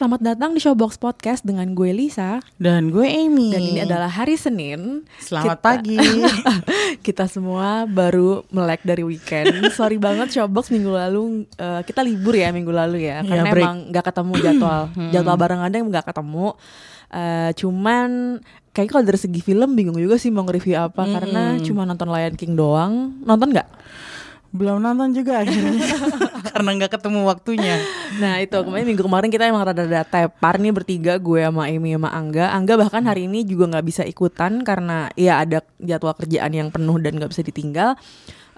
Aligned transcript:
Selamat 0.00 0.32
datang 0.32 0.56
di 0.56 0.64
Showbox 0.64 0.96
Podcast 0.96 1.44
dengan 1.44 1.76
gue 1.76 1.92
Lisa 1.92 2.40
Dan 2.56 2.88
gue 2.88 3.04
Amy. 3.04 3.52
dan 3.52 3.60
ini 3.60 3.80
adalah 3.84 4.08
hari 4.08 4.32
Senin. 4.32 5.04
Selamat 5.20 5.60
Kita- 5.60 5.64
pagi. 5.76 6.00
kita 7.06 7.28
semua 7.28 7.84
baru 7.84 8.40
melek 8.48 8.80
dari 8.80 9.04
weekend. 9.04 9.60
Sorry 9.76 10.00
banget 10.00 10.32
Showbox 10.32 10.72
minggu 10.72 10.88
lalu 10.88 11.44
eh, 11.52 11.84
kita 11.84 12.00
libur 12.00 12.32
ya 12.32 12.48
minggu 12.48 12.72
lalu 12.72 13.12
ya 13.12 13.20
Iya, 13.20 13.28
karena 13.28 13.50
break. 13.52 13.60
emang 13.60 13.76
nggak 13.92 14.04
ketemu 14.08 14.32
jadwal. 14.40 14.82
jadwal 15.12 15.36
bareng 15.36 15.60
ada 15.68 15.74
yang 15.76 15.88
nggak 15.92 16.06
ketemu. 16.08 16.48
Eh, 17.12 17.50
cuman 17.60 18.08
kayaknya 18.72 18.92
kalau 18.96 19.04
dari 19.04 19.18
segi 19.20 19.40
film 19.44 19.70
bingung 19.76 20.00
juga 20.00 20.16
sih 20.16 20.32
mau 20.32 20.48
nge-review 20.48 20.80
apa 20.80 21.02
karena 21.04 21.60
cuma 21.60 21.84
nonton 21.84 22.08
Lion 22.08 22.40
King 22.40 22.56
doang. 22.56 23.20
Nonton 23.20 23.52
nggak? 23.52 23.68
Belum 24.48 24.80
nonton 24.80 25.12
juga 25.12 25.44
akhirnya. 25.44 25.76
Karena 26.46 26.70
nggak 26.76 26.92
ketemu 26.96 27.20
waktunya. 27.28 27.76
Nah 28.18 28.40
itu 28.40 28.56
kemarin 28.56 28.86
minggu 28.88 29.04
kemarin 29.04 29.28
kita 29.28 29.44
emang 29.48 29.64
rada-rada 29.64 30.02
tepar 30.04 30.56
nih 30.56 30.72
bertiga 30.72 31.14
gue 31.20 31.40
sama 31.44 31.68
Amy 31.68 31.94
sama 31.94 32.10
Angga. 32.10 32.50
Angga 32.52 32.74
bahkan 32.80 33.04
hari 33.04 33.28
ini 33.28 33.44
juga 33.44 33.68
nggak 33.70 33.86
bisa 33.86 34.02
ikutan 34.04 34.64
karena 34.64 35.12
ya 35.14 35.42
ada 35.42 35.60
jadwal 35.80 36.16
kerjaan 36.16 36.52
yang 36.52 36.68
penuh 36.72 36.96
dan 36.98 37.16
nggak 37.20 37.30
bisa 37.30 37.42
ditinggal. 37.44 37.98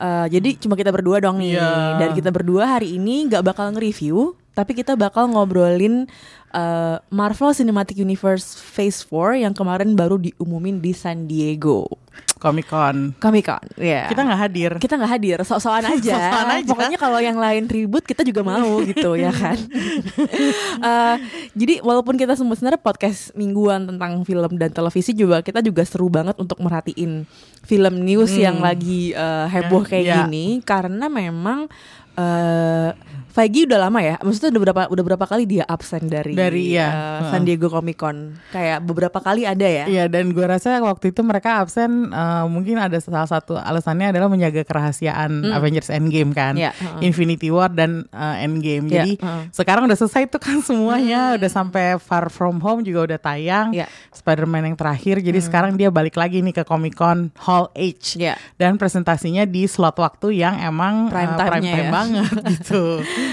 Eh, 0.02 0.26
jadi 0.34 0.58
cuma 0.58 0.74
kita 0.74 0.90
berdua 0.90 1.22
dong 1.22 1.38
nih. 1.38 1.54
Iya. 1.54 1.70
Dan 2.02 2.10
kita 2.18 2.34
berdua 2.34 2.78
hari 2.78 2.98
ini 2.98 3.30
nggak 3.30 3.44
bakal 3.46 3.70
nge-review, 3.70 4.34
tapi 4.50 4.74
kita 4.74 4.98
bakal 4.98 5.30
ngobrolin 5.30 6.10
eh, 6.50 6.96
Marvel 7.06 7.54
Cinematic 7.54 8.02
Universe 8.02 8.58
Phase 8.58 9.06
4 9.06 9.46
yang 9.46 9.54
kemarin 9.54 9.94
baru 9.94 10.18
diumumin 10.18 10.82
di 10.82 10.90
San 10.90 11.30
Diego. 11.30 11.86
Comic 12.36 12.66
Con. 12.66 13.14
Comic 13.16 13.46
Con, 13.46 13.62
ya. 13.78 14.10
Kita 14.10 14.26
nggak 14.26 14.40
hadir. 14.40 14.70
kita 14.82 14.98
nggak 14.98 15.12
hadir, 15.14 15.38
sok-sokan 15.42 15.86
aja. 15.94 16.10
Sok-sokan 16.10 16.48
aja. 16.58 16.70
Pokoknya 16.74 16.98
kalau 16.98 17.18
yang 17.18 17.38
lain 17.38 17.70
ribut 17.70 18.02
kita 18.02 18.22
juga 18.22 18.42
mau 18.42 18.82
gitu 18.90 19.14
ya 19.14 19.30
kan. 19.30 19.54
Eh, 20.82 21.16
jadi 21.54 21.78
walaupun 21.80 22.18
kita 22.18 22.34
semua 22.34 22.58
sebenarnya 22.58 22.82
podcast 22.82 23.30
mingguan 23.34 23.86
tentang 23.86 24.24
film 24.24 24.58
dan 24.58 24.70
televisi 24.70 25.14
juga 25.14 25.38
kita 25.40 25.62
juga 25.62 25.86
seru 25.86 26.10
banget 26.10 26.34
untuk 26.36 26.58
merhatiin 26.58 27.22
film 27.62 27.94
news 28.02 28.34
yang 28.34 28.58
lagi 28.58 29.14
eh, 29.14 29.46
heboh 29.48 29.84
Ya, 29.84 29.88
kayak 29.88 30.04
ya. 30.04 30.16
gini 30.24 30.46
karena 30.60 31.06
memang 31.06 31.70
eh 32.12 32.90
Feige 33.32 33.64
udah 33.64 33.88
lama 33.88 34.04
ya, 34.04 34.20
maksudnya 34.20 34.52
udah 34.52 34.60
berapa 34.60 34.82
udah 34.92 35.04
berapa 35.08 35.24
kali 35.24 35.48
dia 35.48 35.64
absen 35.64 36.04
dari, 36.04 36.36
Dari, 36.36 36.76
eh, 36.76 36.84
Heeh. 36.84 37.32
San 37.32 37.48
Diego 37.48 37.72
Comic 37.72 37.96
Con, 37.96 38.36
kayak 38.52 38.84
beberapa 38.84 39.24
kali 39.24 39.48
ada 39.48 39.64
ya. 39.64 39.88
Iya 39.88 40.04
dan 40.04 40.36
gue 40.36 40.44
rasa 40.44 40.76
waktu 40.84 41.16
itu 41.16 41.24
mereka 41.24 41.64
absen 41.64 41.88
eh, 42.08 42.44
mungkin 42.46 42.74
ada 42.76 42.98
salah 42.98 43.28
satu 43.28 43.54
alasannya 43.54 44.10
adalah 44.10 44.26
menjaga 44.26 44.64
kerahasiaan 44.64 45.46
Avengers 45.46 45.86
Endgame 45.86 46.32
kan, 46.32 46.56
Iya, 46.56 46.72
heeh. 46.72 47.06
Infinity 47.06 47.48
War 47.48 47.68
dan 47.68 48.08
eh, 48.08 48.42
Endgame. 48.42 48.88
Iya, 48.88 48.94
Jadi 48.98 49.12
heeh. 49.20 49.42
sekarang 49.52 49.86
udah 49.86 49.94
selesai 49.94 50.26
tuh 50.26 50.40
kan 50.40 50.58
semuanya, 50.58 51.36
udah 51.36 51.46
sampai 51.46 51.96
Far 51.96 52.26
From 52.26 52.58
Home 52.58 52.82
juga 52.82 53.06
udah 53.06 53.18
tayang, 53.18 53.70
Iya. 53.70 53.86
Spider-Man 54.10 54.72
yang 54.72 54.76
terakhir. 54.76 55.20
Jadi 55.20 55.38
sekarang 55.38 55.76
dia 55.76 55.88
balik 55.88 56.16
lagi 56.16 56.40
nih 56.40 56.52
ke 56.52 56.64
Comic 56.64 56.94
Con 56.94 57.30
Hall 57.38 57.68
H. 57.72 58.16
Iya. 58.16 58.34
Dan 58.56 58.74
presentasinya 58.74 59.44
di 59.44 59.66
slot 59.66 59.94
waktu 59.94 60.40
yang 60.40 60.56
emang 60.56 61.06
Prime 61.06 61.34
eh, 61.34 61.38
prime 61.42 61.64
time 61.64 61.86
ya. 61.86 61.92
banget 61.92 62.32
gitu. 62.56 62.82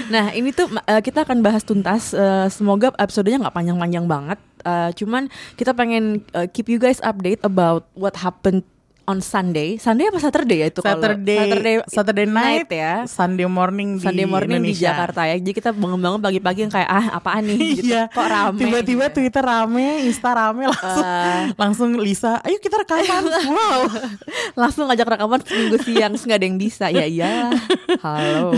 Nah 0.08 0.30
ini 0.30 0.50
tuh 0.50 0.68
uh, 0.68 1.00
kita 1.00 1.24
akan 1.24 1.40
bahas 1.40 1.62
tuntas. 1.62 2.12
uh, 2.12 2.50
semoga 2.50 2.90
episodenya 2.96 3.40
nggak 3.40 3.54
panjang-panjang 3.54 4.04
banget. 4.04 4.38
Uh, 4.60 4.92
cuman 4.92 5.24
kita 5.56 5.72
pengen 5.72 6.20
uh, 6.30 6.44
keep 6.44 6.68
you 6.68 6.76
guys 6.76 7.00
update 7.00 7.40
about 7.40 7.88
what 7.96 8.12
happened 8.14 8.59
on 9.04 9.20
Sunday. 9.20 9.76
Sunday 9.76 10.08
apa 10.08 10.18
Saturday 10.18 10.64
ya 10.64 10.66
itu 10.72 10.80
kalau 10.80 11.02
Saturday, 11.02 11.82
Saturday, 11.90 12.26
night, 12.30 12.68
ya. 12.70 13.04
Sunday 13.04 13.44
morning 13.44 13.98
di 13.98 14.04
Sunday 14.04 14.24
morning 14.24 14.62
di 14.62 14.72
Indonesia. 14.72 14.92
Jakarta 14.94 15.20
ya. 15.28 15.34
Jadi 15.36 15.52
kita 15.52 15.70
bangun-bangun 15.76 16.20
pagi-pagi 16.22 16.64
yang 16.64 16.72
kayak 16.72 16.88
ah 16.88 17.06
apaan 17.18 17.44
nih 17.44 17.58
gitu. 17.80 17.92
Iya, 17.92 18.06
Kok 18.08 18.26
rame. 18.26 18.58
Tiba-tiba 18.60 19.04
gitu. 19.10 19.16
Twitter 19.20 19.44
rame, 19.44 19.86
Insta 20.06 20.30
rame 20.32 20.62
langsung, 20.70 21.04
Eh. 21.04 21.42
langsung 21.58 21.90
Lisa, 22.00 22.40
ayo 22.44 22.56
kita 22.62 22.80
rekaman. 22.80 23.22
wow. 23.52 23.80
langsung 24.54 24.86
ngajak 24.88 25.18
rekaman 25.18 25.40
seminggu 25.42 25.76
siang 25.82 26.12
nggak 26.14 26.38
ada 26.38 26.46
yang 26.46 26.58
bisa 26.60 26.86
ya 26.92 27.06
iya 27.06 27.50
halo 28.04 28.52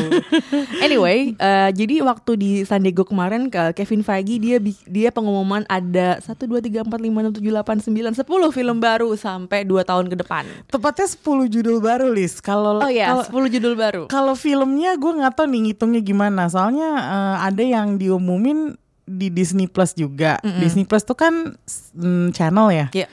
anyway 0.81 1.33
eh, 1.37 1.71
jadi 1.73 2.03
waktu 2.05 2.33
di 2.37 2.51
San 2.65 2.83
Diego 2.85 3.07
kemarin 3.07 3.49
ke 3.49 3.73
Kevin 3.77 4.03
Feige 4.05 4.37
dia 4.41 4.59
dia 4.89 5.09
pengumuman 5.15 5.65
ada 5.69 6.19
satu 6.21 6.49
dua 6.49 6.61
tiga 6.61 6.83
empat 6.83 7.01
lima 7.01 7.23
enam 7.23 7.33
tujuh 7.33 7.53
delapan 7.53 7.79
sembilan 7.79 8.13
sepuluh 8.13 8.51
film 8.51 8.83
baru 8.83 9.15
sampai 9.15 9.65
dua 9.65 9.87
tahun 9.87 10.11
ke 10.11 10.17
depan 10.25 10.32
Tepatnya 10.67 11.07
10 11.07 11.53
judul 11.53 11.77
baru, 11.79 12.09
Lis. 12.09 12.41
Kalau 12.41 12.81
oh 12.81 12.89
ya 12.89 13.13
kalau- 13.13 13.27
sepuluh 13.29 13.49
judul 13.53 13.75
baru 13.77 14.03
kalau 14.09 14.33
filmnya 14.33 14.97
gue 14.97 15.13
nggak 15.13 15.37
tahu 15.37 15.47
nih 15.53 15.61
ngitungnya 15.71 16.01
gimana. 16.01 16.49
Soalnya 16.49 16.89
eh, 16.97 17.37
ada 17.53 17.63
yang 17.63 18.01
diumumin 18.01 18.73
di 19.05 19.29
Disney 19.29 19.69
Plus 19.69 19.93
juga. 19.93 20.41
Disney 20.41 20.89
Plus 20.89 21.05
tuh 21.05 21.19
kan 21.19 21.53
mm, 21.99 22.33
channel 22.33 22.71
ya. 22.73 22.87
ya 22.95 23.07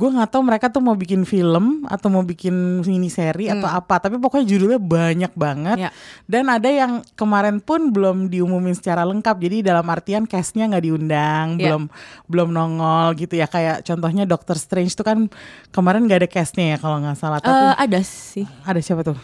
gue 0.00 0.08
nggak 0.10 0.32
tahu 0.32 0.40
mereka 0.40 0.66
tuh 0.66 0.80
mau 0.80 0.96
bikin 0.96 1.22
film 1.22 1.84
atau 1.84 2.08
mau 2.08 2.24
bikin 2.24 2.80
mini 2.80 3.06
seri 3.06 3.46
atau 3.46 3.68
apa 3.68 4.00
tapi 4.00 4.16
pokoknya 4.16 4.48
judulnya 4.48 4.80
banyak 4.80 5.32
banget. 5.36 5.76
Ya. 5.76 5.90
dan 6.24 6.48
ada 6.48 6.64
yang 6.66 7.04
kemarin 7.12 7.60
pun 7.60 7.92
belum 7.92 8.26
diumumin 8.26 8.72
secara 8.72 9.04
lengkap 9.04 9.36
jadi 9.36 9.60
dalam 9.62 9.84
artian 9.84 10.24
castnya 10.24 10.64
nggak 10.66 10.82
diundang 10.82 11.46
Ya. 11.54 11.76
belum 11.76 11.92
belum 12.24 12.48
nongol 12.48 13.12
gitu 13.14 13.36
ya. 13.36 13.44
Kayak 13.44 13.84
contohnya 13.84 14.24
Doctor 14.24 14.56
Strange 14.56 14.96
tuh 14.96 15.04
kan 15.04 15.28
kemarin 15.68 16.08
nggak 16.08 16.24
ada 16.24 16.30
castnya 16.30 16.72
ya 16.72 16.78
kalau 16.78 16.96
nggak 16.96 17.14
salah. 17.14 17.36
Tapi 17.36 17.52
Eh, 17.52 17.74
ada 17.76 18.00
sih. 18.00 18.48
Ada 18.64 18.80
siapa 18.80 19.04
tuh? 19.04 19.20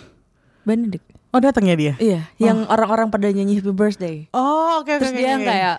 Benedict. 0.63 1.09
Oh 1.33 1.41
datangnya 1.41 1.73
dia? 1.75 1.95
Iya 1.97 2.29
yang 2.37 2.67
orang-orang 2.67 3.09
pada 3.09 3.31
nyanyi 3.31 3.57
Happy 3.57 3.73
Birthday. 3.73 4.29
Oh 4.31 4.81
oke 4.81 4.93
oke 4.93 5.01
terus 5.01 5.13
oke, 5.13 5.17
dia 5.17 5.35
oke. 5.35 5.47
kayak 5.47 5.77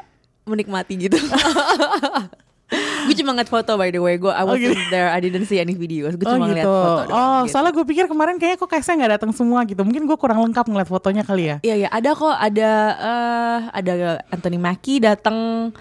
menikmati 0.48 0.94
gitu 0.98 1.20
gue 2.68 3.16
cuma 3.16 3.32
ngeliat 3.32 3.48
foto 3.48 3.72
by 3.74 3.88
the 3.88 3.98
way 3.98 4.16
gue 4.16 4.28
I 4.28 4.44
Oh, 4.44 4.52
wasn't 4.52 4.76
gitu. 4.76 4.92
there 4.92 5.08
I 5.08 5.18
didn't 5.18 5.48
see 5.48 5.56
any 5.56 5.72
videos 5.72 6.14
gue 6.14 6.28
Oh 6.28 6.36
cuma 6.36 6.52
ngeliat 6.52 6.68
gitu. 6.68 6.76
foto 6.76 7.02
doang, 7.06 7.16
oh, 7.16 7.40
gitu. 7.42 7.52
soalnya 7.56 7.72
gue 7.72 7.86
pikir 7.88 8.06
kemarin 8.06 8.36
kayaknya 8.36 8.58
kok 8.58 8.68
castnya 8.68 8.96
nggak 9.00 9.14
datang 9.16 9.32
semua 9.32 9.64
gitu. 9.64 9.80
Mungkin 9.82 10.04
gue 10.04 10.18
kurang 10.20 10.44
lengkap 10.44 10.68
ngeliat 10.68 10.86
fotonya 10.86 11.24
kali 11.24 11.44
ya. 11.48 11.58
Iya 11.64 11.76
ya 11.82 11.90
ada 11.90 12.12
kok 12.12 12.36
ada 12.36 12.70
eh 12.92 13.60
ada 13.74 13.94
Anthony 14.28 14.60
Mackie 14.60 15.00
datang 15.00 15.72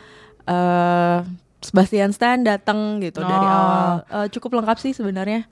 eh 0.45 1.19
Sebastian 1.59 2.15
Stan 2.15 2.39
datang 2.41 3.03
gitu 3.03 3.19
dari 3.19 3.43
Oh. 3.43 3.51
awal 3.51 3.91
Eh, 4.07 4.27
cukup 4.31 4.55
lengkap 4.55 4.79
sih 4.79 4.95
sebenarnya. 4.95 5.51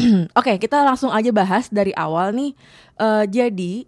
Oke 0.38 0.56
kita 0.56 0.80
langsung 0.80 1.12
aja 1.12 1.28
bahas 1.28 1.68
dari 1.68 1.92
awal 1.92 2.32
nih. 2.32 2.56
Eh, 2.96 3.24
jadi 3.28 3.84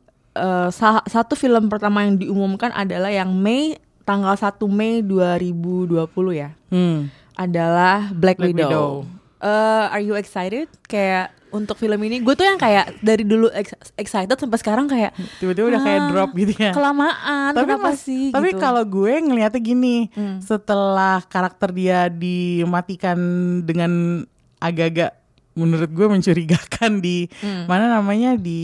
sa- 0.69 1.01
satu 1.03 1.33
film 1.33 1.73
pertama 1.73 2.05
yang 2.05 2.21
diumumkan 2.21 2.69
adalah 2.69 3.09
yang 3.09 3.33
Mei 3.33 3.81
tanggal 4.07 4.33
1 4.33 4.47
Mei 4.69 5.03
2020 5.03 6.07
ya 6.33 6.55
Hmm. 6.69 7.11
adalah 7.35 8.09
Black, 8.09 8.39
Black 8.39 8.49
Widow. 8.49 8.65
Widow. 8.65 8.91
Eh, 9.39 9.51
are 9.89 10.01
you 10.01 10.15
excited 10.15 10.65
kayak 10.83 11.29
untuk 11.49 11.75
film 11.75 12.01
ini? 12.01 12.19
Gue 12.19 12.33
tuh 12.33 12.43
yang 12.43 12.57
kayak 12.57 12.97
dari 12.99 13.21
dulu 13.23 13.51
ex- 13.51 13.77
excited 13.95 14.33
sampai 14.33 14.57
sekarang 14.57 14.87
kayak 14.87 15.13
Tiba-tiba 15.37 15.69
udah 15.69 15.83
kayak 15.83 16.01
"Ah, 16.01 16.09
drop 16.09 16.31
gitu 16.35 16.53
ya. 16.57 16.73
Kelamaan, 16.73 17.53
kenapa 17.53 17.93
mas- 17.93 18.01
sih? 18.03 18.31
tapi 18.31 18.51
gitu. 18.51 18.59
kalau 18.59 18.83
gue 18.83 19.13
ngelihatnya 19.13 19.61
gini, 19.61 20.09
Hmm. 20.11 20.41
setelah 20.41 21.21
karakter 21.23 21.69
dia 21.71 22.09
dimatikan 22.09 23.19
dengan 23.61 24.25
agak-agak 24.57 25.13
menurut 25.57 25.89
gue 25.89 26.07
mencurigakan 26.07 27.01
di 27.01 27.27
mana 27.65 27.89
namanya 27.91 28.37
di 28.37 28.61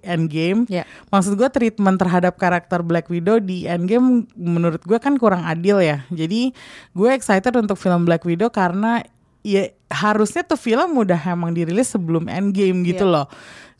Endgame. 0.00 0.64
Hmm. 0.66 0.72
Ya. 0.72 0.84
Maksud 1.12 1.36
gue 1.36 1.46
treatment 1.46 2.00
terhadap 2.00 2.40
karakter 2.40 2.80
Black 2.80 3.06
Widow 3.06 3.38
di 3.38 3.68
Endgame 3.68 4.24
menurut 4.34 4.80
gue 4.82 4.96
kan 4.96 5.20
kurang 5.20 5.44
adil 5.44 5.78
ya. 5.78 6.02
Jadi 6.08 6.56
gue 6.90 7.08
excited 7.12 7.52
untuk 7.54 7.76
film 7.76 8.08
Black 8.08 8.24
Widow 8.24 8.48
karena 8.48 9.04
ya 9.44 9.68
harusnya 9.92 10.40
tuh 10.42 10.56
film 10.56 10.96
udah 10.96 11.18
emang 11.28 11.52
dirilis 11.52 11.92
sebelum 11.92 12.26
Endgame 12.26 12.82
gitu 12.82 13.04
Iya. 13.04 13.12
loh. 13.12 13.26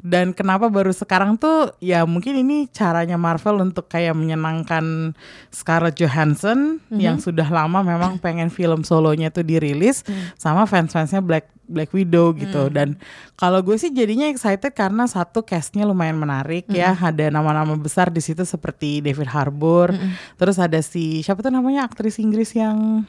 Dan 0.02 0.34
kenapa 0.34 0.66
baru 0.66 0.90
sekarang 0.90 1.38
tuh 1.38 1.70
ya 1.78 2.02
mungkin 2.02 2.34
ini 2.34 2.66
caranya 2.66 3.14
Marvel 3.14 3.62
untuk 3.62 3.86
kayak 3.86 4.18
menyenangkan 4.18 5.14
Scarlett 5.54 5.94
Johansson 5.94 6.82
Mhm. 6.90 6.98
yang 6.98 7.16
sudah 7.22 7.46
lama 7.46 7.86
memang 7.86 8.18
pengen 8.18 8.50
film 8.50 8.82
solonya 8.82 9.30
tuh 9.30 9.46
dirilis 9.46 10.02
Mhm. 10.02 10.34
sama 10.34 10.66
fans-fansnya 10.66 11.22
Black 11.22 11.46
Black 11.62 11.94
Widow 11.94 12.34
gitu. 12.34 12.68
Dan 12.68 12.98
kalau 13.38 13.62
gue 13.62 13.78
sih 13.78 13.94
jadinya 13.94 14.26
excited 14.26 14.74
karena 14.74 15.06
satu 15.06 15.40
castnya 15.40 15.86
lumayan 15.86 16.18
menarik 16.18 16.66
ya, 16.68 16.92
Mhm. 16.92 17.08
ada 17.14 17.24
nama-nama 17.30 17.72
besar 17.78 18.10
di 18.10 18.18
situ 18.20 18.42
seperti 18.42 19.00
David 19.00 19.30
Harbour, 19.30 19.94
Mhm. 19.94 20.36
terus 20.36 20.58
ada 20.58 20.82
si 20.82 21.22
siapa 21.22 21.40
tuh 21.40 21.54
namanya 21.54 21.86
aktris 21.86 22.18
Inggris 22.18 22.52
yang 22.52 23.06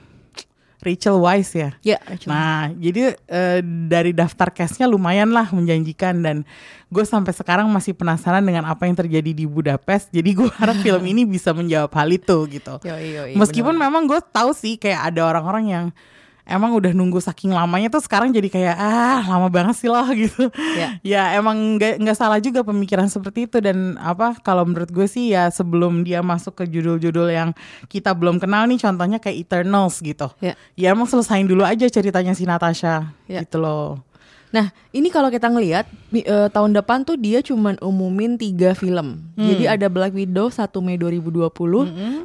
Rachel 0.83 1.17
Weisz 1.17 1.51
ya. 1.55 1.71
Ya, 1.79 1.97
Rachel. 2.03 2.27
Nah, 2.27 2.69
jadi 2.75 3.15
eh, 3.15 3.59
dari 3.87 4.11
daftar 4.11 4.51
castnya 4.51 4.85
lumayan 4.85 5.31
lah 5.31 5.47
menjanjikan 5.49 6.19
dan 6.19 6.43
gue 6.91 7.03
sampai 7.07 7.31
sekarang 7.31 7.65
masih 7.71 7.95
penasaran 7.95 8.43
dengan 8.43 8.67
apa 8.67 8.85
yang 8.85 8.93
terjadi 8.99 9.31
di 9.31 9.47
Budapest. 9.47 10.11
Jadi 10.11 10.29
gue 10.35 10.49
harap 10.61 10.77
film 10.83 11.01
ini 11.07 11.23
bisa 11.23 11.55
menjawab 11.55 11.89
hal 11.95 12.09
itu 12.11 12.37
gitu. 12.51 12.75
Yoi, 12.83 13.07
yoi, 13.15 13.31
Meskipun 13.39 13.73
bener. 13.73 13.87
memang 13.87 14.03
gue 14.05 14.19
tahu 14.19 14.51
sih 14.51 14.75
kayak 14.75 15.15
ada 15.15 15.23
orang-orang 15.23 15.65
yang 15.71 15.85
emang 16.43 16.75
udah 16.75 16.91
nunggu 16.91 17.19
saking 17.19 17.51
lamanya 17.51 17.87
tuh 17.87 18.03
sekarang 18.03 18.31
jadi 18.31 18.47
kayak 18.51 18.75
ah 18.75 19.23
lama 19.25 19.47
banget 19.47 19.75
sih 19.79 19.89
loh 19.89 20.03
gitu. 20.21 20.51
Ya. 20.75 20.87
ya 21.01 21.23
emang 21.39 21.79
nggak 21.79 22.03
nggak 22.03 22.17
salah 22.17 22.39
juga 22.39 22.61
pemikiran 22.61 23.07
seperti 23.07 23.47
itu 23.47 23.57
dan 23.63 23.95
apa 23.97 24.35
kalau 24.43 24.67
menurut 24.67 24.91
gue 24.91 25.07
sih 25.07 25.31
ya 25.31 25.47
sebelum 25.49 26.03
dia 26.03 26.19
masuk 26.19 26.59
ke 26.59 26.67
judul-judul 26.67 27.31
yang 27.31 27.49
kita 27.87 28.11
belum 28.11 28.37
kenal 28.43 28.67
nih 28.67 28.79
contohnya 28.79 29.17
kayak 29.17 29.47
Eternals 29.47 29.99
gitu. 29.99 30.27
Ya. 30.43 30.53
Ya 30.75 30.91
emang 30.91 31.07
selesain 31.07 31.47
dulu 31.47 31.63
aja 31.63 31.87
ceritanya 31.87 32.35
si 32.35 32.43
Natasha 32.43 33.15
Ya. 33.25 33.41
gitu 33.41 33.57
loh. 33.63 34.03
Nah, 34.53 34.65
ini 34.91 35.09
kalau 35.09 35.27
kita 35.27 35.49
ngelihat 35.49 35.83
mi- 36.07 36.21
eh, 36.21 36.45
tahun 36.47 36.71
depan 36.71 37.01
tuh 37.01 37.17
dia 37.17 37.41
cuman 37.41 37.73
umumin 37.81 38.37
tiga 38.37 38.71
film. 38.71 39.25
Hmm. 39.33 39.47
Jadi 39.49 39.65
ada 39.65 39.89
Black 39.89 40.13
Widow 40.13 40.47
1 40.47 40.61
Mei 40.77 40.93
2020, 40.93 41.49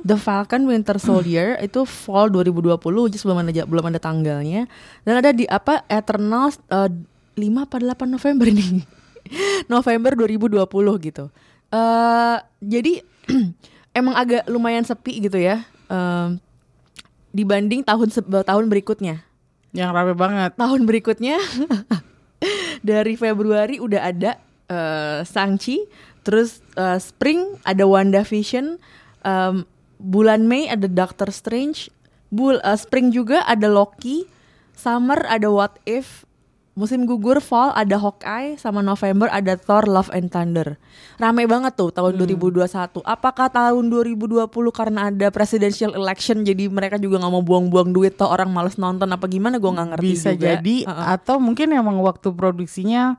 The 0.04 0.12
Falcon 0.14 0.69
Winter 0.69 0.96
Soldier 0.98 1.56
itu 1.64 1.82
fall 1.82 2.28
2020, 2.28 2.76
just 3.08 3.25
belum 3.25 3.40
ada 3.42 3.64
belum 3.64 3.84
ada 3.86 3.96
tanggalnya. 3.96 4.69
Dan 5.02 5.14
ada 5.16 5.32
di 5.32 5.48
apa 5.48 5.88
Eternals 5.88 6.60
eh, 6.69 6.92
5 7.34 7.40
apa 7.64 7.76
8 7.80 8.04
November 8.06 8.46
nih. 8.46 8.84
November 9.72 10.12
2020 10.14 10.69
gitu. 11.02 11.32
eh 11.69 12.36
jadi 12.58 12.92
emang 13.94 14.14
agak 14.14 14.44
lumayan 14.46 14.84
sepi 14.84 15.20
gitu 15.22 15.36
ya. 15.36 15.64
em, 15.86 16.36
dibanding 17.30 17.80
tahun 17.80 18.08
tahun 18.22 18.64
berikutnya 18.66 19.20
Yang 19.70 19.90
rame 19.90 20.12
banget. 20.12 20.50
tahun 20.54 20.80
berikutnya 20.84 21.36
dari 22.87 23.14
Februari 23.17 23.81
udah 23.81 24.00
ada 24.12 24.31
eh, 24.69 25.20
Shang-Chi, 25.25 25.88
terus 26.23 26.61
eh, 26.76 26.99
Spring 27.00 27.56
ada 27.64 27.85
WandaVision, 27.88 28.79
em, 29.25 29.56
bulan 29.99 30.46
Mei 30.46 30.69
ada 30.70 30.87
Doctor 30.87 31.32
Strange, 31.32 31.90
bul 32.29 32.61
eh, 32.61 32.79
Spring 32.79 33.11
juga 33.11 33.43
ada 33.49 33.67
Loki, 33.67 34.29
Summer 34.76 35.19
ada 35.26 35.49
What 35.50 35.82
If, 35.88 36.27
musim 36.78 37.02
gugur 37.02 37.42
Fall 37.42 37.75
ada 37.75 37.98
Hawkeye, 37.98 38.54
sama 38.54 38.78
November 38.78 39.26
ada 39.34 39.58
Thor 39.58 39.90
Love 39.90 40.14
and 40.14 40.30
Thunder. 40.30 40.78
Rame 41.19 41.50
banget 41.50 41.75
tuh 41.75 41.90
tahun 41.90 42.14
2021. 42.14 43.02
Apakah 43.02 43.50
tahun 43.50 43.90
2020 43.90 44.46
karena 44.70 45.10
ada 45.10 45.26
presidential 45.34 45.98
election 45.98 46.46
jadi 46.46 46.70
mereka 46.70 47.02
juga 47.02 47.19
nggak 47.19 47.32
mau 47.34 47.42
buang-buang 47.42 47.90
duit 47.90 48.14
toh 48.14 48.30
orang 48.30 48.54
males 48.54 48.78
nonton 48.78 49.10
apa 49.10 49.26
gimana 49.26 49.58
gue 49.58 49.66
nggak 49.66 49.88
ngerti 49.98 50.06
Bisa 50.14 50.30
juga. 50.38 50.54
jadi 50.54 50.76
Uh-uh. 50.86 51.06
atau 51.19 51.36
mungkin 51.42 51.75
emang 51.75 51.98
waktu 51.98 52.30
produksinya 52.30 53.19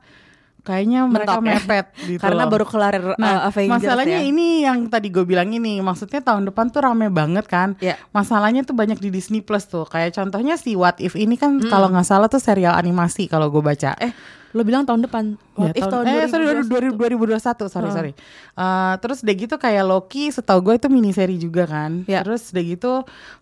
kayaknya 0.60 1.04
mereka 1.04 1.36
Mentok 1.36 1.42
ya. 1.42 1.52
mepet 1.56 1.86
gitu 2.08 2.20
karena 2.20 2.42
loh. 2.42 2.50
baru 2.50 2.64
kelar 2.64 2.94
uh, 2.96 3.16
Nah, 3.16 3.46
Avengers 3.46 3.74
masalahnya 3.78 4.18
ya. 4.18 4.26
ini 4.26 4.48
yang 4.62 4.86
tadi 4.86 5.08
gue 5.08 5.22
bilang 5.22 5.48
ini, 5.48 5.78
maksudnya 5.78 6.20
tahun 6.20 6.46
depan 6.46 6.68
tuh 6.68 6.80
rame 6.80 7.08
banget 7.08 7.44
kan. 7.44 7.74
Ya. 7.78 7.96
Masalahnya 8.10 8.60
tuh 8.60 8.72
banyak 8.72 8.96
di 8.96 9.08
Disney 9.08 9.40
Plus 9.40 9.64
tuh. 9.64 9.84
Kayak 9.84 10.14
contohnya 10.14 10.54
si 10.54 10.72
What 10.72 10.98
If 10.98 11.14
ini 11.14 11.34
kan 11.34 11.56
Hmm. 11.56 11.68
kalau 11.68 11.88
nggak 11.88 12.04
salah 12.04 12.26
tuh 12.26 12.38
serial 12.38 12.72
animasi 12.72 13.24
kalau 13.24 13.48
gue 13.48 13.60
baca. 13.60 13.96
eh 13.96 14.12
lo 14.50 14.60
bilang 14.60 14.82
tahun 14.82 15.06
depan 15.06 15.38
Ya, 15.54 15.62
What 15.62 15.74
if 15.74 15.84
tahun, 15.84 16.04
eh 16.04 16.26
sorry 16.26 16.44
2021? 16.66 17.38
2021 17.38 17.38
sorry 17.68 17.86
Oh. 17.86 17.92
sorry 17.92 18.12
Eh, 18.52 18.94
terus 18.98 19.22
udah 19.22 19.34
gitu 19.36 19.54
kayak 19.56 19.84
Loki 19.84 20.28
setahu 20.28 20.58
gue 20.60 20.74
itu 20.74 20.88
miniseri 20.88 21.38
juga 21.38 21.64
kan 21.64 22.02
Ya. 22.04 22.20
terus 22.20 22.50
udah 22.50 22.64
gitu 22.64 22.92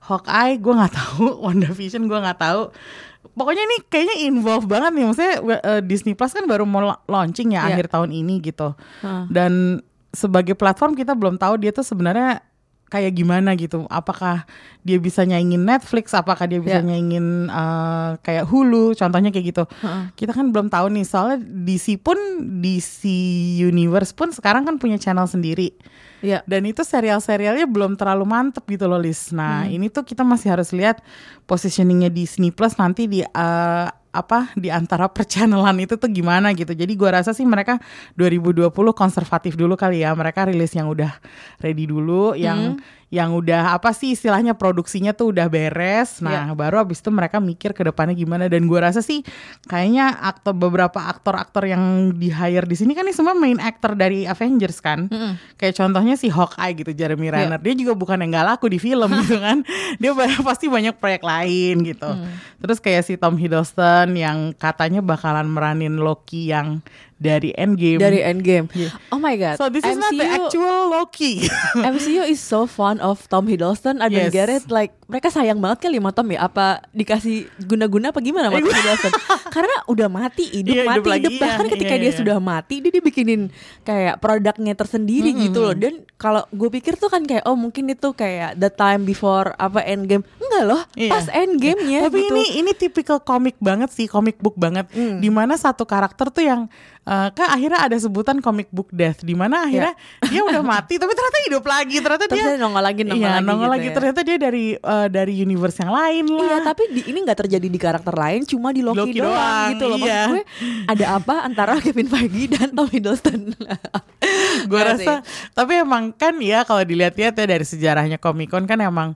Hawkeye 0.01 0.57
gue 0.57 0.69
nggak 0.79 0.93
tahu 0.93 1.25
WandaVision 1.41 2.05
gue 2.05 2.19
nggak 2.19 2.37
tahu 2.39 2.63
pokoknya 3.29 3.63
ini 3.63 3.77
kayaknya 3.87 4.17
involve 4.25 4.65
banget 4.65 4.91
nih 4.93 5.05
maksudnya 5.05 5.35
eh, 5.59 5.83
Disney 5.83 6.13
Plus 6.13 6.31
kan 6.31 6.45
baru 6.45 6.63
mau 6.63 6.83
la- 6.83 7.03
launching 7.05 7.53
ya 7.53 7.65
Ya. 7.65 7.75
akhir 7.75 7.89
tahun 7.89 8.11
ini 8.13 8.41
gitu 8.41 8.75
Heeh. 9.01 9.25
dan 9.29 9.83
sebagai 10.11 10.53
platform 10.53 10.93
kita 10.93 11.13
belum 11.13 11.37
tahu 11.37 11.57
dia 11.57 11.71
tuh 11.71 11.83
sebenarnya 11.83 12.41
kayak 12.89 13.13
gimana 13.13 13.53
gitu 13.53 13.85
apakah 13.87 14.49
dia 14.81 14.97
bisa 14.97 15.21
nyaingin 15.21 15.61
Netflix 15.61 16.11
apakah 16.11 16.49
dia 16.49 16.57
bisa 16.57 16.81
Ya. 16.81 16.83
nyaingin 16.83 17.27
eh, 17.47 18.11
kayak 18.19 18.45
Hulu 18.45 18.95
contohnya 18.95 19.29
kayak 19.29 19.47
gitu 19.47 19.65
Heeh. 19.79 20.03
kita 20.15 20.33
kan 20.33 20.49
belum 20.49 20.67
tahu 20.67 20.89
nih 20.91 21.05
soalnya 21.05 21.39
DC 21.39 22.01
pun 22.01 22.17
DC 22.59 23.05
Universe 23.61 24.11
pun 24.11 24.31
sekarang 24.31 24.65
kan 24.65 24.77
punya 24.77 24.97
channel 24.97 25.27
sendiri 25.27 25.77
ya 26.19 26.43
dan 26.45 26.67
itu 26.67 26.83
serial-serialnya 26.83 27.67
belum 27.71 27.95
terlalu 27.95 28.27
mantep 28.27 28.65
gitu 28.67 28.91
loh 28.91 28.99
Lis. 28.99 29.31
Nah 29.31 29.71
ini 29.71 29.87
tuh 29.89 30.03
kita 30.03 30.27
masih 30.27 30.55
harus 30.55 30.75
lihat 30.75 30.99
positioningnya 31.47 32.11
Disney 32.11 32.51
Plus 32.51 32.75
nanti 32.75 33.07
di 33.07 33.23
eh, 33.23 33.89
apa 34.09 34.51
di 34.57 34.73
antara 34.73 35.07
perchannellan 35.07 35.79
itu 35.79 35.95
tuh 35.95 36.11
gimana 36.11 36.51
gitu. 36.57 36.75
Jadi 36.75 36.93
gua 36.99 37.21
rasa 37.21 37.31
sih 37.37 37.47
mereka 37.47 37.79
2020 38.19 38.73
konservatif 38.97 39.55
dulu 39.55 39.79
kali 39.79 40.03
ya. 40.03 40.17
Mereka 40.17 40.51
rilis 40.51 40.75
yang 40.75 40.91
udah 40.91 41.13
ready 41.63 41.87
dulu, 41.87 42.35
yang 42.35 42.81
yang 43.09 43.33
udah 43.33 43.73
apa 43.73 43.93
sih 43.93 44.13
istilahnya 44.13 44.53
produksinya 44.53 45.17
tuh 45.17 45.33
udah 45.33 45.49
beres. 45.49 46.21
Nah 46.21 46.53
baru 46.53 46.85
abis 46.85 47.01
itu 47.01 47.09
mereka 47.09 47.41
mikir 47.41 47.73
ke 47.73 47.81
depannya 47.81 48.13
gimana. 48.13 48.51
Dan 48.53 48.69
gua 48.69 48.91
rasa 48.91 49.01
sih 49.01 49.25
kayaknya 49.65 50.13
aktor 50.21 50.53
beberapa 50.53 51.01
aktor-aktor 51.01 51.65
yang 51.65 51.83
di 52.13 52.29
hire 52.29 52.69
di 52.69 52.77
sini 52.77 52.93
kan 52.93 53.09
ini 53.09 53.17
semua 53.17 53.33
main 53.33 53.57
actor 53.57 53.97
dari 53.97 54.29
Avengers 54.29 54.81
kan. 54.81 55.09
Mm-mm. 55.09 55.41
Kayak 55.57 55.81
contohnya 55.81 56.15
si 56.15 56.29
Hawkeye 56.29 56.77
gitu 56.77 56.93
Jeremy 56.93 57.29
Iya. 57.29 57.45
Renner 57.45 57.61
dia 57.61 57.75
juga 57.77 57.93
bukan 57.93 58.25
yang 58.25 58.33
gak 58.33 58.47
laku 58.49 58.67
di 58.69 58.81
film 58.81 59.11
gitu 59.21 59.37
kan 59.37 59.61
dia 59.97 60.13
pasti 60.41 60.69
banyak 60.69 60.97
proyek 60.97 61.21
lain 61.21 61.85
gitu 61.85 62.09
Hmm. 62.09 62.31
terus 62.59 62.81
kayak 62.81 63.05
si 63.05 63.21
Tom 63.21 63.37
Hiddleston 63.37 64.17
yang 64.17 64.57
katanya 64.57 65.05
bakalan 65.05 65.45
meranin 65.45 66.01
Loki 66.01 66.49
yang 66.49 66.81
dari 67.19 67.51
Endgame. 67.53 67.99
Dari 67.99 68.23
Endgame. 68.23 68.71
Iya. 68.73 68.95
oh 69.11 69.19
my 69.19 69.35
god. 69.35 69.59
So 69.59 69.67
this 69.67 69.83
is 69.83 69.99
not 69.99 70.15
the 70.15 70.23
MCU 70.23 70.39
actual 70.47 70.79
Loki. 70.89 71.33
MCU 71.95 72.23
is 72.25 72.39
so 72.39 72.65
fond 72.65 73.03
of 73.03 73.27
Tom 73.27 73.45
Hiddleston 73.45 73.99
I 73.99 74.07
don't 74.07 74.31
Yes. 74.31 74.35
get 74.35 74.49
it 74.49 74.71
like 74.71 74.95
mereka 75.11 75.29
sayang 75.29 75.59
banget 75.59 75.89
kali 75.89 75.99
sama 75.99 76.15
Tom 76.15 76.31
ya. 76.31 76.47
Apa 76.47 76.87
dikasih 76.95 77.51
guna-guna 77.67 78.15
apa 78.15 78.23
gimana 78.23 78.49
sama 78.49 78.63
Tom 78.63 78.71
Hiddleston? 78.71 79.13
Karena 79.55 79.75
udah 79.87 80.09
mati 80.09 80.45
hidup 80.47 80.75
Iya, 80.75 80.85
mati 80.87 80.95
hidup 80.95 81.11
hidup, 81.11 81.15
lagi, 81.27 81.35
bahkan 81.43 81.67
iya, 81.67 81.73
ketika 81.75 81.95
iya, 81.99 82.03
dia 82.03 82.11
iya. 82.11 82.19
sudah 82.23 82.37
mati 82.39 82.75
dia 82.79 82.93
dibikinin 82.95 83.41
kayak 83.83 84.23
produknya 84.23 84.75
tersendiri 84.79 85.35
gitu 85.35 85.59
loh. 85.67 85.75
dan 85.75 86.07
kalau 86.19 86.43
gue 86.51 86.67
pikir 86.67 86.99
tuh 86.99 87.07
kan 87.07 87.23
kayak 87.23 87.47
oh 87.47 87.55
mungkin 87.55 87.95
itu 87.95 88.11
kayak 88.11 88.59
the 88.59 88.67
time 88.67 89.07
before 89.07 89.55
apa 89.55 89.87
Endgame 89.87 90.27
enggak 90.43 90.65
loh 90.67 90.83
Iya. 90.99 91.11
pas 91.15 91.27
Endgame-nya 91.31 92.11
Tapi 92.11 92.19
gitu. 92.27 92.35
ini 92.35 92.45
ini 92.59 92.71
tipikal 92.75 93.23
komik 93.23 93.55
banget 93.63 93.95
sih, 93.95 94.11
comic 94.11 94.43
book 94.43 94.59
banget. 94.59 94.91
Hmm. 94.91 95.23
Di 95.23 95.31
mana 95.31 95.55
satu 95.55 95.87
karakter 95.87 96.35
tuh 96.35 96.43
yang 96.43 96.61
eh, 97.07 97.29
kan 97.31 97.55
akhirnya 97.55 97.87
ada 97.87 97.95
sebutan 97.95 98.43
comic 98.43 98.67
book 98.75 98.91
death. 98.91 99.23
Di 99.23 99.39
mana 99.39 99.71
akhirnya 99.71 99.95
dia 100.27 100.43
udah 100.43 100.63
mati, 100.67 100.99
tapi 100.99 101.15
ternyata 101.15 101.39
hidup 101.47 101.65
lagi. 101.65 101.97
Ternyata 102.03 102.25
Terus 102.27 102.43
dia 102.43 102.51
dia 102.51 102.59
nongol 102.59 102.83
lagi 102.83 103.03
nongol 103.07 103.23
iya, 103.23 103.31
lagi 103.39 103.47
nongol 103.47 103.63
gitu 103.63 103.71
lagi. 103.71 103.87
ya. 103.87 103.95
Ternyata 103.95 104.21
dia 104.27 104.37
dari 104.43 104.67
eh, 104.75 105.07
dari 105.07 105.35
universe 105.39 105.79
yang 105.87 105.93
lain 105.95 106.25
lah. 106.35 106.47
Iya 106.49 106.59
tapi 106.67 106.83
di, 106.91 107.01
ini 107.07 107.19
nggak 107.23 107.39
terjadi 107.47 107.69
di 107.71 107.79
karakter 107.79 108.15
lain 108.15 108.41
cuma 108.43 108.75
di 108.75 108.83
Loki, 108.83 108.99
Loki 108.99 109.19
doang, 109.23 109.33
doang, 109.33 109.69
gitu 109.73 109.85
loh 109.87 109.99
maksud 110.03 110.11
iya. 110.11 110.25
gue 110.27 110.43
ada 110.91 111.05
apa 111.17 111.35
antara 111.47 111.73
Kevin 111.85 112.09
Feige 112.11 112.45
dan 112.51 112.75
Tom 112.75 112.89
Hiddleston 112.91 113.55
gue 114.71 114.81
Nggak 114.81 114.89
rasa 114.99 115.13
tapi 115.53 115.73
emang 115.81 116.11
kan 116.13 116.35
ya 116.39 116.63
kalau 116.63 116.83
dilihat-lihat 116.83 117.35
ya 117.35 117.47
dari 117.47 117.65
sejarahnya 117.65 118.19
Comic 118.19 118.51
Con 118.51 118.65
kan 118.65 118.79
emang 118.81 119.13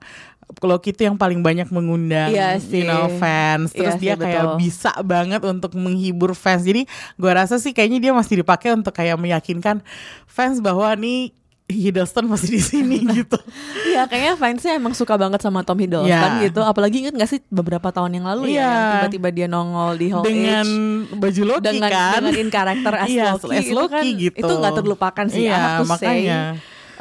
Loki 0.60 0.92
itu 0.92 1.08
yang 1.08 1.16
paling 1.16 1.40
banyak 1.40 1.72
mengundang 1.72 2.28
Iya 2.28 2.60
you 2.60 2.84
sih. 2.84 2.84
know 2.84 3.08
fans 3.16 3.72
terus 3.72 3.96
Iya 3.96 4.02
dia 4.02 4.14
sih, 4.14 4.20
kayak 4.20 4.44
betul. 4.44 4.58
bisa 4.60 4.92
banget 5.00 5.40
untuk 5.48 5.72
menghibur 5.72 6.36
fans 6.36 6.60
jadi 6.62 6.84
gue 7.16 7.32
rasa 7.32 7.56
sih 7.56 7.72
kayaknya 7.72 7.98
dia 7.98 8.12
masih 8.12 8.44
dipakai 8.44 8.76
untuk 8.76 8.92
kayak 8.92 9.16
meyakinkan 9.16 9.80
fans 10.28 10.60
bahwa 10.60 10.92
nih 10.92 11.32
Hiddleston 11.72 12.28
masih 12.28 12.48
di 12.52 12.60
sini 12.60 13.00
gitu 13.18 13.40
Iya 13.88 14.04
kayaknya 14.04 14.34
fansnya 14.36 14.72
emang 14.76 14.92
suka 14.92 15.16
banget 15.16 15.40
sama 15.40 15.62
Tom 15.62 15.76
Hiddleston 15.76 16.08
Iya. 16.38 16.44
gitu 16.46 16.60
Apalagi 16.60 17.02
inget 17.02 17.14
gak 17.14 17.30
sih 17.30 17.40
beberapa 17.48 17.88
tahun 17.88 18.20
yang 18.20 18.26
lalu 18.28 18.52
ya 18.52 18.60
Iya. 18.60 18.72
Tiba-tiba 19.08 19.28
dia 19.30 19.46
nongol 19.46 19.96
di 19.96 20.06
Hall 20.10 20.22
dengan 20.22 20.66
H 21.08 21.16
baju 21.16 21.42
Loki 21.48 21.64
dengan, 21.66 21.90
kan 21.90 22.20
dengan 22.20 22.34
in 22.36 22.48
karakter 22.48 22.92
as 22.94 23.08
Iya, 23.08 23.24
Loki, 23.34 23.48
as 23.52 23.64
itu 23.64 23.74
Loki 23.74 23.92
kan, 23.92 24.04
gitu. 24.04 24.36
Itu 24.38 24.52
gak 24.60 24.72
terlupakan 24.76 25.26
sih 25.26 25.42
Iya, 25.44 25.52
I 25.52 25.58
have 25.58 25.78
to 25.80 25.86
say, 25.96 26.18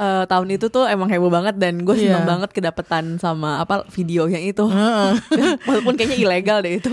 eh, 0.02 0.24
tahun 0.26 0.48
itu 0.52 0.66
tuh 0.68 0.84
emang 0.84 1.06
heboh 1.06 1.30
banget 1.30 1.56
dan 1.56 1.78
gue 1.80 1.94
seneng 1.94 2.26
Iya. 2.26 2.28
banget 2.28 2.50
kedapetan 2.50 3.16
sama 3.16 3.62
apa 3.62 3.86
videonya 3.88 4.42
itu 4.42 4.66
Heeh. 4.66 5.12
walaupun 5.70 5.94
kayaknya 5.94 6.18
ilegal 6.18 6.58
deh 6.60 6.76
itu 6.76 6.90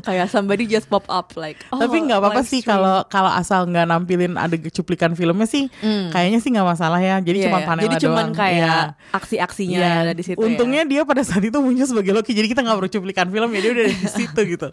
kayak 0.00 0.26
somebody 0.26 0.64
just 0.64 0.86
pop 0.86 1.02
up 1.08 1.34
like 1.34 1.58
oh, 1.68 1.76
Tapi 1.76 1.98
nggak 2.00 2.16
apa-apa 2.16 2.42
sih 2.42 2.62
kalau 2.62 3.02
kalau 3.06 3.28
asal 3.28 3.66
nggak 3.66 3.84
nampilin 3.84 4.34
ada 4.34 4.54
cuplikan 4.70 5.12
filmnya 5.12 5.44
sih, 5.44 5.66
kayaknya 6.08 6.38
sih 6.38 6.50
nggak 6.50 6.68
masalah 6.68 6.98
ya. 6.98 7.18
Jadi 7.18 7.38
Iya, 7.38 7.46
cuma 7.48 7.58
iya. 7.58 7.66
panel 7.66 7.82
Jadi 7.82 7.96
cuman 8.00 8.24
doang. 8.24 8.32
kayak 8.32 8.62
Iya. 8.94 9.10
aksi-aksinya 9.10 9.78
Iya. 9.78 9.92
ada 10.00 10.12
di 10.12 10.22
situ 10.22 10.38
ya. 10.38 10.44
Untungnya 10.44 10.82
dia 10.84 11.02
pada 11.02 11.22
saat 11.22 11.42
itu 11.42 11.58
muncul 11.58 11.82
sebagai 11.82 12.12
Loki, 12.12 12.30
jadi 12.30 12.46
kita 12.46 12.62
nggak 12.62 12.76
perlu 12.78 12.90
cuplikan 12.92 13.26
film 13.26 13.50
ya 13.50 13.60
dia 13.60 13.72
udah 13.72 13.86
di 13.88 14.08
situ 14.08 14.40
gitu. 14.54 14.68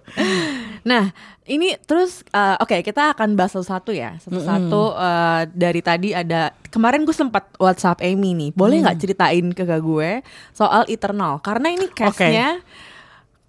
Nah, 0.82 1.12
ini 1.46 1.76
terus 1.82 2.22
uh, 2.32 2.56
oke 2.60 2.80
kita 2.82 3.14
akan 3.14 3.34
bahas 3.34 3.52
satu-satu 3.52 3.92
ya. 3.92 4.16
Satu-satu 4.20 4.82
uh, 4.94 5.42
dari 5.50 5.82
tadi 5.82 6.14
ada 6.14 6.54
kemarin 6.70 7.06
gue 7.06 7.14
sempat 7.14 7.50
WhatsApp 7.58 8.02
Amy 8.02 8.34
nih. 8.34 8.50
Boleh 8.54 8.82
nggak 8.82 8.98
ceritain 9.02 9.46
ke 9.52 9.64
gue 9.66 10.22
soal 10.54 10.86
Eternal? 10.90 11.42
Karena 11.42 11.74
ini 11.74 11.90
castnya 11.92 12.62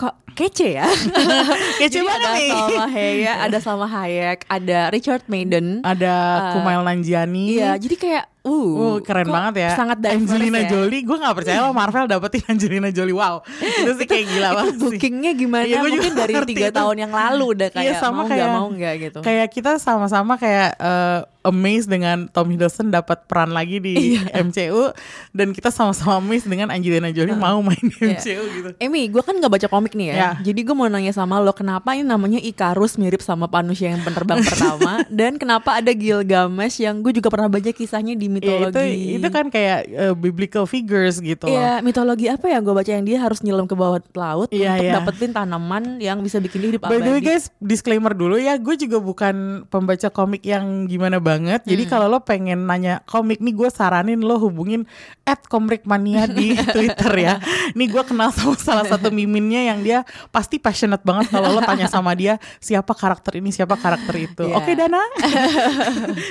kok 0.01 0.17
kece 0.33 0.81
ya. 0.81 0.89
Kece 1.81 2.01
banget 2.01 2.21
ada 2.25 2.33
nih. 2.33 2.49
Salma 2.49 2.87
Hayek, 2.89 3.37
ada 3.37 3.59
Salma 3.61 3.89
Hayek, 3.89 4.39
ada 4.49 4.79
Richard 4.89 5.25
Madden. 5.29 5.85
Ada 5.85 6.15
Uh, 6.17 6.53
Kumail 6.57 6.81
Nanjiani. 6.81 7.61
Iya, 7.61 7.77
jadi 7.77 7.95
kayak 8.01 8.25
uh, 8.51 8.79
Uh, 8.81 8.97
keren 9.01 9.29
banget 9.29 9.55
ya. 9.61 9.71
Sangat 9.73 9.99
Angelina 10.03 10.59
ya. 10.61 10.69
Jolie, 10.69 11.01
gue 11.01 11.17
gak 11.17 11.35
percaya 11.35 11.59
loh 11.61 11.71
Marvel 11.71 12.07
dapetin 12.07 12.43
Angelina 12.49 12.91
Jolie. 12.91 13.15
Wow, 13.15 13.47
itu 13.57 13.91
sih 13.95 14.07
kayak 14.07 14.27
gila 14.27 14.49
itu 14.49 14.57
banget 14.57 14.75
sih. 14.75 14.83
bookingnya 14.83 15.33
gimana? 15.33 15.65
Iya, 15.65 15.77
gua 15.77 15.87
juga 15.87 15.97
Mungkin 16.01 16.15
dari 16.17 16.35
tiga 16.45 16.67
itu. 16.67 16.77
tahun 16.77 16.97
yang 16.99 17.13
lalu 17.13 17.45
udah 17.55 17.69
kayak 17.71 17.87
Iya, 17.87 17.95
sama 17.97 18.17
mau 18.17 18.27
nggak 18.27 18.49
mau 18.51 18.67
nggak 18.69 18.95
gitu. 19.01 19.19
Kayak 19.21 19.49
kita 19.49 19.71
sama-sama 19.77 20.35
kayak 20.35 20.71
eh, 20.75 21.21
amazed 21.41 21.89
dengan 21.89 22.29
Tom 22.29 22.47
Hiddleston 22.47 22.89
dapat 22.89 23.25
peran 23.25 23.51
lagi 23.51 23.79
di 23.79 23.95
Iya. 24.13 24.43
MCU 24.43 24.93
dan 25.31 25.51
kita 25.51 25.71
sama-sama 25.71 26.19
amazed 26.19 26.45
dengan 26.47 26.69
Angelina 26.69 27.09
Jolie 27.09 27.33
mau 27.35 27.61
main 27.61 27.81
di 27.81 27.97
Iya. 27.97 28.17
MCU 28.17 28.43
gitu. 28.51 28.69
Emi, 28.79 29.07
gue 29.07 29.21
kan 29.21 29.33
nggak 29.33 29.49
baca 29.51 29.67
komik 29.67 29.95
nih 29.95 30.07
ya. 30.09 30.15
Ya. 30.15 30.31
Jadi 30.43 30.61
gue 30.61 30.75
mau 30.75 30.85
nanya 30.85 31.11
sama 31.11 31.39
lo, 31.39 31.53
kenapa 31.53 31.93
ini 31.93 32.05
namanya 32.05 32.37
Icarus 32.39 32.97
mirip 32.97 33.21
sama 33.21 33.47
manusia 33.47 33.89
yang 33.89 34.01
penerbang 34.01 34.41
pertama? 34.41 35.01
Dan 35.09 35.37
kenapa 35.37 35.77
ada 35.77 35.91
Gilgamesh 35.91 36.77
yang 36.79 37.01
gue 37.01 37.13
juga 37.13 37.29
pernah 37.29 37.49
baca 37.49 37.71
kisahnya 37.71 38.13
di 38.13 38.29
Ya, 38.41 38.57
mitologi? 38.59 38.81
itu 38.81 38.81
itu 39.17 39.29
kan 39.29 39.47
kayak 39.47 39.79
eh, 39.87 40.15
biblical 40.15 40.65
figures 40.65 41.19
gitu 41.19 41.45
loh. 41.45 41.53
Iya, 41.53 41.81
mitologi 41.81 42.27
apa 42.27 42.47
ya 42.47 42.59
gue 42.59 42.73
baca 42.73 42.89
yang 42.89 43.05
dia 43.05 43.19
harus 43.19 43.41
nyelam 43.41 43.65
ke 43.65 43.73
bawah 43.73 44.01
laut 44.11 44.49
Iya, 44.49 44.73
untuk 44.73 44.83
iya. 44.83 44.93
dapetin 44.97 45.31
tanaman 45.31 45.83
yang 45.99 46.19
bisa 46.19 46.39
bikin 46.39 46.59
dia 46.59 46.71
hidup 46.71 46.83
By 46.83 46.97
the 46.97 47.07
way 47.07 47.19
abadi. 47.19 47.29
guys, 47.29 47.45
disclaimer 47.57 48.11
dulu 48.11 48.35
ya, 48.35 48.57
gue 48.57 48.75
juga 48.75 48.99
bukan 48.99 49.35
pembaca 49.67 50.09
komik 50.09 50.41
yang 50.41 50.65
gimana 50.85 51.17
banget. 51.17 51.63
Jadi 51.63 51.83
Hmm. 51.83 51.91
kalau 51.91 52.07
lo 52.09 52.19
pengen 52.21 52.65
nanya 52.65 53.05
komik 53.05 53.39
nih, 53.39 53.53
gue 53.53 53.69
saranin 53.69 54.19
lo 54.19 54.37
hubungin 54.37 54.89
at 55.23 55.45
komikmania 55.45 56.25
di 56.25 56.53
Twitter 56.75 57.13
ya. 57.15 57.35
Nih 57.73 57.87
gue 57.87 58.03
kenal 58.03 58.31
sama 58.31 58.57
salah 58.57 58.87
satu 58.87 59.09
miminnya 59.09 59.63
yang 59.65 59.81
dia 59.81 60.03
pasti 60.29 60.57
passionate 60.57 61.03
banget 61.03 61.29
kalau 61.29 61.51
lo 61.51 61.61
tanya 61.61 61.87
sama 61.87 62.13
dia 62.13 62.37
siapa 62.59 62.93
karakter 62.93 63.37
ini, 63.37 63.51
siapa 63.51 63.75
karakter 63.75 64.15
itu. 64.17 64.45
Iya. 64.45 64.57
Oke 64.57 64.73
Dana, 64.73 65.03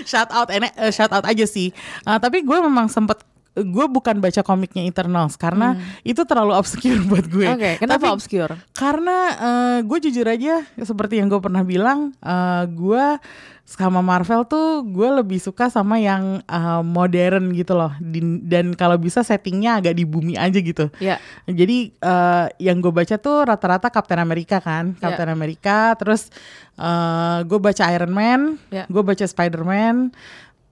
shout 0.06 0.30
out, 0.30 0.50
enek, 0.50 0.72
eh, 0.76 0.90
shout 0.90 1.10
out 1.10 1.24
aja 1.24 1.46
sih. 1.46 1.72
Uh, 2.04 2.18
tapi 2.18 2.42
gue 2.42 2.58
memang 2.60 2.88
sempet 2.88 3.22
gue 3.60 3.86
bukan 3.92 4.24
baca 4.24 4.40
komiknya 4.40 4.88
Eternals 4.88 5.36
karena 5.36 5.76
itu 6.02 6.24
terlalu 6.24 6.56
obscure 6.56 7.02
buat 7.12 7.28
gue. 7.28 7.44
Hmm. 7.44 7.58
Oke, 7.60 7.72
kenapa 7.78 8.08
Tapi 8.08 8.16
obscure? 8.16 8.54
karena 8.72 9.18
gue 9.84 9.98
jujur 10.00 10.24
aja 10.24 10.64
seperti 10.80 11.20
yang 11.20 11.28
gue 11.28 11.42
pernah 11.42 11.66
bilang, 11.66 12.16
gue 12.72 13.06
sama 13.70 14.02
Marvel 14.02 14.50
tuh 14.50 14.82
gue 14.82 15.10
lebih 15.14 15.38
suka 15.38 15.70
sama 15.70 16.02
yang 16.02 16.42
eh, 16.42 16.82
modern 16.82 17.52
gitu 17.52 17.76
loh. 17.76 17.92
Di- 18.00 18.42
dan 18.42 18.74
kalau 18.74 18.98
bisa 18.98 19.22
settingnya 19.22 19.78
agak 19.78 19.94
di 19.94 20.10
bumi 20.10 20.34
aja 20.40 20.58
gitu. 20.58 20.88
Ya, 20.98 21.22
Jadi 21.46 21.94
eh, 21.94 22.46
yang 22.64 22.80
gue 22.80 22.90
baca 22.90 23.20
tuh 23.20 23.44
rata-rata 23.44 23.92
Captain 23.92 24.18
America 24.18 24.58
kan, 24.58 24.96
Ya. 24.96 25.02
Captain 25.04 25.30
America. 25.30 25.94
Terus 26.00 26.32
gue 27.44 27.60
baca 27.60 27.84
Iron 27.92 28.14
Man, 28.16 28.42
Ya. 28.72 28.88
gue 28.88 29.04
baca 29.04 29.26
Spider-Man. 29.28 30.16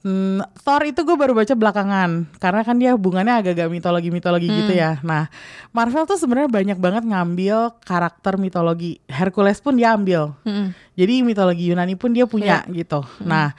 Hmm, 0.08 0.40
Thor 0.64 0.88
itu 0.88 1.04
gue 1.04 1.14
baru 1.14 1.36
baca 1.36 1.52
belakangan 1.52 2.32
karena 2.40 2.62
kan 2.64 2.80
dia 2.80 2.96
hubungannya 2.96 3.34
agak-agak 3.36 3.68
mitologi-mitologi 3.68 4.48
gitu 4.48 4.72
Hmm. 4.72 4.80
ya. 4.80 4.92
Nah, 5.02 5.28
Marvel 5.70 6.08
tuh 6.08 6.16
sebenarnya 6.16 6.48
banyak 6.48 6.80
banget 6.80 7.04
ngambil 7.04 7.76
karakter 7.84 8.40
mitologi. 8.40 9.04
Hercules 9.06 9.60
pun 9.60 9.76
dia 9.76 9.92
ambil. 9.92 10.32
Mm-mm. 10.42 10.72
Jadi 10.96 11.14
mitologi 11.22 11.68
Yunani 11.68 11.94
pun 11.94 12.16
dia 12.16 12.24
punya 12.24 12.64
Iya. 12.64 12.72
gitu. 12.74 13.04
Nah, 13.22 13.52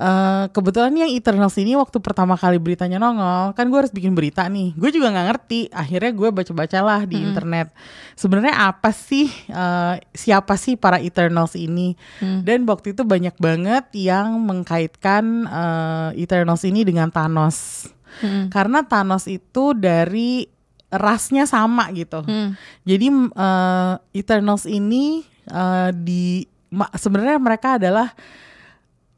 eh, 0.00 0.44
kebetulan 0.50 0.94
yang 0.94 1.10
Eternals 1.10 1.54
ini 1.58 1.74
waktu 1.78 1.98
pertama 1.98 2.34
kali 2.34 2.58
beritanya 2.58 3.02
nongol, 3.02 3.54
kan 3.54 3.66
gue 3.70 3.78
harus 3.78 3.94
bikin 3.94 4.14
berita 4.14 4.46
nih. 4.46 4.74
Gue 4.74 4.90
juga 4.94 5.10
nggak 5.14 5.26
ngerti. 5.30 5.60
Akhirnya 5.70 6.12
gue 6.14 6.28
baca-bacalah 6.30 7.06
di 7.06 7.16
internet. 7.22 7.70
Sebenarnya 8.14 8.70
apa 8.70 8.90
sih 8.94 9.30
eh, 9.50 9.94
siapa 10.14 10.54
sih 10.54 10.74
para 10.78 11.02
Eternals 11.02 11.54
ini? 11.58 11.98
Dan 12.20 12.64
waktu 12.66 12.94
itu 12.94 13.02
banyak 13.02 13.36
banget 13.38 13.90
yang 13.94 14.38
mengkaitkan 14.42 15.24
eh, 15.46 16.22
Eternals 16.22 16.62
ini 16.66 16.86
dengan 16.86 17.10
Thanos. 17.10 17.88
Mm-mm. 18.22 18.46
Karena 18.50 18.86
Thanos 18.86 19.26
itu 19.26 19.74
dari 19.74 20.46
rasnya 20.94 21.50
sama 21.50 21.90
gitu. 21.90 22.22
Mm. 22.22 22.54
Jadi 22.86 23.06
eh, 23.34 23.94
Eternals 24.14 24.64
ini 24.70 25.26
eh, 25.50 25.90
di 25.90 26.46
sebenarnya 26.74 27.38
mereka 27.38 27.78
adalah 27.78 28.10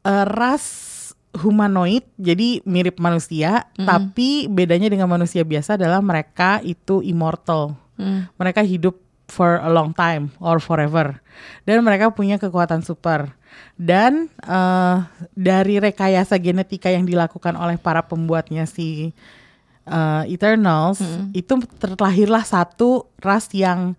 eh, 0.07 0.25
ras 0.25 0.95
humanoid, 1.37 2.01
jadi 2.17 2.63
mirip 2.65 2.97
manusia, 2.97 3.69
tapi 3.77 4.49
bedanya 4.49 4.89
dengan 4.89 5.05
manusia 5.05 5.45
biasa 5.45 5.77
adalah 5.77 6.01
mereka 6.01 6.63
itu 6.65 7.05
immortal. 7.05 7.77
Mm. 7.99 8.25
Mereka 8.41 8.65
hidup 8.65 8.97
for 9.27 9.59
a 9.59 9.69
long 9.69 9.91
time 9.93 10.31
or 10.39 10.57
forever. 10.57 11.19
Dan 11.67 11.83
mereka 11.83 12.09
punya 12.15 12.39
kekuatan 12.39 12.81
super. 12.81 13.29
Dan 13.77 14.31
eh, 14.41 14.97
dari 15.35 15.77
rekayasa 15.77 16.39
genetika 16.41 16.89
yang 16.89 17.05
dilakukan 17.05 17.53
oleh 17.53 17.77
para 17.77 18.01
pembuatnya 18.01 18.65
si 18.65 19.13
eh, 19.85 20.23
Eternals, 20.31 21.03
itu 21.35 21.53
terlahirlah 21.77 22.41
satu 22.47 23.11
ras 23.21 23.51
yang 23.53 23.93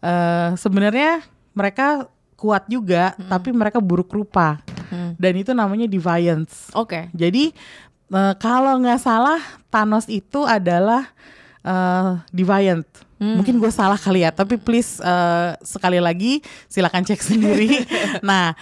eh, 0.00 0.56
sebenarnya 0.56 1.20
mereka 1.52 2.06
kuat 2.38 2.70
juga, 2.70 3.18
tapi 3.26 3.50
mereka 3.50 3.82
buruk 3.82 4.14
rupa. 4.14 4.62
Hmm. 4.94 5.18
Dan 5.18 5.42
itu 5.42 5.50
namanya 5.50 5.90
Deviants. 5.90 6.70
Oke. 6.70 7.10
Jadi 7.10 7.50
eh, 8.14 8.34
kalau 8.38 8.78
nggak 8.78 9.02
salah 9.02 9.42
Thanos 9.68 10.06
itu 10.06 10.46
adalah 10.46 11.10
eh, 11.66 12.22
Deviant. 12.30 12.86
Mungkin 13.18 13.58
gue 13.58 13.66
salah 13.74 13.98
kali 13.98 14.22
ya, 14.22 14.30
tapi 14.30 14.54
please 14.54 15.02
eh, 15.02 15.58
sekali 15.66 15.98
lagi 15.98 16.38
silakan 16.70 17.02
cek 17.02 17.18
sendiri. 17.18 17.82
nah, 18.22 18.54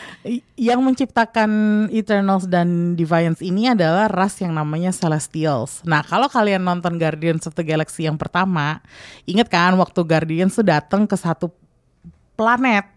yang 0.56 0.80
menciptakan 0.80 1.50
Eternals 1.92 2.49
dan 2.49 2.97
Deviants 2.97 3.45
ini 3.45 3.68
adalah 3.68 4.09
ras 4.09 4.40
yang 4.40 4.56
namanya 4.56 4.97
Celestials. 4.97 5.85
Nah, 5.85 6.00
kalau 6.00 6.33
kalian 6.33 6.64
nonton 6.64 6.97
Guardians 6.97 7.45
of 7.45 7.52
the 7.52 7.61
Galaxy 7.61 8.09
yang 8.09 8.16
pertama, 8.16 8.80
inget 9.28 9.52
kan 9.52 9.76
waktu 9.76 10.00
Guardians 10.00 10.56
tuh 10.56 10.64
datang 10.64 11.04
ke 11.04 11.21
satu 11.21 11.52
planet 12.33 12.95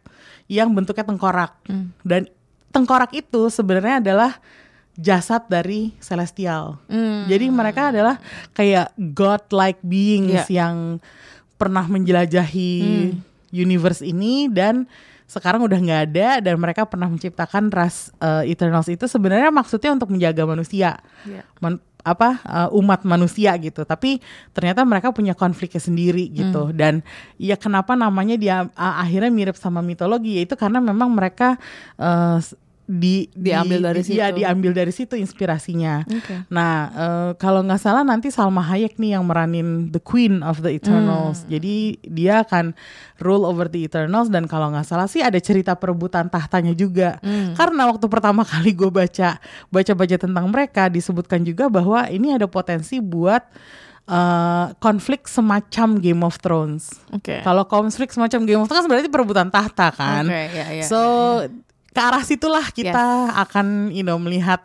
yang 0.49 0.73
bentuknya 0.73 1.05
tengkorak 1.05 1.53
dan 2.01 2.25
tengkorak 2.69 3.13
itu 3.13 3.47
sebenarnya 3.47 4.01
adalah 4.01 4.31
jasad 4.93 5.47
dari 5.47 5.95
celestial. 5.97 6.75
Mm. 6.91 7.29
Jadi 7.29 7.45
mereka 7.47 7.87
adalah 7.87 8.19
kayak 8.51 8.91
god-like 9.15 9.79
beings 9.79 10.49
Iya. 10.49 10.65
yang 10.67 10.99
pernah 11.55 11.87
menjelajahi 11.87 12.73
universe 13.49 14.01
ini 14.01 14.49
dan 14.49 14.89
sekarang 15.23 15.61
udah 15.61 15.77
nggak 15.77 16.01
ada 16.09 16.29
dan 16.41 16.57
mereka 16.57 16.89
pernah 16.89 17.05
menciptakan 17.05 17.69
ras 17.69 18.09
eh, 18.17 18.49
Eternals 18.49 18.89
itu 18.89 19.05
sebenarnya 19.05 19.53
maksudnya 19.53 19.93
untuk 19.93 20.09
menjaga 20.09 20.43
manusia 20.43 20.97
Iya. 21.23 21.45
men- 21.61 21.79
apa 22.03 22.39
uh, 22.47 22.69
umat 22.79 23.03
manusia 23.03 23.51
gitu. 23.59 23.83
Tapi 23.83 24.23
ternyata 24.55 24.83
mereka 24.87 25.11
punya 25.11 25.35
konfliknya 25.35 25.81
sendiri 25.83 26.31
gitu. 26.31 26.71
Dan 26.71 27.03
ya 27.35 27.59
kenapa 27.59 27.95
namanya 27.95 28.35
dia 28.39 28.67
uh, 28.71 28.95
akhirnya 29.03 29.31
mirip 29.31 29.55
sama 29.59 29.83
mitologi? 29.83 30.39
Yaitu 30.39 30.55
karena 30.55 30.79
memang 30.79 31.11
mereka 31.11 31.59
uh, 31.99 32.39
di 32.89 33.29
Diambil 33.31 33.77
di- 33.77 33.85
dari 33.85 34.01
di- 34.01 34.17
ya 34.17 34.27
situ. 34.27 34.37
diambil 34.41 34.71
dari 34.73 34.89
situ 34.89 35.13
inspirasinya 35.13 36.01
Oke. 36.03 36.49
Nah, 36.49 36.73
eh, 36.89 37.31
kalau 37.37 37.61
nggak 37.61 37.77
salah 37.77 38.01
nanti 38.01 38.27
Salma 38.27 38.65
Hayek 38.65 38.97
nih 38.97 39.13
yang 39.13 39.23
meranin 39.23 39.67
the 39.87 40.01
Queen 40.01 40.41
of 40.41 40.59
the 40.59 40.73
Eternals. 40.73 41.45
Hmm. 41.45 41.53
Jadi 41.53 41.75
dia 42.01 42.41
akan 42.41 42.73
rule 43.17 43.45
over 43.45 43.65
the 43.65 43.85
Eternals 43.85 44.27
dan 44.27 44.43
kalau 44.43 44.73
nggak 44.73 44.83
salah 44.83 45.05
sih 45.05 45.21
ada 45.21 45.37
cerita 45.37 45.73
perebutan 45.73 46.27
tahtanya 46.27 46.73
juga. 46.73 47.21
Hmm. 47.21 47.53
Karena 47.53 47.85
waktu 47.85 48.09
pertama 48.09 48.41
kali 48.41 48.73
gue 48.73 48.89
baca 48.89 49.37
baca-baca 49.67 50.17
tentang 50.17 50.49
mereka 50.49 50.89
disebutkan 50.89 51.45
juga 51.45 51.69
bahwa 51.69 52.09
ini 52.09 52.33
ada 52.33 52.49
potensi 52.49 52.97
buat 52.97 53.45
eh, 54.07 54.65
konflik 54.75 55.29
semacam 55.29 56.01
Game 56.01 56.25
of 56.25 56.41
Thrones. 56.41 56.89
Oke. 57.13 57.37
Kalau 57.39 57.61
konflik 57.63 58.09
semacam 58.09 58.39
Game 58.43 58.57
of 58.57 58.65
Thrones 58.65 58.89
berarti 58.89 59.05
perebutan 59.05 59.53
tahta 59.53 59.93
kan. 59.93 60.25
Oke, 60.25 60.41
ya, 60.49 60.65
ya, 60.73 60.83
so 60.83 60.99
ke 61.89 61.99
arah 61.99 62.23
situlah 62.23 62.65
kita 62.69 63.33
akan 63.33 63.89
you 63.89 64.05
know 64.05 64.17
melihat 64.21 64.61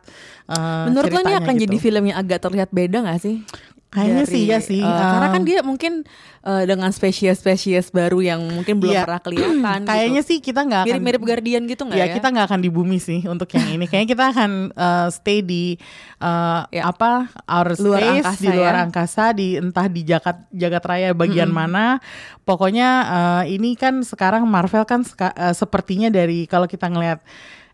eh, 0.49 0.85
Menurut 0.89 1.11
lo 1.11 1.21
ini 1.25 1.35
akan 1.41 1.55
gitu. 1.57 1.63
jadi 1.69 1.77
film 1.81 2.03
yang 2.13 2.19
agak 2.21 2.39
terlihat 2.45 2.71
beda 2.71 3.05
gak 3.05 3.21
sih? 3.21 3.45
Kayaknya 3.95 4.25
Dari, 4.25 4.35
sih 4.35 4.43
ya 4.45 4.59
sih. 4.59 4.83
eh, 4.83 4.91
karena 5.07 5.29
kan 5.31 5.43
dia 5.43 5.59
mungkin 5.61 6.03
eh, 6.43 6.65
dengan 6.67 6.91
spesies-spesies 6.91 7.89
baru 7.89 8.19
yang 8.19 8.43
mungkin 8.45 8.77
belum 8.77 8.91
Iya. 8.91 9.07
pernah 9.07 9.23
kelihatan. 9.23 9.81
Kayaknya 9.89 10.21
gitu. 10.21 10.29
sih 10.29 10.39
kita 10.41 10.61
nggak 10.61 10.81
akan 10.83 10.91
mirip-mirip 10.91 11.23
Guardian 11.23 11.63
gitu 11.65 11.83
nggak 11.85 11.97
ya, 11.97 12.07
ya? 12.07 12.13
kita 12.13 12.27
nggak 12.29 12.47
akan 12.49 12.61
di 12.61 12.69
bumi 12.69 12.99
sih 12.99 13.23
untuk 13.25 13.47
yang 13.49 13.71
ini. 13.71 13.87
Kayaknya 13.87 14.09
kita 14.11 14.25
akan 14.29 14.51
uh, 14.71 15.09
stay 15.09 15.39
di 15.41 15.79
uh, 16.19 16.67
Ya. 16.69 16.83
apa 16.85 17.31
outer 17.45 17.79
Luar 17.79 17.97
space 17.97 18.11
angkasa 18.21 18.41
di 18.41 18.49
luar 18.51 18.75
ya. 18.75 18.81
angkasa 18.83 19.25
di 19.31 19.49
entah 19.57 19.87
di 19.87 20.01
jagat 20.03 20.37
jagat 20.51 20.83
raya 20.83 21.09
bagian 21.13 21.49
mana. 21.49 22.03
Pokoknya 22.43 22.89
uh, 23.07 23.43
ini 23.47 23.73
kan 23.73 24.03
sekarang 24.03 24.43
Marvel 24.45 24.83
kan 24.83 25.01
seka- 25.01 25.33
uh, 25.33 25.53
sepertinya 25.53 26.11
dari 26.11 26.45
kalau 26.45 26.67
kita 26.67 26.87
ngelihat 26.87 27.23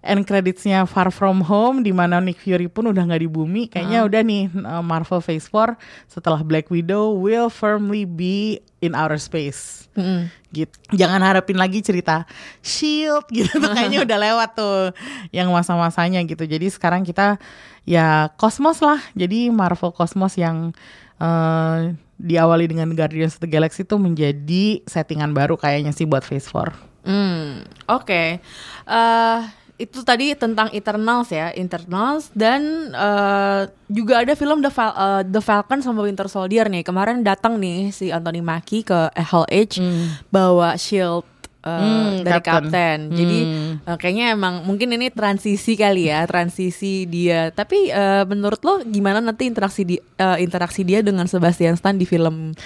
end 0.00 0.25
creditsnya 0.25 0.88
Far 0.88 1.12
From 1.12 1.45
Home 1.45 1.85
di 1.85 1.92
mana 1.92 2.21
Nick 2.25 2.40
Fury 2.40 2.73
pun 2.73 2.88
udah 2.88 3.04
nggak 3.04 3.23
di 3.23 3.28
bumi. 3.28 3.69
Kayaknya 3.69 4.00
udah 4.09 4.21
nih 4.25 4.42
uh, 4.64 4.83
Marvel 4.85 5.21
Phase 5.21 5.49
4 5.52 5.76
setelah 6.09 6.40
Black 6.40 6.73
Widow 6.73 7.21
will 7.21 7.52
firmly 7.52 8.09
be 8.09 8.64
in 8.80 8.97
outer 8.97 9.21
space. 9.21 9.88
Gitu 10.50 10.73
jangan 10.97 11.21
harapin 11.21 11.61
lagi 11.61 11.85
cerita 11.85 12.25
Shield 12.64 13.28
gitu 13.28 13.61
tuh 13.61 13.71
kayaknya 13.76 14.02
udah 14.09 14.19
lewat 14.19 14.50
tuh 14.57 14.97
yang 15.37 15.52
masa-masanya 15.52 16.25
gitu. 16.25 16.49
Jadi 16.49 16.73
sekarang 16.73 17.04
kita 17.04 17.37
ya 17.85 18.33
kosmos 18.40 18.80
lah. 18.80 18.99
Jadi 19.12 19.52
Marvel 19.52 19.92
kosmos 19.92 20.40
yang 20.40 20.73
uh, 21.21 21.92
diawali 22.21 22.69
dengan 22.69 22.88
Guardians 22.92 23.37
of 23.37 23.45
the 23.45 23.49
Galaxy 23.49 23.85
itu 23.85 23.97
menjadi 23.97 24.85
settingan 24.85 25.33
baru 25.33 25.57
kayaknya 25.57 25.92
sih 25.92 26.09
buat 26.09 26.25
Phase 26.25 26.49
4 26.49 26.90
Hmm, 27.00 27.64
oke. 27.88 28.23
Eh, 28.85 29.38
itu 29.80 30.04
tadi 30.04 30.37
tentang 30.37 30.68
Eternals 30.76 31.32
ya, 31.32 31.49
Eternals 31.56 32.28
dan 32.37 32.92
eh, 32.92 33.62
juga 33.88 34.20
ada 34.20 34.37
film 34.37 34.60
The, 34.60 34.68
Fal- 34.68 34.92
eh, 34.92 35.22
The 35.25 35.40
Falcon 35.40 35.80
sama 35.80 36.04
Winter 36.04 36.28
Soldier 36.28 36.68
nih. 36.68 36.84
Kemarin 36.84 37.25
datang 37.25 37.56
nih 37.56 37.88
si 37.88 38.12
Anthony 38.12 38.44
Mackie 38.44 38.84
ke 38.84 39.08
HLH 39.16 39.80
bawa 40.28 40.76
shield 40.76 41.25
eh, 41.60 41.68
Hmm, 41.70 42.20
dari 42.20 42.32
Captain. 42.36 42.64
Captain. 42.66 42.98
Jadi 43.10 43.38
Hmm. 43.40 43.72
eh, 43.82 43.96
kayaknya 43.96 44.26
emang 44.30 44.54
mungkin 44.62 44.88
ini 44.90 45.08
transisi 45.08 45.74
kali 45.74 46.06
ya, 46.06 46.24
transisi 46.24 47.04
dia. 47.04 47.48
Tapi 47.50 47.88
eh, 47.88 48.24
menurut 48.24 48.60
lo 48.60 48.80
gimana 48.82 49.18
nanti 49.18 49.44
interaksi 49.44 49.82
di 49.82 49.96
eh, 49.96 50.38
interaksi 50.38 50.80
dia 50.80 51.00
dengan 51.00 51.24
Sebastian 51.24 51.74
Stan 51.74 51.94
di 51.94 52.04
film 52.04 52.56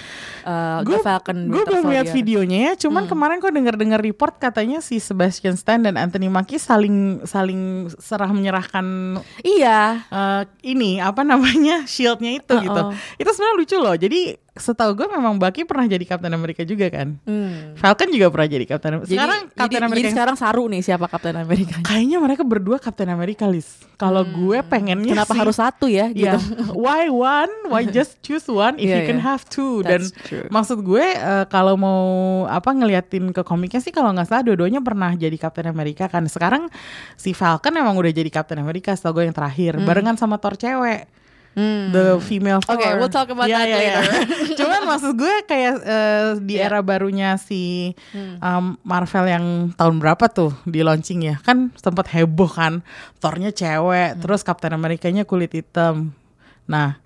eh, 0.41 0.79
The 0.81 0.97
Falcon 0.99 1.47
Gue 1.47 1.63
belum 1.63 1.85
lihat 1.87 2.09
videonya 2.09 2.59
ya, 2.61 2.73
cuman 2.77 3.03
Hmm. 3.03 3.11
kemarin 3.11 3.37
kok 3.37 3.51
dengar-dengar 3.51 3.99
report 3.99 4.37
katanya 4.37 4.79
si 4.79 4.97
Sebastian 4.97 5.55
Stan 5.55 5.77
dan 5.77 5.95
Anthony 5.95 6.25
Mackie 6.25 6.57
saling 6.57 6.95
saling 7.23 7.61
serah 7.95 8.29
menyerahkan 8.29 9.19
Iya. 9.41 10.05
eh, 10.07 10.41
ini 10.65 10.97
apa 10.97 11.21
namanya 11.21 11.83
shieldnya 11.85 12.31
itu 12.33 12.53
gitu. 12.55 12.81
Uh-uh. 12.81 12.95
Itu 13.15 13.29
sebenarnya 13.29 13.57
lucu 13.57 13.77
loh. 13.77 13.95
Jadi 13.95 14.21
setahu 14.55 14.95
gue 14.95 15.07
memang 15.09 15.35
Bucky 15.35 15.61
pernah 15.61 15.83
jadi 15.83 15.99
Captain 16.01 16.31
America 16.31 16.63
juga 16.63 16.87
kan. 16.87 17.19
Hmm. 17.21 17.75
Falcon 17.75 18.07
juga 18.07 18.27
pernah 18.29 18.47
jadi 18.47 18.65
Captain 18.65 18.91
America. 18.93 19.05
Jadi, 19.05 19.17
Sekarang 19.17 19.41
Captain 19.49 19.67
jadi, 19.69 19.83
America 19.83 19.95
jadi 19.97 20.05
yang- 20.05 20.15
sekarang 20.15 20.35
saru 20.35 20.63
nih 20.65 20.81
siapa 20.81 21.05
Captain 21.05 21.35
America. 21.37 21.75
kayaknya 21.81 22.17
mereka 22.17 22.41
berdua 22.41 22.77
Captain 22.77 23.07
America 23.07 23.43
Lis. 23.45 23.67
Kalau 23.95 24.23
gue 24.23 24.59
pengennya 24.61 25.11
Hmm. 25.11 25.19
Kenapa 25.19 25.31
sih- 25.31 25.41
harus 25.41 25.57
satu 25.57 25.85
ya 25.85 26.07
Iya. 26.07 26.35
gitu? 26.35 26.39
Why 26.79 27.07
one? 27.07 27.51
Why 27.67 27.83
just 27.93 28.19
choose 28.19 28.43
one 28.45 28.75
if 28.77 28.87
Iya, 28.87 28.95
you 28.97 29.03
can 29.05 29.19
iya. 29.19 29.25
have 29.25 29.43
two? 29.45 29.79
Dan 29.81 29.99
That's 30.01 30.15
true. 30.23 30.47
maksud 30.47 30.79
gue 30.81 31.03
eh, 31.05 31.45
kalau 31.47 31.75
mau 31.75 32.03
apa 32.45 32.71
ngeliatin 32.71 33.31
ke 33.31 33.41
komiknya 33.41 33.79
sih 33.79 33.91
kalau 33.91 34.11
nggak 34.11 34.25
salah 34.25 34.41
dua-duanya 34.41 34.79
pernah 34.79 35.11
jadi 35.11 35.35
Captain 35.35 35.67
America 35.67 36.07
kan. 36.07 36.23
Sekarang 36.25 36.71
si 37.13 37.31
Falcon 37.31 37.71
emang 37.73 37.93
udah 37.93 38.09
jadi 38.09 38.27
Captain 38.29 38.57
America 38.57 38.89
setahu 38.89 39.19
gue 39.19 39.23
yang 39.25 39.35
terakhir 39.35 39.75
barengan 39.79 40.15
sama 40.15 40.35
Thor 40.37 40.55
cewek. 40.55 41.11
Hmm. 41.55 41.87
The 41.89 42.19
female 42.19 42.59
Thor. 42.59 42.75
Okay, 42.75 42.99
we'll 42.99 43.07
talk 43.07 43.31
about 43.31 43.47
Iya, 43.47 43.55
that 43.55 43.65
iya. 43.65 43.77
later. 43.79 44.03
Cuman 44.59 44.81
maksud 44.85 45.15
gue 45.15 45.35
kayak 45.43 45.73
eh, 45.81 46.27
di 46.43 46.59
Iya. 46.59 46.67
era 46.67 46.79
barunya 46.79 47.39
si 47.39 47.95
Hmm. 48.11 48.35
um, 48.39 48.65
Marvel 48.83 49.25
yang 49.25 49.45
tahun 49.71 49.97
berapa 49.97 50.27
tuh 50.27 50.51
di 50.63 50.83
launching 50.83 51.23
ya 51.23 51.39
kan 51.39 51.71
sempat 51.73 52.11
heboh 52.11 52.51
kan 52.51 52.83
Thornya 53.17 53.49
Hmm. 53.49 53.57
cewek 53.57 54.19
terus 54.19 54.43
Captain 54.43 54.71
Amerikanya 54.71 55.23
kulit 55.23 55.51
hitam 55.51 56.11
nah 56.65 56.99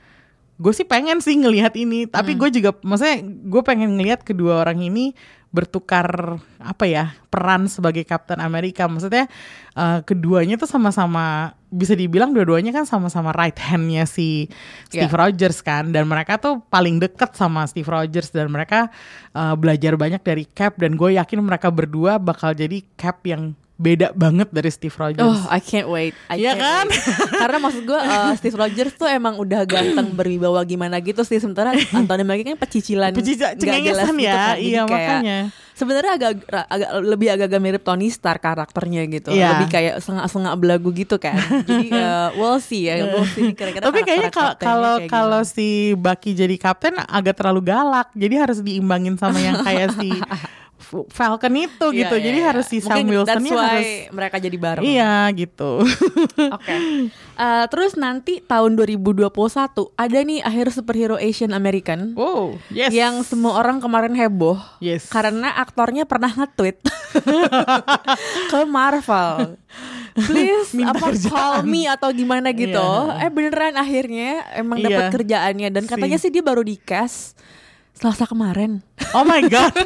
gue 0.60 0.74
sih 0.76 0.84
pengen 0.84 1.24
sih 1.24 1.40
ngelihat 1.40 1.72
ini 1.80 2.04
tapi 2.04 2.36
Hmm. 2.36 2.40
gue 2.44 2.50
juga 2.60 2.76
maksudnya 2.84 3.24
gue 3.24 3.62
pengen 3.64 3.96
ngelihat 3.96 4.28
kedua 4.28 4.60
orang 4.60 4.84
ini 4.84 5.16
bertukar 5.50 6.38
apa 6.62 6.86
ya 6.86 7.18
peran 7.34 7.66
sebagai 7.66 8.06
Captain 8.06 8.38
America 8.38 8.86
maksudnya 8.86 9.26
eh, 9.74 10.00
keduanya 10.06 10.62
tuh 10.62 10.70
sama-sama 10.70 11.58
bisa 11.74 11.98
dibilang 11.98 12.34
dua-duanya 12.34 12.70
kan 12.70 12.86
sama-sama 12.86 13.34
right 13.34 13.58
handnya 13.58 14.06
si 14.06 14.46
Steve 14.86 15.10
Yeah. 15.10 15.18
Rogers 15.18 15.66
kan 15.66 15.90
dan 15.90 16.06
mereka 16.06 16.38
tuh 16.38 16.62
paling 16.70 17.02
deket 17.02 17.34
sama 17.34 17.66
Steve 17.66 17.90
Rogers 17.90 18.30
dan 18.30 18.50
mereka 18.50 18.90
uh, 19.34 19.54
belajar 19.54 19.94
banyak 19.94 20.22
dari 20.22 20.46
Cap 20.50 20.78
dan 20.82 20.98
gue 20.98 21.18
yakin 21.18 21.42
mereka 21.42 21.70
berdua 21.70 22.18
bakal 22.18 22.54
jadi 22.54 22.82
Cap 22.98 23.22
yang 23.26 23.54
beda 23.80 24.12
banget 24.12 24.52
dari 24.52 24.68
Steve 24.68 24.92
Rogers. 24.92 25.24
Oh, 25.24 25.40
I 25.48 25.64
can't 25.64 25.88
wait. 25.88 26.12
I 26.28 26.36
Iya 26.36 26.52
can't 26.52 26.60
kan? 26.60 26.86
wait. 26.92 27.00
Karena 27.42 27.58
maksud 27.64 27.84
gue 27.88 27.96
uh, 27.96 28.32
Steve 28.36 28.58
Rogers 28.60 28.94
tuh 29.00 29.08
emang 29.08 29.40
udah 29.40 29.64
ganteng 29.64 30.12
berwibawa 30.12 30.68
gimana 30.68 31.00
gitu 31.00 31.24
sih 31.24 31.40
sementara 31.40 31.72
Anthony 31.96 32.28
Mackie 32.28 32.44
kan 32.44 32.60
pecicilan 32.60 33.16
nggak 33.16 33.24
jelas 33.56 34.12
gitu 34.12 34.20
ya, 34.20 34.36
kan. 34.36 34.56
Iya, 34.60 34.82
kayak 34.84 34.92
makanya. 34.92 35.40
Sebenarnya 35.80 36.12
agak, 36.20 36.32
agak 36.68 36.90
lebih 37.08 37.28
agak-agak 37.32 37.62
mirip 37.64 37.84
Tony 37.88 38.12
Stark 38.12 38.44
karakternya 38.44 39.08
gitu. 39.08 39.32
Iya. 39.32 39.56
Lebih 39.56 39.68
kayak 39.72 39.96
sengak-sengak 40.04 40.60
belagu 40.60 40.92
gitu 40.92 41.16
kan. 41.16 41.40
Jadi 41.40 41.88
uh, 41.96 42.30
we'll 42.38 42.60
see 42.60 42.92
ya, 42.92 43.00
we'll 43.08 43.24
see 43.32 43.56
kira-kira 43.56 43.88
Tapi 43.88 44.04
kayaknya 44.04 44.28
kalau 44.28 44.60
kalau 44.60 44.96
kayak 45.00 45.08
kalau 45.08 45.42
si 45.48 45.96
Bucky 45.96 46.36
jadi 46.36 46.52
kapten 46.60 47.00
agak 47.00 47.40
terlalu 47.40 47.64
galak. 47.64 48.12
Jadi 48.12 48.36
harus 48.36 48.60
diimbangin 48.60 49.16
sama 49.16 49.40
yang 49.40 49.64
kayak 49.64 49.96
si 49.96 50.12
Falcon 50.90 51.54
itu 51.54 51.70
gimana. 51.70 51.94
gitu. 51.94 52.16
Iya, 52.18 52.26
Jadi 52.26 52.40
iya, 52.42 52.48
harus 52.50 52.66
si 52.66 52.78
Sam 52.82 53.06
harus 53.06 53.88
mereka 54.10 54.36
jadi 54.38 54.58
bareng. 54.58 54.84
Iya 54.84 55.30
gitu. 55.38 55.86
Oke. 56.58 56.76
Eh, 57.40 57.66
terus 57.70 57.94
nanti 57.94 58.42
tahun 58.42 58.74
2021 58.76 59.30
ada 59.94 60.18
nih 60.20 60.42
akhir 60.42 60.74
superhero 60.74 61.16
Asian 61.16 61.54
American 61.54 62.12
wow, 62.14 62.52
yes. 62.68 62.92
yang 62.92 63.24
semua 63.24 63.56
orang 63.56 63.80
kemarin 63.80 64.12
heboh 64.12 64.60
Yes. 64.78 65.08
karena 65.08 65.56
aktornya 65.56 66.04
pernah 66.04 66.28
nge-tweet 66.28 66.84
ke 68.52 68.60
Marvel. 68.66 69.56
Please 70.20 70.76
Minta 70.76 70.92
apa 70.92 71.06
kerjaan. 71.08 71.32
call 71.32 71.54
me 71.64 71.88
atau 71.88 72.10
gimana 72.12 72.52
gitu. 72.52 72.76
Iya. 72.76 73.24
Eh 73.24 73.32
beneran 73.32 73.78
akhirnya 73.78 74.44
emang 74.52 74.82
Iya. 74.82 74.88
dapat 74.90 75.06
kerjaannya 75.14 75.70
dan 75.70 75.84
katanya 75.86 76.18
sih 76.18 76.28
dia 76.28 76.42
baru 76.42 76.60
di 76.60 76.76
cast 76.76 77.40
Selasa 78.00 78.24
kemarin. 78.24 78.80
Oh 79.12 79.22
my 79.22 79.44
god. 79.46 79.76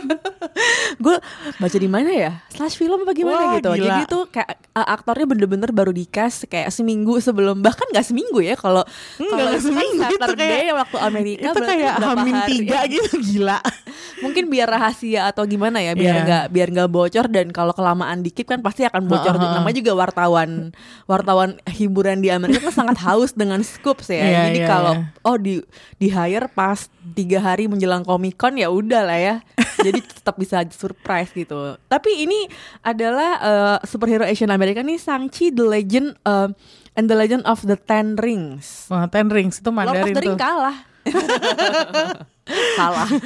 gue 0.95 1.17
baca 1.57 1.77
di 1.77 1.89
mana 1.89 2.09
ya 2.09 2.31
slash 2.47 2.77
film 2.77 3.01
apa 3.01 3.11
gimana 3.11 3.41
Wah, 3.43 3.53
gitu 3.57 3.69
gila. 3.73 3.83
jadi 3.83 4.01
tuh 4.05 4.23
kayak 4.29 4.53
uh, 4.71 4.87
aktornya 4.87 5.25
bener-bener 5.25 5.69
baru 5.71 5.89
di 5.89 6.05
cast 6.05 6.45
kayak 6.45 6.69
seminggu 6.69 7.17
sebelum 7.17 7.59
bahkan 7.59 7.89
nggak 7.89 8.05
seminggu 8.05 8.39
ya 8.39 8.53
kalau 8.53 8.85
Enggak, 9.17 9.31
kalau 9.31 9.49
nggak 9.49 9.63
seminggu, 9.63 10.01
itu 10.05 10.25
kayak- 10.37 10.75
waktu 10.75 10.97
Amerika 11.01 11.47
itu 11.49 11.59
kayak 11.59 11.93
hamin 11.97 12.35
tiga 12.45 12.79
gitu 12.85 13.13
gila. 13.27 13.57
mungkin 14.23 14.47
biar 14.47 14.67
rahasia 14.69 15.27
atau 15.27 15.43
gimana 15.43 15.81
ya 15.81 15.93
biar 15.93 16.13
Iya. 16.13 16.23
nggak 16.23 16.45
biar 16.51 16.67
nggak 16.69 16.89
bocor 16.91 17.25
dan 17.27 17.47
kalau 17.49 17.73
kelamaan 17.73 18.21
dikit 18.21 18.45
kan 18.45 18.61
pasti 18.61 18.85
akan 18.85 19.09
bocor 19.09 19.35
Heeh. 19.35 19.51
namanya 19.57 19.75
juga 19.75 19.93
wartawan 19.97 20.71
wartawan 21.05 21.57
hiburan 21.67 22.21
di 22.21 22.29
Amerika 22.29 22.69
kan 22.69 22.85
sangat 22.85 23.01
haus 23.01 23.33
dengan 23.33 23.59
scoops 23.59 24.07
ya 24.07 24.21
Iya, 24.21 24.39
jadi 24.47 24.59
iya, 24.61 24.67
kalau 24.69 24.93
iya. 24.95 25.25
oh 25.25 25.35
di 25.35 25.53
di 25.97 26.07
hire 26.07 26.47
pas 26.47 26.85
tiga 27.11 27.41
hari 27.41 27.65
menjelang 27.65 28.02
Comic 28.03 28.35
Con 28.37 28.55
ya 28.59 28.69
udah 28.69 29.01
lah 29.07 29.19
ya 29.19 29.35
jadi 29.79 29.99
tetap 30.21 30.35
bisa 30.37 30.63
surprise 30.71 31.31
gitu 31.33 31.75
tapi 31.89 32.27
ini 32.27 32.47
adalah 32.83 33.31
eh, 33.41 33.77
superhero 33.87 34.23
Asian 34.27 34.53
America 34.53 34.83
nih 34.83 34.99
Shang-Chi 34.99 35.55
the 35.55 35.65
Legend 35.65 36.15
eh, 36.23 36.49
and 36.93 37.05
the 37.09 37.17
Legend 37.17 37.43
of 37.49 37.63
the 37.65 37.75
Ten 37.75 38.15
Rings 38.19 38.87
Wah, 38.91 39.09
Ten 39.09 39.31
Rings 39.31 39.59
itu 39.59 39.69
Lord 39.71 39.89
of 39.89 39.95
Mandarin 39.95 40.15
the 40.15 40.21
Ring 40.21 40.35
tuh. 40.35 40.39
kalah. 40.39 40.77
Salah. 42.75 43.07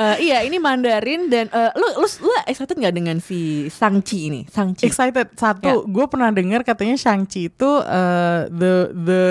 Eh, 0.00 0.16
iya, 0.30 0.40
ini 0.46 0.56
Mandarin 0.56 1.28
dan 1.28 1.50
eh, 1.52 1.70
lu 1.76 2.00
lu 2.00 2.06
lu 2.24 2.32
excited 2.48 2.72
nggak 2.72 2.94
dengan 2.94 3.16
si 3.20 3.68
Shang-Chi 3.68 4.18
ini? 4.32 4.40
Shang-Chi. 4.48 4.88
Excited 4.88 5.36
satu, 5.36 5.84
gue 5.84 6.06
pernah 6.08 6.32
dengar 6.32 6.64
katanya 6.64 6.96
Shang-Chi 6.96 7.52
itu 7.52 7.70
eh, 7.84 8.48
the 8.48 8.94
the 8.94 9.22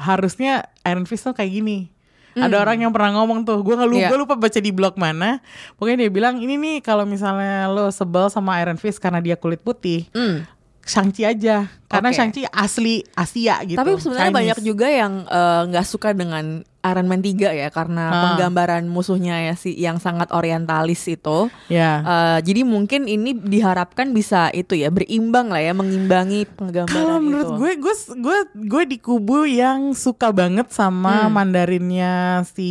harusnya 0.00 0.72
Iron 0.88 1.04
Fist 1.04 1.28
tuh 1.28 1.36
kayak 1.36 1.52
gini. 1.52 1.92
Ada 2.36 2.56
orang 2.60 2.76
yang 2.78 2.92
pernah 2.92 3.16
ngomong 3.16 3.42
tuh, 3.42 3.64
gue 3.64 3.72
nggak 3.72 3.88
lupa, 3.88 3.96
Hmm. 3.96 4.04
Iya. 4.04 4.10
gua 4.12 4.20
lupa 4.20 4.34
baca 4.36 4.60
di 4.60 4.70
blog 4.70 4.94
mana. 4.94 5.40
Pokoknya 5.74 6.04
dia 6.04 6.10
bilang 6.12 6.36
ini 6.36 6.54
nih 6.54 6.76
kalau 6.80 7.02
misalnya 7.02 7.66
lo 7.66 7.88
sebel 7.88 8.28
sama 8.28 8.60
Iron 8.60 8.76
Fist 8.76 9.00
karena 9.00 9.18
dia 9.18 9.34
kulit 9.34 9.58
putih, 9.58 10.04
Hmm. 10.12 10.44
Shang-Chi 10.86 11.26
aja, 11.26 11.66
karena 11.90 12.08
Oke. 12.08 12.16
Shang-Chi 12.16 12.42
asli 12.46 13.02
Asia 13.10 13.58
gitu. 13.66 13.74
Tapi 13.74 13.98
sebenarnya 13.98 14.30
banyak 14.30 14.58
juga 14.62 14.86
yang 14.86 15.24
eh, 15.24 15.62
nggak 15.66 15.82
suka 15.82 16.14
dengan 16.14 16.62
Iron 16.86 17.06
Man 17.06 17.20
3 17.20 17.50
ya 17.50 17.68
karena 17.68 18.04
Ah. 18.06 18.14
penggambaran 18.24 18.86
musuhnya 18.86 19.42
ya 19.42 19.54
si 19.54 19.74
yang 19.74 19.96
sangat 19.96 20.30
orientalis 20.30 21.02
itu. 21.06 21.50
Ya. 21.66 22.00
Eh, 22.00 22.38
jadi 22.42 22.62
mungkin 22.62 23.04
ini 23.04 23.32
diharapkan 23.32 24.10
bisa 24.10 24.48
itu 24.50 24.74
ya 24.74 24.88
berimbang 24.88 25.48
lah 25.48 25.60
ya 25.60 25.72
mengimbangi 25.72 26.46
penggambaran 26.48 26.94
Kalau 26.96 27.18
menurut 27.18 27.46
itu. 27.46 27.56
gue, 27.56 27.72
gue 27.76 27.94
gue 28.16 28.38
gue 28.64 28.82
di 28.86 28.98
kubu 28.98 29.44
yang 29.44 29.90
suka 29.92 30.30
banget 30.30 30.70
sama 30.70 31.26
Hmm. 31.26 31.32
Mandarinnya 31.32 32.14
si 32.46 32.70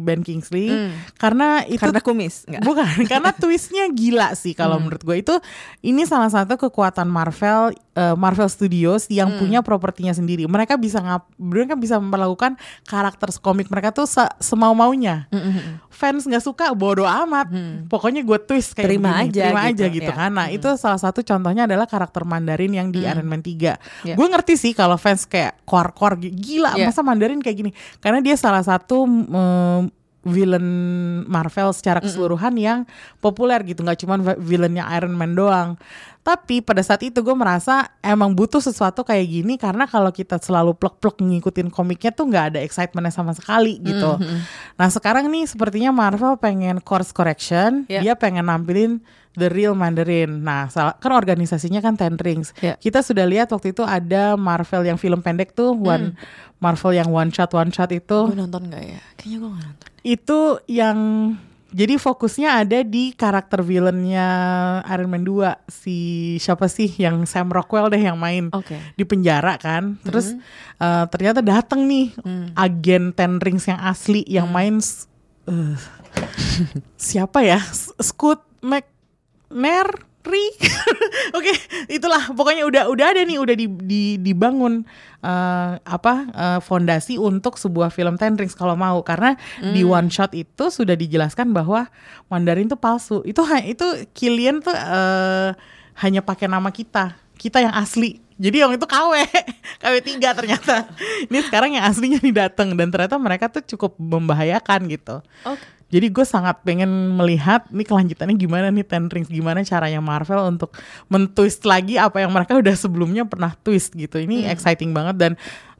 Ben 0.00 0.20
Kingsley 0.20 0.68
Hmm. 0.68 0.90
karena 1.16 1.62
itu 1.64 1.78
karena 1.78 2.00
kumis 2.00 2.44
enggak? 2.44 2.62
bukan 2.62 2.86
karena 3.10 3.30
twistnya 3.32 3.84
gila 3.88 4.34
sih 4.34 4.52
kalau 4.52 4.76
Hmm. 4.76 4.84
menurut 4.84 5.02
gue 5.02 5.16
itu 5.18 5.34
ini 5.82 6.02
salah 6.02 6.28
satu 6.28 6.56
kekuatan 6.58 7.06
Marvel 7.06 7.70
eh, 7.94 8.14
Marvel 8.14 8.46
Studios 8.46 9.06
yang 9.08 9.28
Hmm. 9.28 9.38
punya 9.38 9.60
propertinya 9.60 10.10
sendiri. 10.10 10.46
Mereka 10.46 10.76
bisa 10.76 10.98
ngap 10.98 11.26
mereka 11.36 11.74
bisa 11.74 11.98
melakukan 11.98 12.54
karakter 12.84 13.27
karakter 13.28 13.44
komik 13.44 13.68
mereka 13.68 13.92
tuh 13.92 14.08
se 14.08 14.24
semau 14.40 14.72
maunya. 14.72 15.28
Fans 15.92 16.24
nggak 16.24 16.40
suka 16.40 16.72
bodo 16.72 17.04
amat. 17.04 17.52
Pokoknya 17.86 18.24
gue 18.24 18.38
twist 18.40 18.72
kayak 18.72 18.88
Terima 18.88 19.12
begini. 19.12 19.28
aja 19.28 19.42
terima 19.44 19.60
gitu, 19.60 19.68
aja 19.68 19.86
gitu 19.92 20.08
ya. 20.08 20.16
kan. 20.16 20.30
Nah 20.32 20.46
itu 20.48 20.68
salah 20.80 20.96
satu 20.96 21.20
contohnya 21.20 21.68
adalah 21.68 21.84
karakter 21.84 22.24
Mandarin 22.24 22.72
yang 22.72 22.88
di 22.88 23.04
Iron 23.04 23.28
Man 23.28 23.44
3 23.44 23.76
Ya. 24.00 24.14
Gue 24.14 24.24
ngerti 24.24 24.56
sih 24.56 24.72
kalau 24.72 24.96
fans 24.96 25.28
kayak 25.28 25.60
kuar-kuar 25.62 26.16
gila 26.16 26.72
Ya. 26.72 26.88
masa 26.88 27.04
Mandarin 27.04 27.44
kayak 27.44 27.56
gini. 27.58 27.70
Karena 27.98 28.24
dia 28.24 28.32
salah 28.34 28.64
satu 28.64 29.04
mm, 29.04 29.80
villain 30.28 30.68
Marvel 31.24 31.72
secara 31.72 31.98
keseluruhan 31.98 32.54
yang 32.54 32.78
populer 33.18 33.64
gitu. 33.64 33.80
Nggak 33.82 34.04
cuma 34.04 34.14
villainnya 34.36 34.84
Iron 34.94 35.16
Man 35.16 35.32
doang. 35.34 35.74
Tapi 36.20 36.60
pada 36.60 36.84
saat 36.84 37.00
itu 37.00 37.24
gue 37.24 37.32
merasa 37.32 37.88
emang 38.04 38.36
butuh 38.36 38.60
sesuatu 38.60 39.00
kayak 39.00 39.24
gini 39.24 39.56
karena 39.56 39.88
kalau 39.88 40.12
kita 40.12 40.36
selalu 40.36 40.76
plek-plek 40.76 41.24
ngikutin 41.24 41.72
komiknya 41.72 42.12
tuh 42.12 42.28
nggak 42.28 42.44
ada 42.52 42.58
excitementnya 42.60 43.08
sama 43.08 43.32
sekali 43.32 43.80
gitu. 43.80 44.20
Nah 44.76 44.88
sekarang 44.92 45.24
nih 45.32 45.48
sepertinya 45.48 45.88
Marvel 45.88 46.36
pengen 46.36 46.84
course 46.84 47.16
correction, 47.16 47.88
Ya. 47.88 48.04
dia 48.04 48.12
pengen 48.12 48.44
nampilin 48.44 49.00
the 49.38 49.48
real 49.48 49.72
Mandarin. 49.72 50.42
Nah 50.42 50.66
salah- 50.66 50.94
kan 50.94 51.10
organisasinya 51.10 51.78
kan 51.78 51.94
Ten 51.94 52.14
Rings. 52.14 52.50
Ya. 52.58 52.74
Kita 52.74 53.00
sudah 53.00 53.22
lihat 53.22 53.48
waktu 53.48 53.70
itu 53.70 53.80
ada 53.80 54.34
Marvel 54.34 54.82
yang 54.84 54.96
film 54.96 55.18
pendek 55.18 55.52
tuh, 55.52 55.72
one 55.72 56.18
Marvel 56.58 56.92
yang 56.92 57.08
one 57.08 57.30
shot 57.30 57.50
one 57.50 57.70
shot 57.70 57.88
itu 57.88 58.18
Gue 58.24 58.34
nonton 58.34 58.66
gak 58.66 58.82
ya? 58.82 58.98
Kayaknya 59.14 59.36
gue 59.38 59.48
gak 59.48 59.64
nonton. 59.64 59.88
itu 60.00 60.38
yang 60.66 60.98
jadi 61.68 61.94
fokusnya 61.96 62.48
ada 62.58 62.80
di 62.80 63.12
karakter 63.12 63.60
villainnya 63.60 64.24
Iron 64.88 65.06
Man 65.06 65.20
2 65.20 65.68
si 65.68 65.96
siapa 66.38 66.64
sih 66.66 66.88
yang 66.96 67.22
Sam 67.22 67.48
Rockwell 67.48 67.86
deh 67.88 68.00
yang 68.00 68.16
main 68.16 68.48
Oke. 68.50 68.80
di 68.90 69.04
penjara 69.04 69.54
kan 69.54 70.00
terus 70.00 70.32
eh, 70.74 71.04
ternyata 71.06 71.38
datang 71.38 71.84
nih 71.84 72.16
agen 72.54 73.12
Ten 73.12 73.36
Rings 73.36 73.68
yang 73.68 73.78
asli 73.78 74.24
yang 74.24 74.48
main 74.48 74.80
s- 74.80 75.12
eh, 75.44 75.76
siapa 76.96 77.44
ya 77.44 77.60
Scoot 78.00 78.40
McNary 79.48 80.46
Oke, 81.38 81.52
itulah 81.88 82.32
pokoknya 82.36 82.68
udah 82.68 82.82
udah 82.92 83.06
ada 83.16 83.24
nih 83.24 83.40
udah 83.40 83.54
di, 83.56 83.66
di- 83.80 84.18
dibangun 84.20 84.84
eh, 85.24 85.72
apa 85.80 86.14
eh, 86.28 86.60
fondasi 86.60 87.16
untuk 87.16 87.56
sebuah 87.56 87.88
film 87.88 88.20
Ten 88.20 88.36
Rings 88.36 88.52
kalau 88.52 88.76
mau 88.76 89.00
karena 89.00 89.36
di 89.72 89.80
one 89.84 90.12
shot 90.12 90.36
itu 90.36 90.68
sudah 90.68 90.92
dijelaskan 90.92 91.56
bahwa 91.56 91.88
Mandarin 92.28 92.68
tuh 92.68 92.76
palsu. 92.76 93.24
Itu 93.24 93.40
itu 93.64 94.04
Killian 94.12 94.60
tuh 94.60 94.76
eh, 94.76 95.56
hanya 96.04 96.20
pakai 96.20 96.46
nama 96.46 96.68
kita, 96.68 97.16
kita 97.40 97.64
yang 97.64 97.72
asli. 97.72 98.20
Jadi 98.38 98.62
yang 98.62 98.70
itu 98.70 98.86
KW, 98.86 99.12
KW 99.82 99.94
3 99.98 100.38
ternyata. 100.38 100.86
Ini 101.26 101.42
sekarang 101.50 101.74
yang 101.74 101.82
aslinya 101.90 102.22
nih 102.22 102.46
datang 102.46 102.70
dan 102.78 102.86
ternyata 102.86 103.18
mereka 103.18 103.50
tuh 103.50 103.66
cukup 103.66 103.98
membahayakan 103.98 104.86
gitu. 104.86 105.18
Oke. 105.42 105.77
Jadi 105.88 106.12
gue 106.12 106.24
sangat 106.24 106.60
pengen 106.68 107.16
melihat 107.16 107.64
nih 107.72 107.88
kelanjutannya 107.88 108.36
gimana 108.36 108.68
nih 108.68 108.84
Ten 108.84 109.08
Rings 109.08 109.32
gimana 109.32 109.64
caranya 109.64 110.04
Marvel 110.04 110.44
untuk 110.44 110.76
mentwist 111.08 111.64
lagi 111.64 111.96
apa 111.96 112.20
yang 112.20 112.28
mereka 112.28 112.60
udah 112.60 112.76
sebelumnya 112.76 113.24
pernah 113.24 113.56
twist 113.64 113.96
gitu. 113.96 114.20
Ini 114.20 114.52
exciting 114.52 114.92
banget 114.92 115.16
dan 115.16 115.32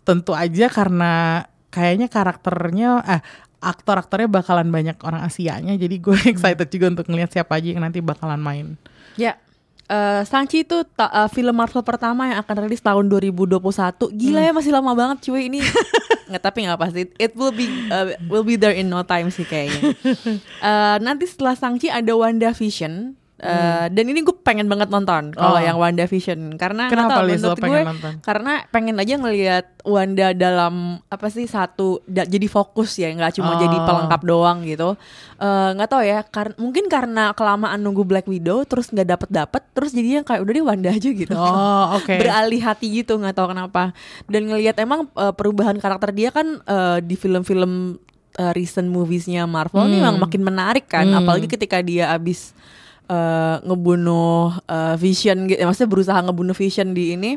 tentu 0.08 0.32
aja 0.32 0.72
karena 0.72 1.44
kayaknya 1.68 2.08
karakternya 2.08 3.04
eh 3.04 3.22
aktor-aktornya 3.58 4.30
bakalan 4.30 4.70
banyak 4.70 4.96
orang 5.02 5.26
Asianya 5.26 5.74
jadi 5.74 5.98
gue 5.98 6.16
excited 6.32 6.68
juga 6.70 6.86
untuk 6.94 7.06
ngelihat 7.10 7.34
siapa 7.34 7.60
aja 7.60 7.68
yang 7.76 7.84
nanti 7.84 8.00
bakalan 8.00 8.40
main. 8.40 8.66
Ya. 9.20 9.36
Eh 9.88 10.20
Shang-Chi 10.24 10.68
itu 10.68 10.84
ta- 10.92 11.08
eh, 11.08 11.28
film 11.32 11.56
Marvel 11.56 11.80
pertama 11.80 12.28
yang 12.28 12.38
akan 12.44 12.68
rilis 12.68 12.84
tahun 12.84 13.08
2021. 13.08 14.12
Gila 14.12 14.40
ya 14.44 14.52
masih 14.52 14.72
lama 14.72 14.92
banget 14.92 15.24
cuy 15.24 15.48
ini. 15.48 15.64
Nggak 16.28 16.42
tapi 16.44 16.68
nggak 16.68 16.76
pasti. 16.76 17.02
It 17.16 17.32
will 17.32 17.56
be 17.56 17.64
uh, 17.88 18.12
will 18.28 18.44
be 18.44 18.60
there 18.60 18.76
in 18.76 18.92
no 18.92 19.00
time 19.00 19.32
sih 19.32 19.48
kayaknya. 19.48 19.96
Eh, 20.58 20.96
nanti 21.00 21.24
setelah 21.24 21.56
Shang-Chi 21.56 21.88
ada 21.88 22.12
WandaVision. 23.38 23.78
Eh, 23.80 23.86
dan 23.88 24.04
ini 24.04 24.20
gue 24.20 24.36
pengen 24.36 24.66
banget 24.66 24.88
nonton 24.88 25.30
kalau 25.30 25.54
Oh. 25.54 25.62
yang 25.62 25.76
WandaVision 25.76 26.38
karena 26.54 26.82
nggak 26.84 26.92
Kenapa, 26.92 27.12
tahu, 27.14 27.24
Liz, 27.24 27.38
menurut 27.38 27.56
pengen 27.56 27.70
gue 27.72 27.82
nonton? 27.86 28.12
karena 28.20 28.52
pengen 28.68 28.96
aja 28.96 29.14
ngelihat 29.16 29.64
Wanda 29.80 30.28
dalam 30.32 30.74
apa 31.06 31.26
sih 31.28 31.44
satu 31.44 32.02
da- 32.04 32.26
jadi 32.26 32.44
fokus 32.46 32.92
ya 32.94 33.08
nggak 33.08 33.32
cuma 33.34 33.54
Oh. 33.54 33.58
jadi 33.58 33.78
pelengkap 33.78 34.22
doang 34.22 34.58
gitu 34.62 34.98
Eh, 35.36 35.70
nggak 35.72 35.86
tahu 35.88 36.02
ya 36.02 36.18
kar- 36.24 36.54
mungkin 36.56 36.86
karena 36.86 37.30
kelamaan 37.30 37.78
nunggu 37.78 38.02
Black 38.02 38.26
Widow 38.26 38.62
terus 38.64 38.88
nggak 38.88 39.06
dapet 39.08 39.28
dapet 39.30 39.62
terus 39.70 39.90
jadinya 39.92 40.20
kayak 40.24 40.42
udah 40.42 40.52
deh 40.52 40.64
Wanda 40.64 40.90
aja 40.90 41.08
gitu 41.08 41.30
Oh, 41.32 41.94
oke. 41.94 42.10
beralih 42.20 42.58
hati 42.60 42.90
gitu 42.96 43.14
nggak 43.14 43.32
tahu 43.32 43.48
kenapa 43.48 43.94
dan 44.24 44.42
ngelihat 44.44 44.74
emang 44.76 45.06
eh, 45.08 45.30
perubahan 45.30 45.76
karakter 45.76 46.10
dia 46.10 46.28
kan 46.28 46.58
eh, 46.58 46.98
di 47.00 47.14
film-film 47.14 48.02
eh, 48.34 48.52
recent 48.52 48.86
moviesnya 48.86 49.46
Marvel 49.46 49.86
ini 49.86 49.96
Hmm. 49.96 50.10
memang 50.10 50.18
makin 50.20 50.42
menarik 50.42 50.86
kan 50.86 51.06
apalagi 51.08 51.46
ketika 51.46 51.78
dia 51.78 52.10
abis 52.10 52.50
eh, 53.08 53.56
ngebunuh 53.64 54.60
eh, 54.64 54.94
Vision 55.00 55.48
gitu 55.48 55.60
maksudnya 55.64 55.90
berusaha 55.90 56.18
ngebunuh 56.22 56.54
Vision 56.54 56.92
di 56.92 57.16
ini 57.16 57.32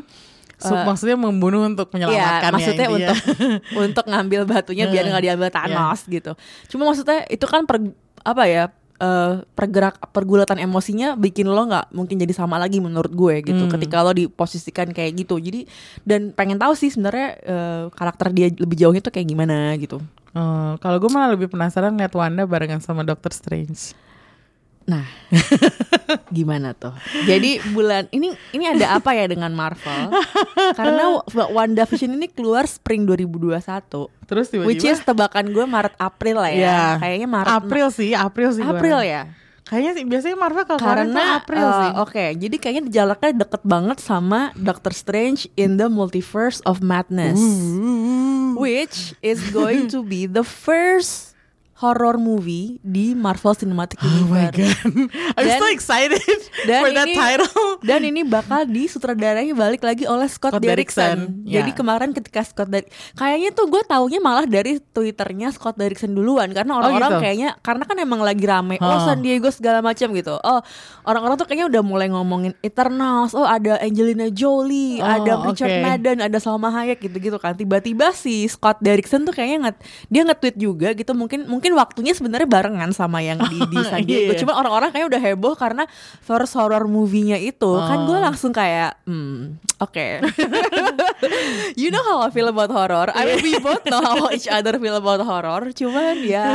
So, 0.62 0.78
maksudnya 0.78 1.18
membunuh 1.18 1.66
untuk 1.66 1.90
Iya, 1.90 2.06
menyelamatkan 2.06 2.50
ya 2.50 2.54
maksudnya 2.54 2.86
intinya. 2.86 3.10
untuk 3.10 3.18
untuk 3.90 4.04
ngambil 4.06 4.40
batunya 4.46 4.86
biar 4.86 5.04
nggak 5.10 5.24
diambil 5.26 5.50
Thanos 5.58 6.06
gitu. 6.06 6.38
Cuma 6.70 6.86
maksudnya 6.86 7.26
itu 7.26 7.42
kan 7.50 7.66
per, 7.66 7.82
apa 8.22 8.42
ya 8.46 8.70
eh, 9.02 9.42
pergerak 9.58 9.98
pergulatan 10.14 10.62
emosinya 10.62 11.18
bikin 11.18 11.50
lo 11.50 11.66
nggak 11.66 11.90
mungkin 11.90 12.14
jadi 12.14 12.30
sama 12.30 12.62
lagi 12.62 12.78
menurut 12.78 13.10
gue 13.10 13.42
gitu. 13.42 13.66
Ketika 13.66 14.06
lo 14.06 14.14
diposisikan 14.14 14.94
kayak 14.94 15.26
gitu. 15.26 15.42
Jadi 15.42 15.66
dan 16.06 16.30
pengen 16.30 16.62
tahu 16.62 16.78
sih 16.78 16.94
sebenarnya 16.94 17.28
eh, 17.42 17.84
karakter 17.90 18.30
dia 18.30 18.54
lebih 18.54 18.78
jauhnya 18.78 19.02
tuh 19.02 19.10
kayak 19.10 19.26
gimana 19.26 19.74
gitu. 19.82 19.98
Oh, 20.32 20.78
kalau 20.78 21.02
gue 21.02 21.10
malah 21.10 21.34
lebih 21.34 21.50
penasaran 21.50 21.98
lihat 21.98 22.14
Wanda 22.14 22.46
barengan 22.46 22.78
sama 22.78 23.02
Doctor 23.02 23.34
Strange. 23.34 23.98
Nah, 24.82 25.06
gimana 26.36 26.74
tuh? 26.74 26.92
Jadi 27.24 27.62
bulan 27.70 28.10
ini 28.10 28.34
ini 28.50 28.64
ada 28.66 28.98
apa 28.98 29.14
ya 29.14 29.30
dengan 29.30 29.54
Marvel? 29.54 30.10
Karena 30.78 31.22
WandaVision 31.30 32.12
ini 32.18 32.26
keluar 32.26 32.66
spring 32.66 33.06
2021. 33.06 33.58
Terus 34.26 34.46
tiba-tiba 34.50 34.68
Which 34.68 34.82
is 34.82 34.98
tebakan 35.02 35.54
gue 35.54 35.64
Maret 35.64 35.94
April 35.98 36.42
lah 36.42 36.50
ya. 36.50 36.58
Iya. 36.58 36.82
Kayaknya 36.98 37.28
Maret 37.30 37.52
April 37.52 37.86
sih, 37.94 38.10
April 38.12 38.48
sih. 38.50 38.62
gua. 38.64 38.74
April 38.78 38.98
ya. 39.06 39.22
Kayaknya 39.62 39.92
sih 39.94 40.04
biasanya 40.04 40.36
Marvel 40.36 40.64
kalau 40.68 40.80
Karena 40.82 41.22
April 41.40 41.64
eh, 41.64 41.72
sih. 41.72 41.90
oke, 41.96 42.24
jadi 42.36 42.56
kayaknya 42.60 42.82
jaraknya 42.92 43.46
deket 43.46 43.62
banget 43.64 43.98
sama 44.04 44.52
Doctor 44.52 44.92
Strange 44.92 45.48
in 45.56 45.80
the 45.80 45.88
Multiverse 45.88 46.60
of 46.68 46.84
Madness. 46.84 47.40
Which 48.58 49.16
is 49.24 49.40
going 49.48 49.88
to 49.94 50.04
be 50.04 50.28
the 50.28 50.44
first 50.44 51.31
horror 51.82 52.14
movie 52.14 52.78
di 52.80 53.10
Marvel 53.12 53.52
Cinematic 53.52 53.98
Oh 53.98 54.06
my 54.06 54.14
Universe. 54.46 54.54
god, 54.54 55.10
I'm 55.36 55.44
Dan- 55.44 55.58
so 55.58 55.66
excited 55.68 56.22
dan 56.64 56.80
for 56.80 56.90
that 56.92 57.04
ini- 57.04 57.18
title. 57.18 57.50
Dan 57.82 58.06
ini 58.06 58.22
bakal 58.22 58.62
disutradarai 58.64 59.50
balik 59.50 59.82
lagi 59.82 60.06
oleh 60.06 60.24
Scott, 60.24 60.54
Scott 60.54 60.62
Derrickson. 60.62 61.18
Derrickson, 61.18 61.42
ya. 61.44 61.58
Jadi 61.58 61.70
kemarin 61.74 62.10
ketika 62.12 62.40
Scott 62.40 62.70
Derrick, 62.70 62.86
kayaknya 63.12 63.50
tuh 63.50 63.66
gue 63.66 63.82
taunya 63.82 64.16
malah 64.16 64.46
dari 64.46 64.78
twitternya 64.78 65.50
Scott 65.50 65.74
Derrickson 65.74 66.12
duluan 66.12 66.46
karena 66.48 66.78
orang-orang 66.78 67.10
gitu? 67.10 67.20
kayaknya 67.20 67.50
karena 67.58 67.82
kan 67.82 67.96
emang 67.98 68.22
lagi 68.22 68.44
rame, 68.44 68.78
oh 68.78 68.86
Oh. 68.86 69.02
San 69.02 69.18
Diego 69.18 69.50
segala 69.50 69.82
macam 69.82 70.14
gitu. 70.14 70.38
Oh 70.38 70.62
orang-orang 71.02 71.34
tuh 71.34 71.44
kayaknya 71.44 71.66
udah 71.68 71.82
mulai 71.82 72.06
ngomongin 72.06 72.54
Eternals, 72.62 73.34
oh 73.34 73.42
ada 73.42 73.82
Angelina 73.82 74.30
Jolie, 74.30 75.02
Oh, 75.02 75.08
ada 75.08 75.42
Richard 75.42 75.72
oke. 75.72 75.82
Madden, 75.82 76.18
ada 76.22 76.38
Salma 76.38 76.70
Hayek 76.70 77.02
gitu-gitu 77.02 77.34
kan. 77.36 77.52
Tiba-tiba 77.52 78.14
si 78.14 78.46
Scott 78.46 78.78
Derrickson 78.78 79.24
tuh 79.24 79.32
kayaknya 79.32 79.58
nget, 79.68 79.76
dia 80.06 80.22
nge-tweet 80.22 80.56
juga 80.56 80.88
gitu. 80.92 81.10
Mungkin 81.12 81.50
mungkin 81.50 81.71
waktunya 81.72 82.12
sebenarnya 82.12 82.44
barengan 82.44 82.90
sama 82.90 83.18
yang 83.18 83.40
di, 83.44 83.58
di 83.62 83.78
San 83.82 84.02
Diego. 84.02 84.32
Cuma 84.36 84.54
orang-orang 84.54 84.88
kayaknya 84.88 85.08
udah 85.12 85.22
heboh 85.22 85.54
karena 85.54 85.84
first 86.18 86.52
horror 86.52 86.84
movie-nya 86.84 87.36
itu 87.36 87.70
kan 87.78 88.04
gue 88.04 88.10
Oh. 88.12 88.22
langsung 88.22 88.50
kayak 88.50 89.02
hmm 89.02 89.58
oke 89.78 90.06
you 91.74 91.88
know 91.88 92.02
how 92.02 92.22
I 92.22 92.30
feel 92.30 92.46
about 92.46 92.68
horror 92.68 93.08
I 93.08 93.24
mean 93.24 93.40
we 93.42 93.54
both 93.64 93.82
know 93.84 93.98
how 93.98 94.30
each 94.30 94.46
other 94.46 94.76
feel 94.76 94.94
about 94.94 95.20
horror 95.20 95.72
cuman 95.72 96.22
ya 96.22 96.46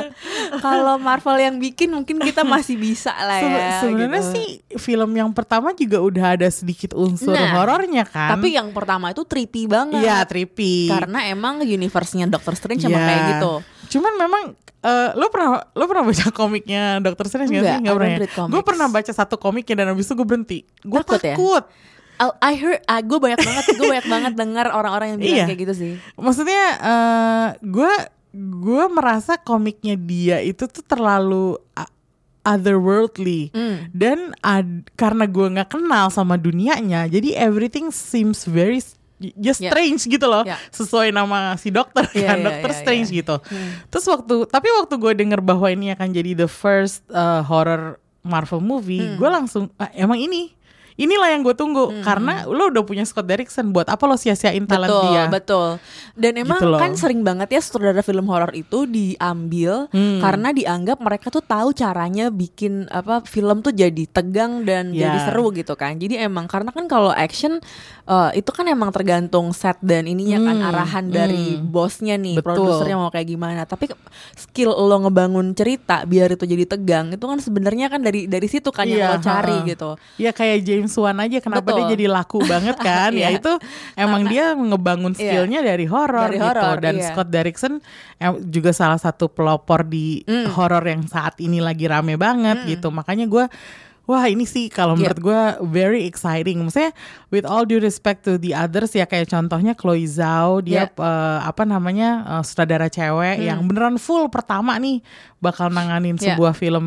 kalau 0.64 0.96
Marvel 0.96 1.36
yang 1.36 1.56
bikin 1.56 1.92
mungkin 1.92 2.16
kita 2.18 2.42
masih 2.42 2.76
bisa 2.76 3.12
lah 3.12 3.40
ya 3.40 3.70
Sebenarnya 3.82 4.22
gitu. 4.22 4.32
sih 4.32 4.46
film 4.76 5.10
yang 5.12 5.30
pertama 5.30 5.72
juga 5.72 6.00
udah 6.00 6.26
ada 6.34 6.48
sedikit 6.48 6.92
unsur 6.92 7.28
Nah, 7.28 7.52
horornya 7.54 8.04
kan. 8.04 8.32
tapi 8.32 8.54
yang 8.54 8.70
pertama 8.70 9.10
itu 9.10 9.20
trippy 9.20 9.66
banget 9.66 10.00
Iya, 10.00 10.24
trippy. 10.24 10.88
karena 10.88 11.28
emang 11.28 11.60
universe-nya 11.60 12.24
Doctor 12.26 12.54
Strange 12.54 12.84
emang 12.84 12.96
Iya. 12.96 13.08
kayak 13.08 13.22
gitu 13.34 13.52
Cuman 13.88 14.12
memang 14.16 14.42
eh, 14.78 15.10
lo 15.14 15.26
pernah 15.28 15.48
lo 15.68 15.84
pernah 15.84 16.04
baca 16.04 16.26
komiknya 16.40 16.98
Doctor 16.98 17.26
Strange 17.26 17.50
nggak 17.50 17.64
sih? 17.64 17.76
Nggak 17.80 17.94
pernah 17.94 18.10
ya? 18.12 18.18
Gue 18.46 18.62
pernah 18.62 18.86
baca 18.86 19.12
satu 19.12 19.36
komiknya 19.36 19.74
dan 19.76 19.86
habis 19.90 20.04
itu 20.04 20.14
gue 20.14 20.26
berhenti. 20.26 20.58
Gue 20.80 21.00
Takut 21.00 21.20
ya? 21.20 21.32
takut. 21.32 21.64
Oh, 22.16 22.32
I 22.40 22.56
heard, 22.56 22.80
ah, 22.86 22.98
gue 22.98 23.18
banyak 23.18 23.36
banget, 23.36 23.64
gue 23.72 23.86
banyak 23.92 24.08
banget 24.08 24.32
dengar 24.34 24.66
orang-orang 24.70 25.12
yang 25.12 25.18
bilang 25.18 25.36
Iya. 25.36 25.44
kayak 25.46 25.60
gitu 25.62 25.74
sih. 25.76 25.92
Maksudnya 26.14 26.62
eh, 26.78 27.46
gue 27.60 27.92
gue 28.32 28.84
merasa 28.88 29.36
komiknya 29.36 29.94
dia 29.94 30.40
itu 30.40 30.64
tuh 30.66 30.80
terlalu 30.82 31.56
uh, 31.72 31.90
otherworldly 32.46 33.50
Hmm. 33.50 33.90
dan 33.90 34.18
ad- 34.40 34.88
karena 34.94 35.24
gue 35.24 35.46
nggak 35.50 35.70
kenal 35.70 36.08
sama 36.08 36.36
dunianya, 36.36 37.04
jadi 37.06 37.36
everything 37.38 37.88
seems 37.88 38.44
very 38.44 38.78
just 39.34 39.58
Yeah. 39.58 39.70
strange 39.70 40.04
gitu 40.04 40.24
loh 40.24 40.42
Yeah. 40.42 40.60
sesuai 40.70 41.08
nama 41.10 41.54
si 41.54 41.68
dokter 41.68 42.04
Yeah, 42.10 42.26
kan 42.26 42.36
yeah, 42.36 42.46
dokter 42.46 42.70
yeah, 42.70 42.78
strange 42.78 43.08
yeah. 43.08 43.18
gitu 43.18 43.36
terus 43.88 44.04
waktu 44.04 44.34
tapi 44.46 44.68
waktu 44.74 44.94
gue 44.94 45.12
denger 45.16 45.40
bahwa 45.40 45.66
ini 45.66 45.90
akan 45.90 46.08
jadi 46.10 46.34
the 46.34 46.46
first 46.46 47.00
uh, 47.08 47.40
horror 47.40 47.96
Marvel 48.20 48.60
movie 48.60 49.00
Hmm. 49.00 49.16
gue 49.16 49.28
langsung 49.30 49.64
ah, 49.74 49.88
emang 49.92 50.18
ini 50.18 50.52
inilah 50.96 51.28
yang 51.28 51.44
gue 51.44 51.52
tunggu 51.52 51.92
karena 52.00 52.44
lo 52.44 52.66
udah 52.66 52.80
punya 52.80 53.04
Scott 53.04 53.24
Derrickson 53.24 53.68
buat 53.68 53.84
apa 53.84 54.00
lo 54.02 54.16
sia-siain 54.16 54.64
talent 54.64 54.88
betul, 54.88 55.04
dia 55.06 55.22
betul. 55.28 55.68
Dan 56.16 56.32
emang 56.38 56.56
Gitu 56.56 56.72
loh. 56.72 56.80
kan 56.80 56.96
sering 56.96 57.20
banget 57.20 57.52
ya 57.52 57.60
sutradara 57.60 58.00
film 58.00 58.24
horor 58.24 58.48
itu 58.50 58.88
diambil 58.88 59.92
Hmm. 59.92 60.18
karena 60.18 60.50
dianggap 60.50 60.96
mereka 60.98 61.28
tuh 61.28 61.44
tahu 61.44 61.72
caranya 61.72 62.28
bikin 62.28 62.88
apa 62.88 63.20
film 63.22 63.60
tuh 63.60 63.72
jadi 63.72 64.08
tegang 64.08 64.64
dan 64.64 64.90
Ya. 64.90 65.12
jadi 65.12 65.18
seru 65.28 65.52
gitu 65.52 65.72
kan. 65.74 65.96
Jadi 65.96 66.16
emang 66.16 66.44
karena 66.46 66.70
kan 66.70 66.84
kalau 66.86 67.12
action 67.12 67.60
eh, 68.06 68.30
itu 68.34 68.50
kan 68.50 68.62
emang 68.64 68.88
tergantung 68.88 69.50
set 69.50 69.76
dan 69.80 70.06
ininya 70.06 70.38
kan 70.40 70.56
Hmm, 70.56 70.68
arahan 70.68 71.04
dari 71.06 71.58
bosnya 71.58 72.14
nih, 72.14 72.38
Betul. 72.38 72.54
produsernya 72.54 72.96
mau 72.96 73.10
kayak 73.10 73.26
gimana. 73.26 73.62
Tapi 73.62 73.90
skill 74.32 74.70
lo 74.70 74.96
ngebangun 75.00 75.52
cerita 75.52 76.02
biar 76.02 76.32
itu 76.32 76.44
jadi 76.44 76.64
tegang 76.64 77.10
itu 77.10 77.20
kan 77.20 77.36
sebenarnya 77.36 77.86
kan 77.86 78.00
dari 78.00 78.24
dari 78.24 78.46
situ 78.46 78.70
kan 78.70 78.86
yang 78.86 78.98
Iya, 78.98 79.08
lo 79.10 79.18
cari 79.20 79.56
ha-ha. 79.56 79.68
gitu. 79.68 79.90
Ya 80.16 80.30
kayak 80.30 80.58
James 80.62 80.94
Wan 80.94 81.18
aja 81.18 81.38
kenapa 81.38 81.66
Betul. 81.66 81.78
dia 81.78 81.86
jadi 81.92 82.06
laku 82.08 82.38
banget 82.40 82.76
kan? 82.78 83.10
ya 83.18 83.26
Iya. 83.26 83.38
itu 83.38 83.52
emang 83.94 84.22
dia 84.24 84.54
ngebangun 84.54 85.12
Iya. 85.12 85.20
skillnya 85.42 85.60
dari 85.60 85.84
horor 85.84 86.30
gitu. 86.30 86.40
horor, 86.40 86.76
Dan 86.78 86.94
iya. 86.96 87.10
Scott 87.10 87.28
Derrickson 87.28 87.82
juga 88.46 88.70
salah 88.70 88.96
satu 88.96 89.26
pelopor 89.26 89.82
di 89.82 90.22
Mm. 90.22 90.46
horor 90.52 90.82
yang 90.82 91.02
saat 91.04 91.36
ini 91.38 91.58
lagi 91.58 91.84
rame 91.84 92.14
banget 92.14 92.64
gitu. 92.66 92.88
Makanya 92.88 93.26
gue 93.26 93.44
Wah 94.06 94.24
ini 94.24 94.42
sih 94.42 94.66
kalau 94.66 94.94
Iya. 94.94 95.10
menurut 95.10 95.20
gue 95.20 95.40
very 95.68 96.02
exciting. 96.04 96.62
Maksudnya 96.62 96.94
with 97.28 97.42
all 97.42 97.62
due 97.62 97.78
respect 97.78 98.22
to 98.22 98.34
the 98.36 98.50
others 98.50 98.90
ya 98.90 99.02
kayak 99.02 99.26
contohnya 99.26 99.74
Chloe 99.74 100.06
Zhao 100.06 100.58
dia 100.60 100.86
Iya. 100.86 100.94
eh, 100.96 101.38
apa 101.42 101.62
namanya 101.62 102.08
eh, 102.24 102.42
sutradara 102.42 102.86
cewek 102.86 103.42
yang 103.42 103.66
beneran 103.66 103.98
full 103.98 104.26
pertama 104.26 104.74
nih 104.76 105.02
bakal 105.36 105.68
nanganin 105.68 106.14
Hmm. 106.14 106.22
Iya. 106.22 106.28
sebuah 106.32 106.54
film 106.54 106.86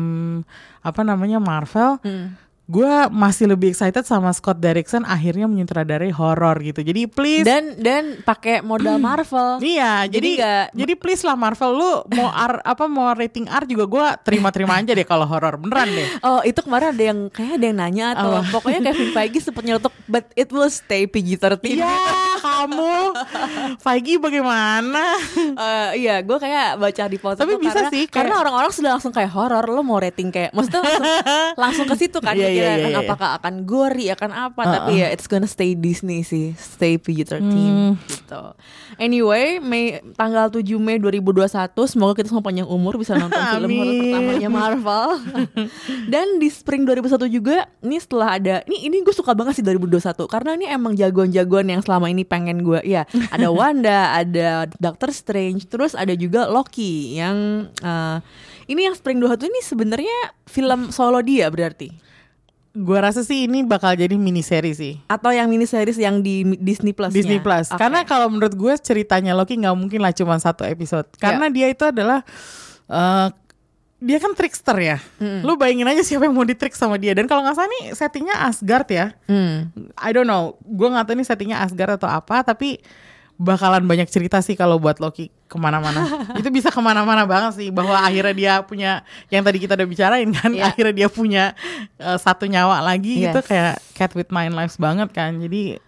apa 0.80 1.00
namanya 1.02 1.36
Marvel 1.38 2.00
Hmm. 2.00 2.40
Gue 2.70 2.86
masih 3.10 3.46
lebih 3.46 3.68
excited 3.68 4.02
sama 4.02 4.30
Scott 4.30 4.56
Derrickson 4.56 5.02
akhirnya 5.02 5.44
menyutradarai 5.44 6.08
horor 6.08 6.54
gitu. 6.60 6.80
Jadi 6.80 7.04
please 7.04 7.42
Dan 7.42 7.74
dan 7.76 8.04
pakai 8.20 8.62
modal 8.62 8.94
Marvel. 9.02 9.58
Iya, 9.58 10.06
Jadi 10.06 10.14
jadi 10.14 10.30
nggak- 10.38 10.68
jadi 10.72 10.92
please 10.94 11.22
lah 11.22 11.34
Marvel 11.34 11.72
lu 11.72 11.90
mau 12.12 12.30
R 12.30 12.62
apa 12.62 12.86
mau 12.86 13.10
rating 13.10 13.44
R 13.44 13.66
juga 13.66 13.84
gue 13.84 14.06
terima-terima 14.22 14.76
aja 14.76 14.92
deh 14.92 15.02
kalau 15.02 15.26
horor 15.26 15.58
beneran 15.58 15.90
deh. 15.90 16.08
Oh 16.22 16.40
itu 16.42 16.60
kemarin 16.60 16.92
ada 16.92 17.02
yang 17.02 17.18
kayak 17.28 17.58
ada 17.58 17.64
yang 17.64 17.76
nanya 17.76 18.06
atau 18.14 18.30
Apa? 18.36 18.52
pokoknya 18.52 18.80
Kevin 18.86 19.10
Feige 19.16 19.40
sempat 19.40 19.62
nyelotok 19.62 19.90
but 20.06 20.30
it 20.32 20.46
will 20.48 20.68
stay 20.68 21.04
PG-13 21.04 21.74
Iya 21.74 21.90
kamu 22.38 22.94
Feige 23.84 24.14
bagaimana? 24.16 25.16
Eh, 25.34 25.90
iya, 25.98 26.20
gue 26.20 26.36
kayak 26.36 26.76
baca 26.76 27.04
di 27.04 27.18
foto 27.18 27.36
Tapi 27.36 27.56
bisa 27.56 27.74
karena, 27.74 27.90
sih, 27.90 28.04
kayak- 28.04 28.14
karena 28.14 28.34
orang-orang 28.38 28.70
sudah 28.70 28.90
langsung 28.92 29.10
kayak 29.10 29.30
horor, 29.30 29.64
lo 29.66 29.80
mau 29.80 29.96
rating 29.96 30.28
kayak, 30.28 30.52
maksudnya 30.52 30.80
langsung, 30.80 31.04
langsung 31.56 31.86
ke 31.86 31.96
situ 31.96 32.18
kan, 32.18 32.34
Iya, 32.34 32.48
pikiran, 32.60 32.78
iya, 32.78 32.88
iya. 32.92 33.00
apakah 33.00 33.28
akan 33.40 33.54
gori, 33.64 34.06
akan 34.12 34.30
apa, 34.30 34.60
Uh-uh. 34.60 34.74
tapi 34.76 34.92
ya 35.00 35.08
it's 35.08 35.24
gonna 35.24 35.48
stay 35.48 35.72
Disney 35.72 36.20
sih, 36.20 36.52
stay 36.54 37.00
PG-13 37.00 37.40
Hmm. 37.40 37.96
gitu. 38.04 38.42
Anyway, 39.00 39.58
Mei 39.58 39.98
tanggal 40.14 40.52
7 40.52 40.60
Mei 40.76 41.00
2021, 41.00 41.48
semoga 41.88 42.12
kita 42.14 42.28
semua 42.28 42.44
panjang 42.44 42.68
umur 42.68 43.00
bisa 43.00 43.16
nonton 43.16 43.40
film 43.40 43.70
horor 43.72 43.94
pertamanya 43.96 44.48
Marvel. 44.48 45.08
Dan 46.12 46.36
di 46.36 46.52
spring 46.52 46.84
2001 46.84 47.26
juga, 47.26 47.64
ini 47.80 47.96
setelah 47.96 48.36
ada, 48.36 48.54
ini 48.68 48.86
ini 48.86 48.96
gue 49.00 49.14
suka 49.14 49.32
banget 49.32 49.58
sih 49.58 49.64
2021 49.64 50.28
karena 50.28 50.50
ini 50.54 50.66
emang 50.68 50.92
jagoan-jagoan 50.94 51.72
yang 51.72 51.80
selama 51.80 52.12
ini 52.12 52.22
pengen 52.22 52.60
gue, 52.60 52.84
ya 52.84 53.08
ada 53.32 53.48
Wanda, 53.56 54.14
ada 54.14 54.68
Doctor 54.76 55.10
Strange, 55.10 55.64
terus 55.64 55.96
ada 55.96 56.12
juga 56.12 56.46
Loki 56.46 57.16
yang 57.16 57.66
eh, 57.80 58.18
ini 58.66 58.86
yang 58.86 58.94
spring 58.94 59.18
21 59.18 59.50
ini 59.50 59.60
sebenarnya 59.62 60.18
film 60.46 60.94
solo 60.94 61.18
dia 61.22 61.50
berarti 61.50 61.90
Gue 62.70 62.98
rasa 63.02 63.26
sih 63.26 63.50
ini 63.50 63.66
bakal 63.66 63.98
jadi 63.98 64.14
mini 64.14 64.46
seri 64.46 64.70
sih. 64.70 64.94
atau 65.10 65.34
yang 65.34 65.50
mini 65.50 65.66
series 65.66 65.98
yang 65.98 66.22
di 66.22 66.46
Disney 66.62 66.94
Plus 66.94 67.10
Disney 67.10 67.42
Plus. 67.42 67.66
Karena 67.74 68.06
kalau 68.06 68.30
menurut 68.30 68.54
gue 68.54 68.74
ceritanya 68.78 69.34
Loki 69.34 69.58
nggak 69.58 69.74
mungkin 69.74 69.98
lah 69.98 70.14
cuma 70.14 70.38
satu 70.38 70.62
episode. 70.62 71.10
Karena 71.18 71.50
dia 71.50 71.66
itu 71.66 71.82
adalah 71.82 72.22
eh, 72.86 73.28
dia 74.00 74.16
kan 74.16 74.32
trickster 74.32 74.78
ya. 74.80 74.98
Lu 75.20 75.60
bayangin 75.60 75.84
aja 75.84 76.00
siapa 76.00 76.24
yang 76.24 76.32
mau 76.32 76.46
ditrik 76.46 76.72
sama 76.72 76.96
dia. 76.96 77.12
Dan 77.12 77.28
kalau 77.28 77.44
nggak 77.44 77.58
salah 77.58 77.68
nih 77.68 77.84
settingnya 77.92 78.36
Asgard 78.48 78.88
ya. 78.88 79.06
Hmm. 79.28 79.74
I 80.00 80.10
don't 80.14 80.24
know. 80.24 80.56
Gue 80.64 80.88
nggak 80.88 81.10
tahu 81.10 81.20
nih 81.20 81.26
settingnya 81.28 81.58
Asgard 81.60 82.00
atau 82.00 82.08
apa. 82.08 82.40
Tapi 82.40 82.80
bakalan 83.40 83.80
banyak 83.88 84.04
cerita 84.12 84.44
sih 84.44 84.52
kalau 84.52 84.76
buat 84.76 85.00
Loki 85.00 85.32
ke 85.48 85.56
mana-mana. 85.56 86.04
itu 86.40 86.52
bisa 86.52 86.68
ke 86.68 86.76
mana-mana 86.84 87.24
banget 87.24 87.56
sih. 87.56 87.68
Bahwa 87.72 87.96
akhirnya 87.96 88.34
dia 88.36 88.54
punya 88.60 89.00
yang 89.32 89.40
tadi 89.40 89.56
kita 89.64 89.80
udah 89.80 89.88
bicarain 89.88 90.28
kan. 90.28 90.52
Iya. 90.52 90.68
Akhirnya 90.68 90.92
dia 90.92 91.08
punya 91.08 91.44
eh, 91.96 92.18
satu 92.20 92.44
nyawa 92.44 92.84
lagi 92.84 93.24
gitu 93.24 93.40
Yes. 93.40 93.48
kayak 93.48 93.74
Cat 93.96 94.12
with 94.12 94.28
Nine 94.28 94.52
Lives 94.52 94.76
banget 94.76 95.08
kan. 95.16 95.40
Jadi 95.40 95.80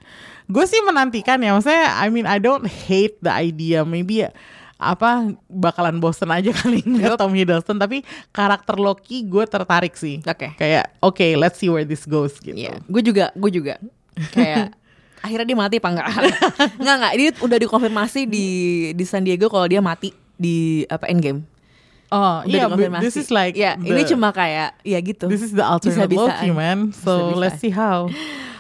gue 0.49 0.65
sih 0.65 0.81
menantikan 0.81 1.37
ya. 1.45 1.53
Maksudnya 1.53 1.93
I 2.01 2.09
mean 2.09 2.25
I 2.25 2.41
don't 2.41 2.65
hate 2.65 3.21
the 3.21 3.29
idea. 3.31 3.85
Maybe 3.85 4.25
ya, 4.25 4.33
apa 4.81 5.31
bakalan 5.47 6.01
bosen 6.03 6.33
aja 6.33 6.51
kali 6.65 6.83
ngeliat 6.83 7.21
Tom 7.21 7.31
Hiddleston 7.31 7.79
tapi 7.79 8.03
karakter 8.35 8.75
Loki 8.81 9.23
gue 9.23 9.47
tertarik 9.47 9.95
sih 9.95 10.19
Oke. 10.27 10.59
kayak 10.59 10.99
oke 10.99 11.23
let's 11.39 11.63
see 11.63 11.71
where 11.71 11.87
this 11.87 12.03
goes 12.03 12.35
gitu 12.43 12.59
Iya, 12.59 12.83
gue 12.83 13.03
juga, 13.07 13.31
gue 13.39 13.51
juga 13.55 13.79
kayak 14.35 14.75
akhirnya 15.23 15.47
dia 15.47 15.57
mati 15.57 15.77
apa 15.79 15.89
enggak? 15.89 16.07
enggak 16.83 16.95
enggak, 16.99 17.13
ini 17.15 17.25
udah 17.39 17.59
dikonfirmasi 17.59 18.21
di 18.27 18.47
di 18.93 19.05
San 19.05 19.23
Diego 19.23 19.47
kalau 19.47 19.65
dia 19.65 19.79
mati 19.79 20.11
di 20.35 20.83
apa 20.87 21.07
Endgame. 21.07 21.47
oh 22.09 22.43
Udah 22.43 22.45
iya 22.45 22.67
dikonfirmasi. 22.67 23.03
this 23.03 23.17
is 23.17 23.31
like 23.31 23.55
ya 23.55 23.73
the- 23.75 23.89
ini 23.89 24.03
cuma 24.05 24.31
kayak 24.31 24.77
ya 24.83 24.99
gitu. 24.99 25.27
this 25.27 25.41
is 25.41 25.51
the 25.51 25.63
alternate 25.63 26.07
Bisa-bisaan. 26.07 26.29
Loki 26.37 26.51
man 26.51 26.79
so 26.91 27.01
Bisa-bisaan. 27.33 27.39
let's 27.39 27.59
see 27.59 27.71
how 27.71 28.11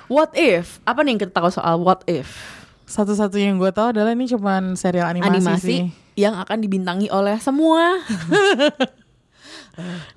What 0.07 0.33
if? 0.35 0.77
Apa 0.85 1.01
nih 1.03 1.16
yang 1.16 1.20
kita 1.20 1.33
tahu 1.33 1.48
soal 1.48 1.81
what 1.81 2.05
if? 2.07 2.29
satu-satunya 2.85 3.48
yang 3.48 3.57
gue 3.57 3.72
tahu 3.72 3.90
adalah 3.90 4.12
ini 4.12 4.29
cuman 4.29 4.77
serial 4.77 5.09
animasi, 5.09 5.33
Animasi 5.33 5.64
sih 5.64 5.81
yang 6.14 6.37
akan 6.37 6.61
dibintangi 6.61 7.09
oleh 7.09 7.40
semua. 7.40 7.96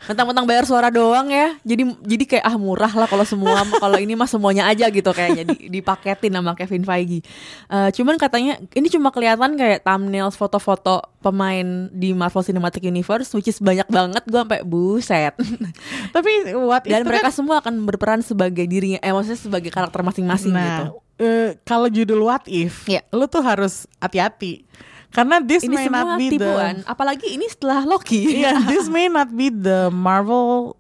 Mentang-mentang 0.06 0.44
bayar 0.44 0.68
suara 0.68 0.92
doang 0.92 1.32
ya. 1.32 1.56
Jadi 1.64 1.84
jadi 2.04 2.24
kayak 2.28 2.46
ah 2.46 2.56
murah 2.60 2.92
lah 2.92 3.08
kalau 3.08 3.24
semua 3.24 3.64
kalau 3.84 3.96
ini 3.96 4.14
mah 4.14 4.28
semuanya 4.28 4.68
aja 4.68 4.92
gitu 4.92 5.10
kayaknya 5.10 5.48
di, 5.48 5.72
dipaketin 5.72 6.36
sama 6.36 6.54
Kevin 6.54 6.84
Feige. 6.84 7.24
Eh, 7.72 7.90
cuman 7.96 8.20
katanya 8.20 8.60
ini 8.76 8.88
cuma 8.92 9.10
kelihatan 9.10 9.56
kayak 9.56 9.82
thumbnail 9.82 10.30
foto-foto 10.30 11.08
pemain 11.24 11.88
di 11.90 12.12
Marvel 12.12 12.44
Cinematic 12.44 12.84
Universe 12.84 13.32
which 13.34 13.48
is 13.48 13.58
banyak 13.58 13.88
banget 13.88 14.24
gue 14.28 14.40
sampai 14.44 14.62
buset. 14.62 15.34
tapi 16.16 16.32
what 16.54 16.84
if 16.86 16.92
Dan 16.94 17.08
mereka 17.08 17.32
kan, 17.32 17.36
semua 17.36 17.64
akan 17.64 17.88
berperan 17.88 18.22
sebagai 18.22 18.68
dirinya 18.68 19.00
eh 19.02 19.10
maksudnya 19.10 19.40
sebagai 19.40 19.72
karakter 19.74 20.04
masing-masing 20.04 20.54
gitu. 20.54 20.86
nah 20.92 20.92
eh, 21.18 21.56
kalau 21.64 21.88
judul 21.88 22.28
what 22.28 22.44
if 22.46 22.86
Iya. 22.86 23.02
lu 23.10 23.26
tuh 23.26 23.42
harus 23.42 23.88
hati-hati 23.98 24.68
karena 25.16 25.40
this 25.40 25.64
Ini 25.64 25.72
may 25.72 25.88
not 25.88 26.20
be 26.20 26.36
the 26.36 26.44
tipuan, 26.44 26.76
apalagi 26.84 27.40
ini 27.40 27.48
setelah 27.48 27.88
Loki. 27.88 28.28
yeah, 28.44 28.60
this 28.72 28.92
may 28.92 29.08
not 29.08 29.32
be 29.32 29.48
the 29.48 29.88
Marvel 29.88 30.76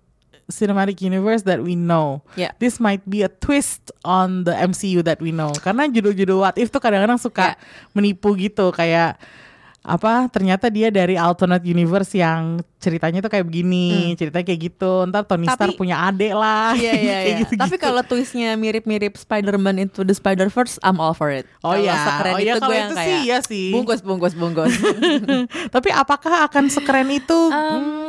Cinematic 0.52 1.02
Universe 1.02 1.48
that 1.48 1.64
we 1.64 1.74
know. 1.74 2.22
Yeah. 2.38 2.54
This 2.60 2.78
might 2.78 3.02
be 3.10 3.24
a 3.26 3.32
twist 3.32 3.90
on 4.06 4.46
the 4.46 4.54
MCU 4.54 5.02
that 5.08 5.18
we 5.18 5.34
know. 5.34 5.50
Karena 5.58 5.90
judul-judul 5.90 6.38
What 6.38 6.60
If 6.60 6.70
tuh 6.70 6.78
kadang-kadang 6.84 7.18
suka 7.18 7.56
Yeah. 7.56 7.58
menipu 7.98 8.38
gitu 8.38 8.70
kayak 8.70 9.18
apa 9.86 10.26
ternyata 10.28 10.66
dia 10.68 10.90
dari 10.90 11.14
alternate 11.14 11.62
universe 11.64 12.12
yang 12.12 12.58
ceritanya 12.76 13.18
tuh 13.18 13.30
kayak 13.30 13.46
begini, 13.46 14.14
ceritanya 14.14 14.42
kayak 14.44 14.62
gitu. 14.68 15.06
Ntar 15.06 15.24
Tony 15.24 15.46
Hmm. 15.46 15.54
Tapi- 15.54 15.58
Stark 15.58 15.74
punya 15.76 15.98
adik 16.04 16.34
lah. 16.34 16.74
Iya 16.74 16.92
iya 16.92 17.18
iya. 17.24 17.38
gitu-gitu. 17.40 17.62
Tapi 17.62 17.76
kalau 17.78 18.02
twistnya 18.02 18.54
mirip-mirip 18.56 19.14
Spider-Man 19.16 19.78
into 19.80 20.02
the 20.02 20.12
Spider-Verse, 20.12 20.82
I'm 20.82 20.98
all 20.98 21.14
for 21.14 21.30
it. 21.30 21.46
Oh 21.62 21.74
iya, 21.74 21.94
sekeren 21.96 22.34
oh 22.34 22.40
iya 22.40 22.52
itu 22.52 22.60
kalau 22.60 22.68
gue 22.68 22.76
yang 22.76 22.88
itu 22.88 22.96
kayak 22.96 23.08
sih 23.08 23.18
iya 23.24 23.38
sih. 23.40 23.68
bungkus 23.70 24.02
bungkus 24.02 24.34
bungkus. 24.34 24.74
Tapi 25.76 25.90
apakah 25.92 26.46
akan 26.46 26.66
sekeren 26.68 27.10
itu? 27.10 27.40
Hmm, 27.48 28.05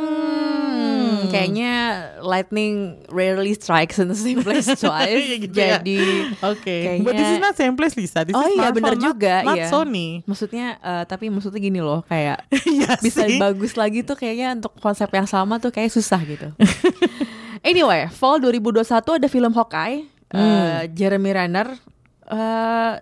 kayaknya 1.27 1.73
lightning 2.19 2.75
rarely 3.07 3.51
strikes 3.51 3.97
in 3.97 4.07
the 4.07 4.15
same 4.15 4.39
place 4.39 4.65
twice. 4.79 5.17
Iya 5.19 5.35
gitu 5.39 5.57
ya. 5.57 5.77
Jadi 5.77 5.97
Oke, 6.41 6.61
kayaknya- 6.63 7.03
but 7.03 7.13
this 7.13 7.29
is 7.29 7.39
not 7.39 7.53
same 7.53 7.73
place 7.73 7.93
Lisa. 7.93 8.21
This 8.21 8.33
Oh 8.33 8.43
is 8.43 8.55
iya 8.55 8.69
benar 8.69 8.93
not- 8.93 9.03
juga 9.03 9.33
not 9.41 9.55
iya. 9.55 9.67
Sony. 9.67 10.21
Maksudnya 10.23 10.67
eh, 10.77 11.03
tapi 11.03 11.27
maksudnya 11.27 11.57
gini 11.57 11.79
loh 11.79 12.01
kayak 12.03 12.45
Iya 12.77 12.97
bisa 13.05 13.23
sih. 13.23 13.37
bagus 13.37 13.73
lagi 13.73 14.01
tuh 14.01 14.13
kayaknya 14.13 14.55
untuk 14.55 14.77
konsep 14.77 15.09
yang 15.09 15.25
sama 15.25 15.57
tuh 15.57 15.69
kayak 15.69 15.89
susah 15.89 16.21
gitu. 16.21 16.53
anyway, 17.61 18.07
fall 18.09 18.37
2021 18.37 18.83
ada 19.17 19.27
film 19.27 19.51
Hawkeye, 19.51 20.05
Hmm. 20.27 20.39
eh, 20.39 20.81
Jeremy 20.91 21.31
Renner. 21.31 21.67
Eh, 22.27 22.93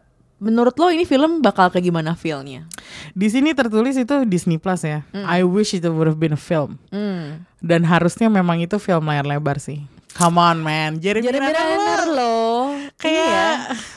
menurut 0.45 0.77
lo 0.77 0.87
ini 0.87 1.03
film 1.03 1.41
bakal 1.41 1.67
kayak 1.67 1.81
gimana 1.83 2.13
feelnya? 2.13 2.69
Di 3.11 3.27
sini 3.27 3.51
tertulis 3.51 3.97
itu 3.97 4.23
Disney 4.23 4.55
Plus 4.55 4.85
ya. 4.85 5.01
I 5.11 5.41
wish 5.41 5.73
it 5.73 5.81
would 5.83 6.05
have 6.05 6.21
been 6.21 6.31
a 6.31 6.39
film. 6.39 6.77
Hmm. 6.93 7.49
Dan 7.57 7.81
harusnya 7.83 8.29
memang 8.29 8.61
itu 8.61 8.77
film 8.77 9.09
layar 9.09 9.25
lebar 9.25 9.57
sih. 9.57 9.81
Come 10.15 10.39
on 10.39 10.63
man, 10.63 11.03
Jeremy, 11.03 11.27
Jeremy 11.27 11.51
Renner 11.51 11.75
Renner 11.75 12.03
loh. 12.07 12.71
kayak 12.95 13.19
Iya. 13.19 13.47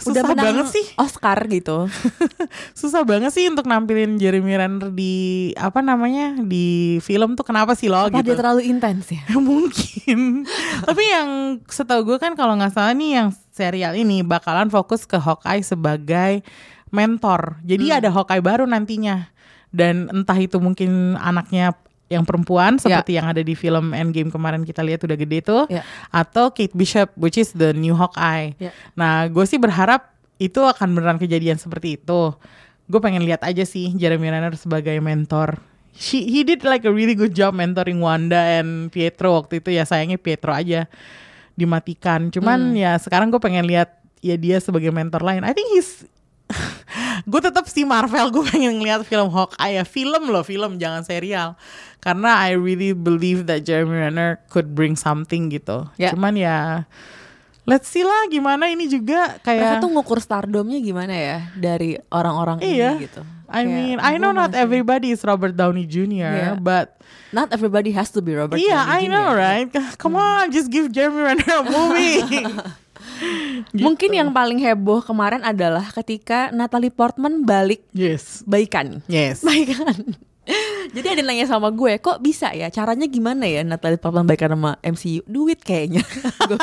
susah 0.02 0.26
menang 0.26 0.46
banget 0.50 0.66
sih. 0.74 0.82
Oscar 0.98 1.38
gitu. 1.46 1.87
susah 2.74 3.06
banget 3.06 3.30
sih 3.30 3.46
untuk 3.46 3.64
nampilin 3.64 4.18
Jeremy 4.18 4.58
Renner 4.58 4.90
di 4.90 5.14
apa 5.54 5.78
namanya 5.78 6.34
di 6.37 6.98
film 7.00 7.38
tuh 7.38 7.46
kenapa 7.46 7.78
sih 7.78 7.87
lo 7.87 8.11
Apa 8.11 8.18
gitu? 8.18 8.34
dia 8.34 8.37
terlalu 8.37 8.66
intens 8.66 9.14
ya? 9.14 9.22
Mungkin. 9.38 10.42
Tapi 10.90 11.02
yang 11.06 11.28
setahu 11.64 12.02
gue 12.04 12.18
kan 12.18 12.34
kalau 12.34 12.58
nggak 12.58 12.74
salah 12.74 12.90
nih 12.92 13.11
yang 13.14 13.28
serial 13.59 13.92
ini 13.92 14.23
bakalan 14.23 14.71
fokus 14.71 15.03
ke 15.03 15.18
Hawkeye 15.18 15.61
sebagai 15.61 16.47
mentor. 16.88 17.59
Jadi 17.66 17.90
Hmm. 17.90 17.97
ada 17.99 18.09
Hawkeye 18.09 18.38
baru 18.40 18.64
nantinya. 18.64 19.27
Dan 19.68 20.09
entah 20.09 20.38
itu 20.38 20.57
mungkin 20.57 21.18
anaknya 21.18 21.77
yang 22.09 22.25
perempuan 22.25 22.81
Ya. 22.81 22.81
seperti 22.81 23.21
yang 23.21 23.29
ada 23.29 23.44
di 23.44 23.53
film 23.53 23.92
Endgame 23.92 24.33
kemarin 24.33 24.64
kita 24.64 24.81
lihat 24.81 25.05
udah 25.05 25.12
gede 25.12 25.44
tuh 25.44 25.68
Ya. 25.68 25.85
atau 26.09 26.49
Kate 26.49 26.73
Bishop 26.73 27.12
which 27.21 27.37
is 27.37 27.53
the 27.53 27.77
new 27.77 27.92
Hawkeye. 27.92 28.57
Ya. 28.57 28.73
Nah, 28.97 29.29
gue 29.29 29.44
sih 29.44 29.61
berharap 29.61 30.09
itu 30.38 30.62
akan 30.62 30.94
beneran 30.94 31.18
kejadian 31.18 31.61
seperti 31.61 32.01
itu. 32.01 32.33
Gue 32.88 33.01
pengen 33.03 33.21
lihat 33.21 33.44
aja 33.44 33.68
sih 33.68 33.92
Jeremy 33.92 34.33
Renner 34.33 34.57
sebagai 34.57 34.97
mentor. 34.99 35.61
She, 35.92 36.25
he 36.25 36.40
did 36.40 36.62
like 36.62 36.87
a 36.87 36.92
really 36.94 37.12
good 37.12 37.35
job 37.35 37.53
mentoring 37.53 37.99
Wanda 37.99 38.57
and 38.57 38.88
Pietro 38.88 39.35
waktu 39.35 39.59
itu 39.59 39.68
ya 39.68 39.83
sayangnya 39.83 40.16
Pietro 40.16 40.55
aja 40.55 40.87
dimatikan. 41.59 42.31
Cuman 42.31 42.73
ya 42.73 42.94
sekarang 42.94 43.29
gue 43.29 43.42
pengen 43.42 43.66
lihat 43.66 43.90
ya 44.23 44.38
dia 44.38 44.62
sebagai 44.62 44.88
mentor 44.88 45.21
lain. 45.21 45.42
I 45.42 45.51
think 45.51 45.75
he's 45.75 46.07
gue 47.29 47.40
tetap 47.42 47.66
si 47.66 47.85
Marvel 47.85 48.31
gue 48.31 48.44
pengen 48.47 48.79
ngeliat 48.79 49.05
film 49.05 49.29
Hawkeye 49.29 49.77
ya 49.77 49.85
film 49.85 50.31
loh 50.31 50.40
film 50.40 50.81
jangan 50.81 51.05
serial 51.05 51.59
karena 52.01 52.40
I 52.40 52.57
really 52.57 52.97
believe 52.97 53.44
that 53.44 53.68
Jeremy 53.68 54.01
Renner 54.01 54.40
could 54.49 54.73
bring 54.73 54.97
something 54.97 55.53
gitu 55.53 55.85
Ya. 56.01 56.09
cuman 56.09 56.33
ya 56.33 56.88
let's 57.68 57.85
see 57.85 58.01
lah 58.01 58.33
gimana 58.33 58.73
ini 58.73 58.88
juga 58.88 59.37
Mereka 59.37 59.44
kayak 59.44 59.85
tuh 59.85 59.92
ngukur 59.92 60.25
stardomnya 60.25 60.81
gimana 60.81 61.12
ya 61.12 61.38
dari 61.53 62.01
orang-orang 62.09 62.64
Iya. 62.64 62.97
ini 62.97 63.05
gitu. 63.05 63.21
I 63.48 63.64
Kayak, 63.64 63.72
mean 63.72 63.96
I 63.98 64.16
know 64.16 64.30
not 64.30 64.52
everybody 64.52 65.11
is 65.11 65.24
Robert 65.24 65.52
Downey 65.52 65.84
Jr. 65.84 66.30
Iya. 66.30 66.52
but 66.61 67.00
Not 67.28 67.52
everybody 67.52 67.92
has 67.92 68.08
to 68.12 68.20
be 68.20 68.32
Robert 68.32 68.56
yeah 68.56 68.84
I 68.84 69.04
Downey 69.04 69.08
Jr. 69.08 69.12
know 69.12 69.28
right 69.32 69.68
come 69.96 70.14
on 70.14 70.48
just 70.48 70.68
give 70.68 70.88
Jeremy 70.88 71.32
Renner 71.32 71.48
a 71.50 71.64
movie 71.64 72.20
Mungkin 73.74 74.11
Gitu. 74.14 74.18
yang 74.20 74.30
paling 74.30 74.61
heboh 74.61 75.02
kemarin 75.02 75.42
adalah 75.42 75.82
ketika 75.92 76.52
Natalie 76.52 76.92
Portman 76.92 77.42
balik 77.42 77.82
yes 77.90 78.44
baikan. 78.44 79.00
yes 79.08 79.42
Baikan. 79.42 80.14
Jadi 80.88 81.04
ada 81.06 81.22
nanya 81.22 81.44
sama 81.44 81.68
gue, 81.68 81.96
kok 81.96 82.18
bisa 82.18 82.48
ya? 82.50 82.68
Caranya 82.68 83.04
gimana 83.04 83.44
ya 83.44 83.61
Natalie 83.61 83.96
Portman 83.96 84.24
baikan 84.24 84.48
sama 84.50 84.80
MCU? 84.80 85.20
Duit 85.22 85.61
kayaknya. 85.61 86.00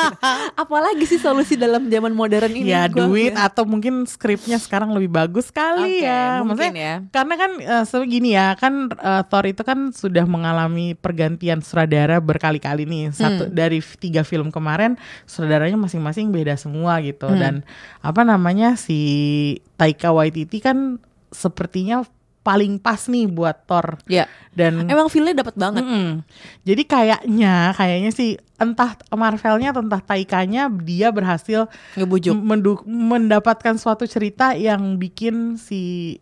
Apalagi 0.55 1.05
sih 1.05 1.17
solusi 1.17 1.53
dalam 1.55 1.85
zaman 1.85 2.11
modern 2.11 2.49
ini? 2.49 2.67
ya 2.67 2.87
Gue 2.87 3.05
duit 3.05 3.31
bilang, 3.31 3.45
atau 3.45 3.63
mungkin 3.63 3.93
skripnya 4.03 4.57
sekarang 4.57 4.91
lebih 4.91 5.11
bagus 5.11 5.49
kali 5.49 6.01
Oke, 6.01 6.03
ya 6.03 6.41
mungkin 6.41 6.73
Maksudnya 6.73 6.81
ya. 6.81 6.95
karena 7.11 7.33
kan 7.35 7.51
eh, 7.57 7.85
segini 7.85 8.29
ya 8.31 8.47
kan 8.55 8.73
eh, 8.89 9.23
Thor 9.25 9.45
itu 9.45 9.61
kan 9.61 9.91
sudah 9.91 10.25
mengalami 10.25 10.93
pergantian 10.93 11.61
sutradara 11.61 12.17
berkali-kali 12.17 12.83
nih 12.83 13.03
satu 13.11 13.33
Hmm. 13.45 13.51
dari 13.51 13.77
tiga 13.99 14.23
film 14.23 14.47
kemarin 14.47 14.95
sutradaranya 15.25 15.75
masing-masing 15.75 16.31
beda 16.31 16.55
semua 16.55 16.97
gitu 16.99 17.27
Hmm. 17.27 17.37
dan 17.37 17.53
apa 17.99 18.21
namanya 18.21 18.73
si 18.73 18.97
Taika 19.75 20.09
Waititi 20.09 20.57
kan 20.57 20.97
sepertinya 21.29 22.07
paling 22.45 22.77
pas 22.77 23.01
nih 23.03 23.25
buat 23.25 23.65
Thor 23.65 23.97
Ya, 24.05 24.29
dan 24.51 24.85
emang 24.85 25.09
feelnya 25.09 25.33
dapat 25.35 25.57
banget. 25.57 25.81
Mm-mm. 25.81 26.21
Jadi 26.61 26.83
kayaknya 26.85 27.73
kayaknya 27.73 28.11
sih 28.11 28.29
entah 28.55 28.93
Marvelnya 29.09 29.73
atau 29.73 29.81
entah 29.81 29.99
Taikanya 29.99 30.69
dia 30.69 31.09
berhasil 31.09 31.65
Ngebujuk. 31.95 32.37
mendapatkan 32.85 33.75
suatu 33.75 34.05
cerita 34.05 34.53
yang 34.53 34.95
bikin 34.95 35.57
si 35.57 36.15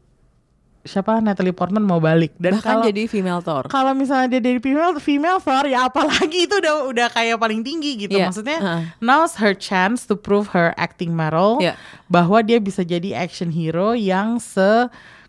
siapa 0.82 1.20
Natalie 1.20 1.52
Portman 1.52 1.80
mau 1.80 1.96
balik 1.98 2.36
dan 2.36 2.60
Bahkan 2.60 2.68
kalau 2.76 2.84
jadi 2.84 3.04
female 3.06 3.40
Thor. 3.40 3.68
kalau 3.68 3.92
misalnya 3.92 4.28
dia 4.30 4.42
dari 4.42 4.60
female 4.60 5.00
female 5.00 5.40
Thor 5.40 5.64
ya 5.64 5.88
apalagi 5.88 6.44
itu 6.44 6.56
udah 6.58 6.76
udah 6.86 7.08
kayak 7.10 7.36
paling 7.36 7.64
tinggi 7.64 7.96
gitu 7.98 8.12
Iya, 8.14 8.28
maksudnya 8.28 8.60
heeh. 8.60 8.82
now's 9.00 9.36
her 9.38 9.52
chance 9.54 10.04
to 10.04 10.12
prove 10.14 10.52
her 10.52 10.76
acting 10.76 11.12
mettle 11.12 11.60
Iya. 11.60 11.80
bahwa 12.06 12.40
dia 12.40 12.60
bisa 12.60 12.84
jadi 12.84 13.16
action 13.18 13.48
hero 13.50 13.96
yang 13.96 14.44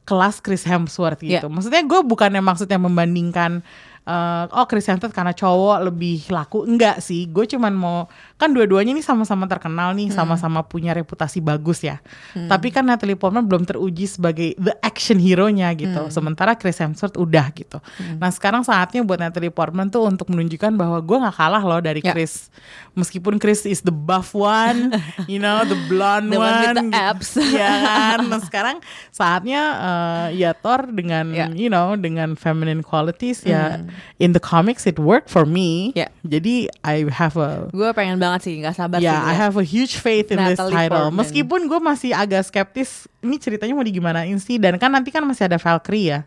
sekelas 0.05 0.45
Chris 0.45 0.69
Hemsworth 0.69 1.25
gitu 1.25 1.49
Iya. 1.49 1.49
maksudnya 1.49 1.81
gue 1.81 2.01
bukannya 2.05 2.45
maksudnya 2.45 2.77
membandingkan 2.77 3.65
eh, 4.05 4.45
oh 4.53 4.69
Chris 4.69 4.85
Hemsworth 4.85 5.17
karena 5.17 5.33
cowok 5.33 5.89
lebih 5.89 6.29
laku 6.29 6.69
enggak 6.69 7.01
sih 7.01 7.25
gue 7.25 7.49
cuman 7.49 7.73
mau 7.73 7.99
kan 8.45 8.53
dua-duanya 8.53 8.93
ini 8.93 9.01
sama-sama 9.01 9.45
terkenal 9.45 9.91
nih 9.91 10.07
Hmm. 10.07 10.17
sama-sama 10.21 10.61
punya 10.61 10.93
reputasi 10.93 11.41
bagus 11.41 11.81
ya 11.81 12.05
tapi 12.47 12.69
kan 12.69 12.85
Natalie 12.85 13.15
Portman 13.15 13.43
belum 13.43 13.65
teruji 13.65 14.05
sebagai 14.05 14.53
the 14.57 14.77
action 14.79 15.17
hero-nya 15.17 15.73
gitu 15.73 15.97
Hmm. 15.99 16.13
sementara 16.13 16.53
Chris 16.53 16.77
Hemsworth 16.77 17.17
udah 17.17 17.49
gitu 17.51 17.81
nah 18.15 18.29
sekarang 18.29 18.61
saatnya 18.61 19.01
buat 19.01 19.17
Natalie 19.17 19.49
Portman 19.49 19.89
tuh 19.89 20.05
untuk 20.05 20.29
menunjukkan 20.29 20.75
bahwa 20.75 21.01
gue 21.01 21.17
nggak 21.19 21.35
kalah 21.35 21.61
loh 21.61 21.81
dari 21.81 22.01
Ya. 22.01 22.13
Chris 22.13 22.53
meskipun 22.93 23.39
Chris 23.39 23.65
is 23.65 23.81
the 23.81 23.91
buff 23.91 24.33
one 24.33 24.93
you 25.27 25.39
know 25.39 25.63
the 25.63 25.79
blonde 25.87 26.29
The 26.29 26.37
one 26.37 26.53
with 26.61 26.75
the 26.75 26.85
gitu. 26.85 27.01
abs. 27.01 27.31
Iya 27.55 27.71
kan 27.71 28.19
nah 28.27 28.41
sekarang 28.41 28.77
saatnya 29.11 29.63
eh, 29.75 30.27
ya 30.37 30.51
Thor 30.53 30.91
dengan 30.91 31.31
Ya. 31.31 31.47
you 31.49 31.69
know 31.69 31.95
dengan 31.95 32.35
feminine 32.35 32.83
qualities 32.83 33.41
ya 33.43 33.79
in 34.19 34.31
the 34.31 34.43
comics 34.43 34.85
it 34.85 34.99
worked 34.99 35.29
for 35.29 35.47
me 35.47 35.95
Ya. 35.95 36.11
jadi 36.23 36.67
I 36.83 37.07
have 37.09 37.37
a 37.37 37.71
Gue 37.71 37.87
pengen 37.93 38.19
banget 38.19 38.34
sih, 38.39 38.57
nggak 38.57 38.73
sabar 38.73 38.99
Ya, 38.99 39.13
sih. 39.13 39.23
I 39.25 39.35
have 39.37 39.55
a 39.55 39.63
huge 39.63 39.97
faith 39.97 40.29
in 40.29 40.39
this 40.41 40.57
Natalie 40.57 40.75
title. 40.75 41.09
Portman. 41.09 41.19
Meskipun 41.19 41.61
gue 41.65 41.81
masih 41.81 42.11
agak 42.11 42.43
skeptis, 42.45 42.91
ini 43.19 43.37
ceritanya 43.37 43.73
mau 43.73 43.83
digimanain 43.83 44.37
sih? 44.37 44.57
Dan 44.57 44.77
kan 44.77 44.89
nanti 44.89 45.09
kan 45.09 45.23
masih 45.23 45.45
ada 45.45 45.57
Valkyrie 45.57 46.07
ya. 46.09 46.21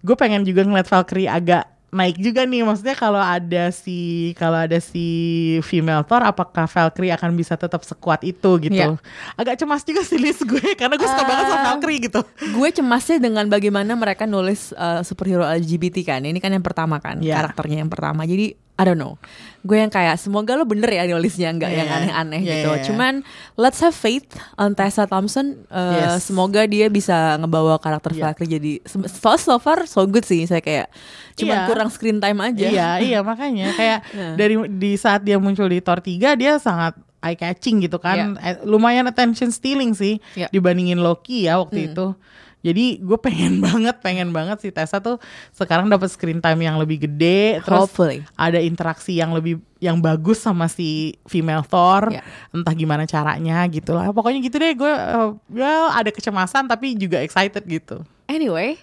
Gue 0.00 0.14
pengen 0.14 0.42
juga 0.42 0.62
ngeliat 0.62 0.84
Valkyrie 0.84 1.26
agak 1.26 1.64
naik 1.88 2.14
juga 2.16 2.44
nih. 2.44 2.60
Maksudnya 2.60 2.94
kalau 2.94 3.18
ada 3.18 3.70
si 3.70 3.96
kalau 4.34 4.58
ada 4.60 4.76
si 4.76 5.02
female 5.62 6.04
Thor, 6.04 6.20
apakah 6.20 6.66
Valkyrie 6.66 7.10
akan 7.10 7.32
bisa 7.32 7.54
tetap 7.54 7.82
sekuat 7.82 8.20
itu 8.22 8.50
gitu? 8.60 8.76
Ya. 8.76 8.94
Agak 9.34 9.56
cemas 9.56 9.80
juga 9.80 10.02
sih 10.02 10.16
list 10.16 10.44
gue 10.44 10.62
karena 10.74 10.94
gue 10.94 11.06
suka 11.06 11.18
Ah. 11.18 11.26
banget 11.26 11.44
sama 11.48 11.62
Valkyrie 11.72 12.00
gitu. 12.02 12.20
gue 12.52 12.68
cemasnya 12.70 13.16
dengan 13.18 13.44
bagaimana 13.46 13.92
mereka 13.92 14.24
nulis 14.24 14.70
uh, 14.72 15.00
superhero 15.00 15.42
LGBT 15.42 15.96
kan 16.06 16.20
ini 16.22 16.36
kan 16.36 16.50
yang 16.50 16.62
pertama 16.62 16.98
kan 16.98 17.18
Iya. 17.18 17.40
karakternya 17.40 17.80
yang 17.80 17.90
pertama 17.90 18.22
jadi 18.22 18.52
I 18.76 18.82
don't 18.84 19.00
know 19.00 19.16
gue 19.66 19.76
yang 19.76 19.90
kayak 19.90 20.14
semoga 20.16 20.54
lo 20.54 20.62
bener 20.62 20.86
ya 20.88 21.02
nulisnya 21.04 21.50
nggak 21.50 21.68
yang 21.68 21.84
Iya. 21.84 21.96
aneh-aneh 21.98 22.40
Iya, 22.40 22.54
gitu 22.54 22.68
iya, 22.68 22.78
iya. 22.78 22.84
cuman 22.86 23.14
let's 23.54 23.78
have 23.78 23.92
faith 23.92 24.24
on 24.54 24.72
Tessa 24.72 25.04
Thompson 25.04 25.66
Uh, 25.66 26.14
Yes. 26.14 26.24
semoga 26.24 26.62
dia 26.64 26.86
bisa 26.86 27.34
ngebawa 27.36 27.76
karakter 27.76 28.14
Iya. 28.14 28.30
Valkyrie 28.30 28.52
jadi 28.52 28.72
so, 28.86 29.02
so 29.34 29.58
far 29.58 29.84
so 29.84 30.00
good 30.04 30.22
sih 30.22 30.44
saya 30.44 30.60
kayak 30.60 30.86
cuman 31.34 31.56
Iya. 31.56 31.66
kurang 31.66 31.90
screen 31.90 32.16
time 32.16 32.38
aja 32.40 32.64
Iya, 32.64 32.88
iya 33.00 33.18
makanya 33.20 33.72
kayak 33.72 33.98
Nah. 34.14 34.34
dari 34.34 34.54
di 34.72 34.94
saat 34.94 35.20
dia 35.20 35.36
muncul 35.36 35.66
di 35.66 35.78
Thor 35.78 35.98
3 35.98 36.06
dia 36.32 36.56
sangat 36.56 36.94
eye 37.18 37.34
catching 37.34 37.82
gitu 37.82 37.98
kan. 37.98 38.38
Eh, 38.38 38.62
lumayan 38.62 39.02
attention 39.04 39.50
stealing 39.50 39.90
sih 39.92 40.22
Iya. 40.32 40.46
dibandingin 40.48 40.96
Loki 40.96 41.44
ya 41.44 41.58
waktu 41.58 41.82
Hmm. 41.82 41.88
itu. 41.90 42.06
Jadi 42.60 42.98
gue 42.98 43.14
pengen 43.16 43.60
banget, 43.66 44.00
pengen 44.00 44.30
banget 44.30 44.58
si 44.58 44.68
Tessa 44.70 44.98
tuh 44.98 45.20
sekarang 45.50 45.86
dapat 45.86 46.08
screen 46.08 46.40
time 46.40 46.60
yang 46.60 46.76
lebih 46.76 47.04
gede, 47.04 47.62
terus 47.62 47.86
hopefully 47.86 48.26
ada 48.34 48.58
interaksi 48.58 49.14
yang 49.14 49.30
lebih 49.30 49.60
yang 49.78 50.00
bagus 50.00 50.40
sama 50.40 50.66
si 50.66 51.14
female 51.24 51.62
Thor, 51.62 52.10
Iya. 52.10 52.24
entah 52.50 52.72
gimana 52.72 53.04
caranya 53.04 53.60
gitu 53.66 53.92
lah. 53.92 54.10
Pokoknya 54.10 54.40
gitu 54.40 54.56
deh, 54.56 54.72
gue 54.72 54.88
eh, 54.88 55.28
ya 55.54 55.72
ada 55.92 56.08
kecemasan 56.08 56.64
tapi 56.64 56.94
juga 56.94 57.20
excited 57.20 57.62
gitu. 57.62 58.02
Anyway, 58.26 58.80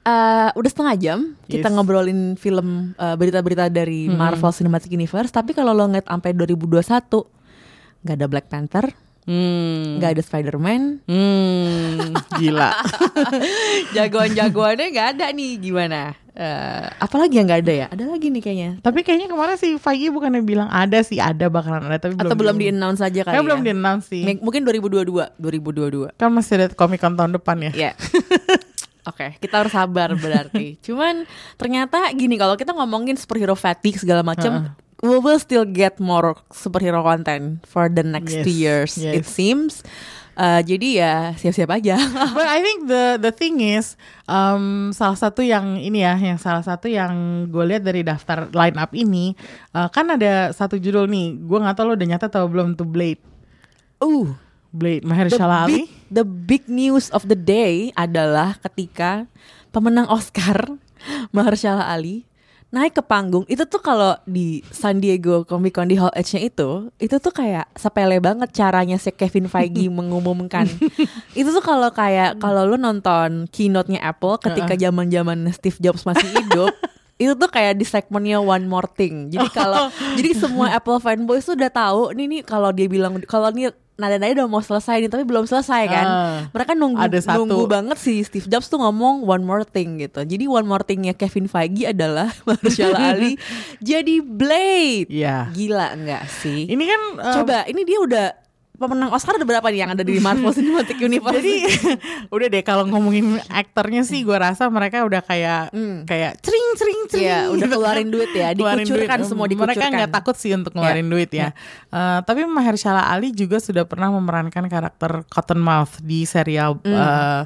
eh, 0.00 0.48
udah 0.52 0.70
setengah 0.70 0.94
jam 0.94 1.18
kita 1.44 1.66
Yes. 1.66 1.74
ngobrolin 1.74 2.36
film 2.36 2.92
eh, 2.94 3.16
berita-berita 3.16 3.66
dari 3.66 4.06
Marvel 4.06 4.52
Cinematic 4.52 4.88
Universe. 4.88 5.32
Tapi 5.32 5.50
kalau 5.50 5.72
lo 5.72 5.84
ngeliat 5.84 6.06
sampai 6.06 6.30
2021 6.30 7.26
nggak 8.04 8.14
ada 8.14 8.26
Black 8.28 8.46
Panther, 8.46 8.84
Hmm, 9.24 9.96
nggak 9.96 10.10
ada 10.14 10.22
Spider-Man, 10.22 11.00
hmm, 11.04 12.12
gila. 12.36 12.76
jagoan-jagoannya 13.96 14.86
nggak 14.90 15.08
ada 15.16 15.26
nih. 15.30 15.52
Gimana? 15.58 16.12
Eh, 16.34 16.86
apalagi 16.98 17.38
yang 17.38 17.46
nggak 17.46 17.62
ada 17.62 17.72
ya? 17.72 17.86
Ada 17.88 18.04
lagi 18.04 18.26
nih 18.28 18.42
kayaknya. 18.42 18.70
Tapi 18.82 19.00
kayaknya 19.00 19.30
kemarin 19.30 19.54
si 19.54 19.78
Feige 19.78 20.10
bukannya 20.10 20.42
bilang 20.42 20.66
ada 20.66 20.98
sih 21.00 21.16
ada 21.16 21.46
bakalan 21.46 21.86
ada 21.86 21.96
tapi 21.96 22.18
Atau 22.18 22.34
belum 22.34 22.58
di 22.58 22.68
announce 22.68 23.00
aja 23.00 23.22
kali 23.22 23.32
Kayak 23.32 23.40
ya? 23.40 23.46
belum 23.46 23.60
di 23.62 23.70
announce 23.70 24.04
sih. 24.10 24.22
M- 24.26 24.42
Mungkin 24.42 24.66
2022, 24.66 25.38
2022. 25.38 26.10
Kan 26.12 26.28
masih 26.28 26.52
ada 26.58 26.66
Comic 26.74 26.98
Con 26.98 27.14
tahun 27.14 27.32
depan 27.32 27.56
ya. 27.64 27.72
Ya. 27.72 27.90
Oke, 29.08 29.36
kita 29.38 29.60
harus 29.60 29.70
sabar 29.70 30.10
berarti. 30.12 30.74
Cuman 30.86 31.22
ternyata 31.54 32.08
gini 32.12 32.34
kalau 32.34 32.56
kita 32.56 32.72
ngomongin 32.72 33.14
superhero 33.14 33.54
fatigue 33.54 34.00
segala 34.00 34.26
macam, 34.26 34.74
we 35.04 35.20
will 35.20 35.36
still 35.36 35.68
get 35.68 36.00
more 36.00 36.32
superhero 36.48 37.04
content 37.04 37.60
for 37.68 37.92
the 37.92 38.00
next 38.00 38.32
Yes, 38.32 38.44
two 38.48 38.56
years. 38.56 38.92
yes. 38.96 39.14
It 39.20 39.26
seems 39.28 39.84
Eh, 40.34 40.60
jadi 40.66 40.88
ya 40.98 41.14
siap-siap 41.38 41.70
aja. 41.70 41.94
But 42.34 42.48
I 42.50 42.58
think 42.58 42.90
the 42.90 43.22
the 43.22 43.30
thing 43.30 43.62
is 43.62 43.94
um, 44.26 44.90
salah 44.90 45.14
satu 45.14 45.46
yang 45.46 45.78
ini 45.78 46.02
ya, 46.02 46.18
yang 46.18 46.42
salah 46.42 46.66
satu 46.66 46.90
yang 46.90 47.14
gue 47.54 47.62
lihat 47.62 47.86
dari 47.86 48.02
daftar 48.02 48.50
line 48.50 48.74
up 48.74 48.90
ini 48.98 49.38
uh, 49.70 49.86
kan 49.94 50.10
ada 50.10 50.50
satu 50.50 50.74
judul 50.74 51.06
nih, 51.06 51.38
gue 51.38 51.58
nggak 51.62 51.78
tahu 51.78 51.86
lo 51.86 51.94
udah 51.94 52.08
nyata 52.10 52.26
atau 52.26 52.50
belum 52.50 52.74
tuh 52.74 52.82
Blade. 52.82 53.22
uh, 54.02 54.34
Blade 54.74 55.06
the 55.06 55.08
Mahershala 55.14 55.70
big, 55.70 55.86
Ali. 55.86 56.10
the 56.10 56.26
big 56.26 56.66
news 56.66 57.14
of 57.14 57.30
the 57.30 57.38
day 57.38 57.94
adalah 57.94 58.58
ketika 58.58 59.30
pemenang 59.70 60.10
Oscar 60.10 60.66
Mahershala 61.36 61.86
Ali 61.86 62.26
naik 62.74 62.98
ke 62.98 63.02
panggung 63.06 63.46
itu 63.46 63.62
tuh 63.70 63.78
kalau 63.78 64.18
di 64.26 64.58
San 64.74 64.98
Diego 64.98 65.46
Comic 65.46 65.78
Con 65.78 65.86
di 65.86 65.94
Hall 65.94 66.10
H-nya 66.10 66.42
itu 66.42 66.90
itu 66.98 67.16
tuh 67.22 67.30
kayak 67.30 67.70
sepele 67.78 68.18
banget 68.18 68.50
caranya 68.50 68.98
si 68.98 69.14
Kevin 69.14 69.46
Feige 69.46 69.86
mengumumkan. 69.94 70.66
Itu 71.38 71.54
tuh 71.54 71.62
kalau 71.62 71.94
kayak 71.94 72.42
kalau 72.42 72.66
lu 72.66 72.74
nonton 72.74 73.46
keynote-nya 73.54 74.02
Apple 74.02 74.42
ketika 74.42 74.74
zaman-zaman 74.74 75.46
Steve 75.54 75.78
Jobs 75.78 76.02
masih 76.02 76.26
hidup 76.34 76.74
itu 77.22 77.30
tuh 77.38 77.46
kayak 77.46 77.78
di 77.78 77.86
segmennya 77.86 78.42
One 78.42 78.66
More 78.66 78.90
Thing. 78.90 79.30
Jadi 79.30 79.46
kalau 79.54 79.86
jadi 80.18 80.34
semua 80.34 80.74
Apple 80.74 80.98
fanboys 80.98 81.46
tuh 81.46 81.54
udah 81.54 81.70
tahu 81.70 82.10
nih 82.18 82.26
nih 82.26 82.40
kalau 82.42 82.74
dia 82.74 82.90
bilang 82.90 83.22
kalau 83.30 83.54
nih 83.54 83.70
nada-nada 83.94 84.34
udah 84.36 84.48
mau 84.48 84.58
selesai 84.58 84.98
nih 84.98 85.08
tapi 85.08 85.22
belum 85.22 85.44
selesai 85.44 85.82
kan 85.86 86.06
Ah, 86.06 86.38
mereka 86.50 86.74
nunggu 86.74 86.98
ada 86.98 87.14
satu. 87.16 87.42
nunggu 87.42 87.64
banget 87.64 87.94
sih 87.96 88.20
Steve 88.20 88.44
Jobs 88.44 88.66
tuh 88.66 88.76
ngomong 88.76 89.22
one 89.22 89.40
more 89.40 89.62
thing 89.62 89.96
gitu. 89.96 90.20
Jadi 90.20 90.44
one 90.44 90.64
more 90.64 90.80
thingnya 90.80 91.12
Kevin 91.12 91.46
Feige 91.46 91.86
adalah 91.86 92.34
Mahershala 92.44 92.98
Ali 93.10 93.38
jadi 93.78 94.18
Blade. 94.18 95.06
Iya. 95.06 95.48
Gila 95.48 95.94
nggak 95.94 96.24
sih? 96.28 96.66
Ini 96.66 96.84
kan 96.84 97.00
uh, 97.16 97.34
Coba 97.36 97.62
ini 97.64 97.82
dia 97.82 97.98
udah 97.98 98.26
pemenang 98.74 99.08
Oscar 99.08 99.34
ada 99.34 99.42
berapa 99.42 99.62
nih 99.64 99.80
yang 99.80 99.90
ada 99.90 100.02
di 100.02 100.18
Marvel 100.18 100.50
Cinematic 100.50 100.98
Universe? 101.08 101.36
Jadi 101.36 101.54
udah 102.34 102.46
deh 102.48 102.62
kalau 102.62 102.84
ngomongin 102.84 103.38
aktornya 103.46 104.02
sih 104.02 104.20
gue 104.20 104.34
rasa 104.34 104.66
mereka 104.66 105.02
udah 105.02 105.20
kayak 105.20 105.70
kayak 106.04 106.32
cering 106.38 106.66
cering 106.74 107.00
cering. 107.06 107.24
Iya, 107.24 107.40
udah 107.50 107.66
keluarin 107.66 108.08
duit 108.08 108.30
ya, 108.30 108.50
dikucurkan 108.56 108.82
duit. 109.16 109.26
semua, 109.26 109.46
Mereka 109.46 109.54
dikucurkan. 109.70 109.90
nggak 109.94 110.12
takut 110.12 110.34
sih 110.34 110.50
untuk 110.50 110.72
ngeluarin 110.72 111.06
duit 111.06 111.30
ya. 111.30 111.54
Eh, 111.88 112.18
tapi 112.20 112.42
Mahershala 112.44 113.06
Ali 113.06 113.30
juga 113.30 113.56
sudah 113.56 113.84
pernah 113.84 114.10
memerankan 114.10 114.66
karakter 114.66 115.22
Cottonmouth 115.26 116.00
di 116.00 116.24
serial 116.24 116.82
eh, 116.82 117.42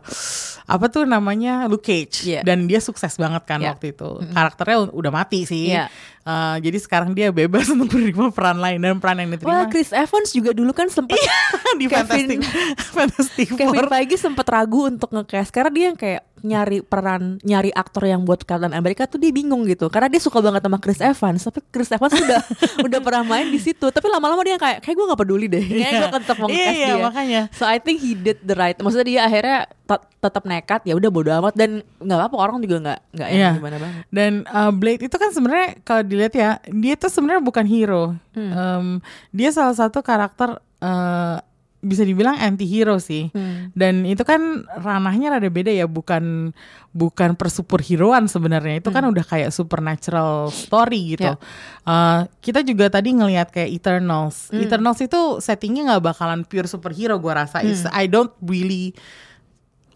apa 0.64 0.86
tuh 0.86 1.04
namanya 1.04 1.64
Luke 1.64 1.82
Cage 1.82 2.24
Iya. 2.26 2.40
dan 2.42 2.64
dia 2.64 2.78
sukses 2.78 3.12
banget 3.14 3.44
kan 3.44 3.58
Iya. 3.58 3.72
waktu 3.72 3.92
itu. 3.92 4.24
Karakternya 4.26 4.76
u- 4.82 4.94
udah 4.94 5.12
mati 5.12 5.42
sih. 5.42 5.70
Iya. 5.70 5.92
Eh, 6.22 6.56
jadi 6.60 6.78
sekarang 6.78 7.12
dia 7.12 7.28
bebas 7.30 7.68
untuk 7.68 7.88
menerima 7.90 8.30
peran 8.30 8.56
lain 8.56 8.78
dan 8.78 8.96
peran 8.96 9.16
yang 9.18 9.30
diterima 9.30 9.48
Wah, 9.50 9.64
Chris 9.66 9.90
Evans 9.90 10.28
juga 10.30 10.52
dulu 10.52 10.72
kan 10.72 10.88
sempat 10.88 11.16
di 11.78 11.86
Kevin- 11.86 12.08
Fantastic 12.08 12.38
Fantastic 12.96 13.46
Kevin 13.52 13.74
Four. 13.76 13.88
Feige 13.88 14.16
sempat 14.16 14.46
ragu 14.46 14.86
untuk 14.86 15.10
nge-cast 15.10 15.50
karena 15.50 15.70
dia 15.70 15.84
yang 15.86 15.96
kayak 15.96 16.22
nyari 16.38 16.78
peran 16.80 17.42
nyari 17.42 17.68
aktor 17.68 18.06
yang 18.06 18.22
buat 18.22 18.38
Captain 18.40 18.70
America 18.70 19.02
tuh 19.04 19.18
dia 19.18 19.28
bingung 19.28 19.66
gitu 19.66 19.86
karena 19.88 20.06
dia 20.06 20.18
suka 20.18 20.38
banget 20.38 20.62
sama 20.62 20.78
Chris 20.78 21.00
Evans 21.00 21.42
tapi 21.42 21.58
Chris 21.66 21.90
Evans 21.90 22.14
udah 22.14 22.40
udah 22.86 23.00
pernah 23.00 23.22
main 23.24 23.48
di 23.48 23.58
situ 23.58 23.82
tapi 23.84 24.06
lama-lama 24.06 24.38
dia 24.40 24.54
kayak 24.54 24.78
kayak 24.78 24.94
gue 24.94 25.06
nggak 25.08 25.18
peduli 25.18 25.46
deh 25.48 25.58
kayak 25.58 25.92
gue 25.98 26.10
tetap 26.16 26.36
mau 26.36 26.46
Iya, 26.46 26.54
nge-cast 26.54 26.78
iya, 26.78 26.86
dia 26.88 27.02
makanya. 27.02 27.42
so 27.50 27.66
I 27.66 27.76
think 27.76 27.98
he 27.98 28.14
did 28.14 28.38
the 28.40 28.54
right 28.54 28.78
maksudnya 28.78 29.06
dia 29.08 29.20
akhirnya 29.24 29.58
tet- 29.84 30.06
tetap 30.16 30.42
nekat 30.44 30.80
ya 30.84 30.94
udah 30.94 31.10
bodo 31.10 31.30
amat 31.32 31.54
dan 31.54 31.70
nggak 31.96 32.18
apa 32.24 32.36
orang 32.36 32.56
juga 32.60 32.76
nggak 32.80 33.00
nggak 33.12 33.28
Iya. 33.28 33.50
gimana 33.52 33.76
banget 33.76 34.02
Dan 34.08 34.32
uh, 34.46 34.70
Blade 34.70 35.02
itu 35.02 35.16
kan 35.16 35.30
sebenarnya 35.30 35.68
kalau 35.82 36.02
dilihat 36.02 36.32
ya, 36.32 36.50
dia 36.64 36.94
tuh 36.94 37.06
sebenarnya 37.08 37.38
bukan 37.40 37.64
hero. 37.64 38.04
Hmm. 38.30 38.50
Um, 38.50 38.86
dia 39.30 39.50
salah 39.50 39.74
satu 39.74 40.00
karakter 40.00 40.58
uh, 40.80 41.38
bisa 41.78 42.02
dibilang 42.02 42.34
anti 42.34 42.66
hero 42.66 42.98
sih. 42.98 43.30
Hmm. 43.30 43.70
Dan 43.70 44.02
itu 44.02 44.26
kan 44.26 44.66
ranahnya 44.82 45.38
rada 45.38 45.46
beda 45.46 45.70
ya, 45.70 45.86
bukan 45.86 46.50
bukan 46.90 47.38
persuperheroan 47.38 48.26
sebenarnya. 48.26 48.82
Itu 48.82 48.90
kan 48.90 49.06
udah 49.06 49.22
kayak 49.22 49.54
supernatural 49.54 50.50
story 50.50 51.14
gitu. 51.14 51.30
Hmm. 51.30 51.38
Ya. 51.38 51.86
Uh, 51.86 52.20
kita 52.42 52.66
juga 52.66 52.90
tadi 52.90 53.14
ngelihat 53.14 53.54
kayak 53.54 53.70
Eternals. 53.70 54.50
Hmm. 54.50 54.58
Eternals 54.58 54.98
itu 54.98 55.38
settingnya 55.38 55.94
nggak 55.94 56.02
bakalan 56.14 56.42
pure 56.42 56.66
superhero 56.66 57.14
gua 57.22 57.46
rasa. 57.46 57.62
It's- 57.62 57.86
Hmm. 57.86 57.94
I 57.94 58.10
don't 58.10 58.34
really 58.42 58.90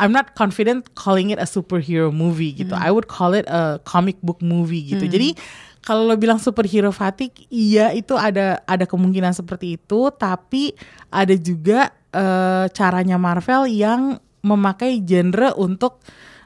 I'm 0.03 0.11
not 0.11 0.35
confident 0.35 0.91
calling 0.99 1.31
it 1.31 1.39
a 1.39 1.47
superhero 1.47 2.11
movie 2.11 2.51
gitu. 2.59 2.75
I 2.75 2.91
would 2.91 3.07
call 3.07 3.39
it 3.39 3.47
a 3.47 3.79
comic 3.87 4.19
book 4.19 4.43
movie 4.43 4.83
gitu. 4.91 5.07
Jadi 5.07 5.39
kalau 5.83 6.07
lo 6.07 6.15
bilang 6.15 6.39
superhero 6.39 6.95
fatigue, 6.95 7.51
iya 7.51 7.91
itu 7.91 8.15
ada 8.15 8.63
ada 8.71 8.87
kemungkinan 8.87 9.35
seperti 9.35 9.83
itu, 9.83 10.15
tapi 10.15 10.79
ada 11.11 11.35
juga 11.35 11.91
eh, 12.15 12.67
caranya 12.71 13.19
Marvel 13.19 13.67
yang 13.67 14.15
memakai 14.47 15.03
genre 15.03 15.51
untuk 15.59 15.99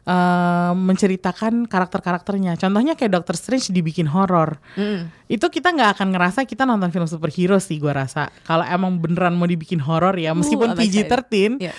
eh, 0.08 0.72
menceritakan 0.72 1.68
karakter-karakternya. 1.68 2.56
Contohnya 2.56 2.96
kayak 2.96 3.12
Doctor 3.12 3.36
Strange 3.36 3.76
dibikin 3.76 4.08
horor. 4.08 4.56
Mm. 4.72 5.12
Itu 5.28 5.52
kita 5.52 5.68
nggak 5.68 6.00
akan 6.00 6.16
ngerasa 6.16 6.48
kita 6.48 6.64
nonton 6.64 6.88
film 6.88 7.04
superhero 7.04 7.60
sih 7.60 7.76
gua 7.76 8.08
rasa. 8.08 8.32
Kalau 8.48 8.64
emang 8.64 8.96
beneran 8.96 9.36
mau 9.36 9.44
dibikin 9.44 9.84
horor 9.84 10.16
ya, 10.16 10.32
meskipun 10.32 10.72
I'm 10.72 10.80
excited. 10.80 11.12
PG-13, 11.12 11.60
Iya. 11.60 11.72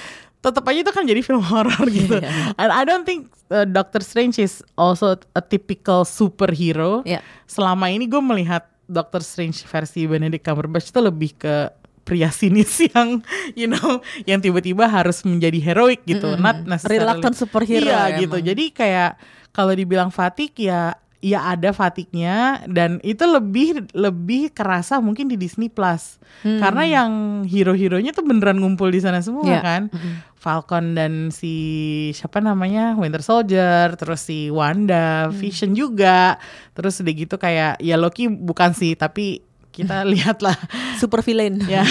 Tetap 0.48 0.64
aja 0.72 0.80
itu 0.80 0.94
kan 0.96 1.04
jadi 1.04 1.20
film 1.20 1.44
horor 1.44 1.84
gitu. 1.92 2.24
Iya. 2.24 2.56
And 2.56 2.72
I 2.72 2.88
don't 2.88 3.04
think 3.04 3.28
uh, 3.52 3.68
Doctor 3.68 4.00
Strange 4.00 4.40
is 4.40 4.64
also 4.80 5.20
a 5.36 5.44
typical 5.44 6.08
superhero. 6.08 7.04
Iya. 7.04 7.20
Selama 7.44 7.92
ini 7.92 8.08
gue 8.08 8.24
melihat 8.24 8.64
Doctor 8.88 9.20
Strange 9.20 9.68
versi 9.68 10.08
Benedict 10.08 10.48
Cumberbatch 10.48 10.96
itu 10.96 11.04
lebih 11.04 11.36
ke 11.36 11.70
pria 12.08 12.32
sinis 12.32 12.80
yang 12.96 13.20
you 13.52 13.68
know 13.68 14.00
yang 14.24 14.40
tiba-tiba 14.40 14.88
harus 14.88 15.28
menjadi 15.28 15.60
heroik 15.60 16.08
gitu, 16.08 16.40
not 16.40 16.64
necessarily 16.64 17.04
Reluctant 17.04 17.36
superhero 17.36 17.92
Iya 17.92 18.00
emang. 18.16 18.20
gitu. 18.24 18.38
Jadi 18.48 18.64
kayak 18.72 19.20
kalau 19.52 19.76
dibilang 19.76 20.08
fatik 20.08 20.56
ya 20.56 20.96
ya 21.18 21.50
ada 21.50 21.74
fatiknya 21.74 22.62
dan 22.70 23.02
itu 23.02 23.26
lebih 23.26 23.90
lebih 23.92 24.54
kerasa 24.54 25.02
mungkin 25.02 25.26
di 25.26 25.34
Disney 25.36 25.66
Plus. 25.68 26.22
Karena 26.46 26.86
yang 26.86 27.12
hero-heronya 27.44 28.14
tuh 28.14 28.22
beneran 28.22 28.62
ngumpul 28.62 28.94
di 28.94 29.02
sana 29.02 29.24
semua 29.24 29.42
Iya. 29.48 29.62
kan? 29.64 29.82
Falcon 30.38 30.94
dan 30.94 31.34
si 31.34 31.56
siapa 32.14 32.38
namanya? 32.38 32.94
Winter 32.94 33.26
Soldier 33.26 33.98
terus 33.98 34.22
si 34.22 34.54
Wanda 34.54 35.34
Vision 35.34 35.74
juga. 35.74 36.38
Terus 36.78 37.02
udah 37.02 37.14
gitu 37.16 37.36
kayak 37.36 37.82
ya 37.82 37.98
Loki 37.98 38.30
bukan 38.30 38.78
sih 38.78 38.94
tapi 38.94 39.42
kita 39.78 40.02
lihatlah. 40.12 40.58
Super 40.98 41.22
villain. 41.22 41.62
Ya 41.70 41.86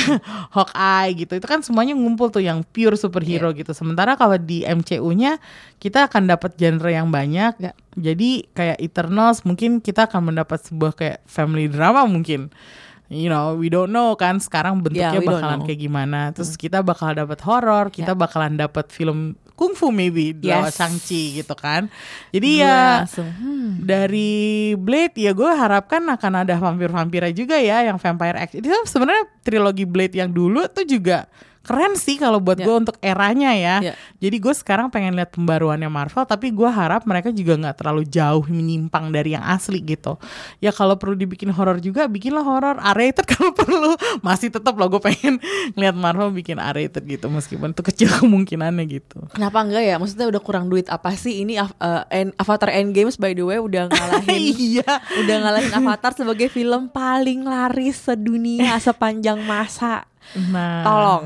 Hawkeye 0.51 1.22
gitu. 1.22 1.39
Itu 1.39 1.47
kan 1.47 1.62
semuanya 1.62 1.95
ngumpul 1.95 2.28
tuh 2.28 2.43
yang 2.43 2.66
pure 2.66 2.99
superhero 2.99 3.55
Iya. 3.55 3.62
gitu. 3.62 3.72
Sementara 3.72 4.18
kalau 4.18 4.34
di 4.37 4.66
MCU-nya 4.66 5.39
kita 5.78 6.11
akan 6.11 6.26
dapat 6.26 6.59
genre 6.59 6.91
yang 6.91 7.09
banyak. 7.09 7.55
Ya. 7.62 7.72
jadi 7.97 8.45
kayak 8.53 8.76
Eternals 8.76 9.41
mungkin 9.47 9.80
kita 9.80 10.05
akan 10.05 10.28
mendapat 10.34 10.61
sebuah 10.68 10.93
kayak 10.93 11.18
family 11.24 11.64
drama 11.64 12.05
mungkin 12.05 12.53
you 13.09 13.30
know 13.30 13.54
we 13.54 13.70
don't 13.70 13.90
know 13.90 14.14
kan 14.18 14.42
sekarang 14.42 14.82
bentuknya 14.82 15.14
Yeah, 15.16 15.22
bakalan 15.22 15.62
kayak 15.62 15.80
gimana 15.80 16.20
terus 16.34 16.59
kita 16.59 16.82
bakal 16.82 17.14
dapat 17.14 17.38
horor 17.46 17.88
kita 17.94 18.12
bakalan 18.18 18.59
dapat 18.59 18.90
film 18.90 19.38
kungfu 19.57 19.88
maybe 19.88 20.36
Yes. 20.36 20.76
Shang-Chi 20.76 21.40
gitu 21.40 21.54
kan 21.57 21.88
jadi 22.34 22.50
Gue 22.50 22.62
ya 22.62 22.78
langsung, 23.07 23.30
hmm. 23.30 23.70
dari 23.86 24.74
Blade 24.76 25.16
ya 25.16 25.32
gue 25.32 25.48
harapkan 25.48 26.04
akan 26.04 26.32
ada 26.44 26.54
vampir-vampirnya 26.61 27.32
juga 27.32 27.57
ya 27.57 27.82
yang 27.88 27.96
Vampire 27.96 28.36
X. 28.46 28.61
Itu 28.61 28.68
sebenarnya 28.84 29.24
trilogi 29.40 29.88
Blade 29.88 30.20
yang 30.20 30.30
dulu 30.30 30.68
tuh 30.68 30.84
juga 30.84 31.24
keren 31.67 31.99
sih 31.99 32.14
kalau 32.14 32.39
buat 32.39 32.55
Ya. 32.57 32.64
gue 32.64 32.77
untuk 32.79 32.97
eranya 33.03 33.51
ya. 33.53 33.77
Ya. 33.83 33.93
Jadi 34.17 34.37
gue 34.39 34.55
sekarang 34.55 34.87
pengen 34.89 35.12
lihat 35.12 35.35
pembaruannya 35.35 35.91
Marvel 35.91 36.23
tapi 36.23 36.49
gue 36.49 36.64
harap 36.64 37.03
mereka 37.05 37.29
juga 37.29 37.59
nggak 37.59 37.77
terlalu 37.77 38.07
jauh 38.07 38.47
menyimpang 38.47 39.11
dari 39.11 39.35
yang 39.35 39.43
asli 39.43 39.83
gitu. 39.83 40.14
Ya 40.59 40.71
kalau 40.71 40.95
perlu 40.95 41.12
dibikin 41.12 41.51
horor 41.51 41.77
juga 41.79 42.07
bikinlah 42.07 42.41
horor 42.41 42.79
R-rated 42.79 43.27
kalau 43.35 43.51
perlu. 43.51 43.93
Masih 44.23 44.49
tetap 44.49 44.73
loh 44.73 44.87
gue 44.89 45.03
pengen 45.03 45.43
lihat 45.75 45.93
Marvel 45.93 46.31
bikin 46.31 46.57
R-rated 46.57 47.03
gitu 47.03 47.27
meskipun 47.27 47.75
itu 47.75 47.83
kecil 47.83 48.09
kemungkinannya 48.17 48.87
gitu. 48.87 49.27
Kenapa 49.33 49.61
enggak 49.61 49.83
ya? 49.83 49.97
Maksudnya 49.97 50.31
udah 50.31 50.39
kurang 50.39 50.71
duit 50.71 50.87
apa 50.87 51.11
sih? 51.12 51.43
Ini 51.43 51.59
En- 52.09 52.37
Avatar 52.37 52.71
Endgames 52.71 53.17
by 53.17 53.33
the 53.33 53.43
way 53.43 53.59
udah 53.59 53.89
ngalahin 53.89 54.55
iya. 54.71 54.87
udah 55.17 55.37
ngalahin 55.41 55.73
Avatar 55.75 56.12
sebagai 56.12 56.47
film 56.47 56.87
paling 56.87 57.43
laris 57.43 57.99
sedunia 57.99 58.77
sepanjang 58.79 59.43
masa. 59.43 60.05
Nah, 60.37 60.83
Tolong. 60.83 61.22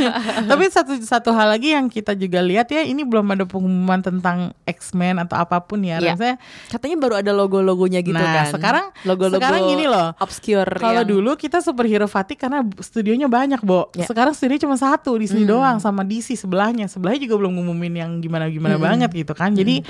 Tapi 0.50 0.64
satu 0.68 0.92
satu 0.96 1.30
hal 1.30 1.50
lagi 1.50 1.74
yang 1.74 1.86
kita 1.86 2.14
juga 2.14 2.40
lihat 2.40 2.68
ya, 2.68 2.80
ini 2.80 3.02
belum 3.02 3.26
ada 3.30 3.44
pengumuman 3.44 4.00
tentang 4.00 4.54
X-Men 4.62 5.20
atau 5.20 5.36
apa 5.36 5.60
pun 5.60 5.80
ya. 5.80 5.98
Iya. 5.98 6.14
Rasanya 6.14 6.36
Katanya 6.70 6.96
baru 6.96 7.14
ada 7.18 7.32
logo-logonya 7.32 8.00
gitu 8.00 8.16
Nah, 8.16 8.46
kan. 8.46 8.46
sekarang- 8.52 8.88
logo-logo 9.04 9.36
sekarang 9.36 9.60
gini 9.66 9.84
loh. 9.84 10.16
obscure 10.16 10.70
kalau 10.76 11.02
yang- 11.02 11.10
dulu 11.10 11.30
kita 11.34 11.60
superhero 11.60 12.06
fatigue 12.06 12.40
karena 12.40 12.62
studionya 12.78 13.26
banyak, 13.26 13.60
Bo. 13.60 13.92
Ya. 13.92 14.06
Sekarang 14.06 14.32
studio 14.32 14.56
cuma 14.60 14.76
satu, 14.76 15.16
Disney 15.16 15.44
doang 15.44 15.76
sama 15.76 16.00
DC 16.00 16.32
sebelahnya. 16.34 16.88
Sebelahnya 16.88 17.20
juga 17.22 17.36
belum 17.40 17.58
ngumumin 17.58 17.94
yang 17.96 18.10
gimana-gimana 18.18 18.76
banget 18.76 19.10
gitu 19.10 19.32
kan. 19.32 19.52
Jadi 19.52 19.84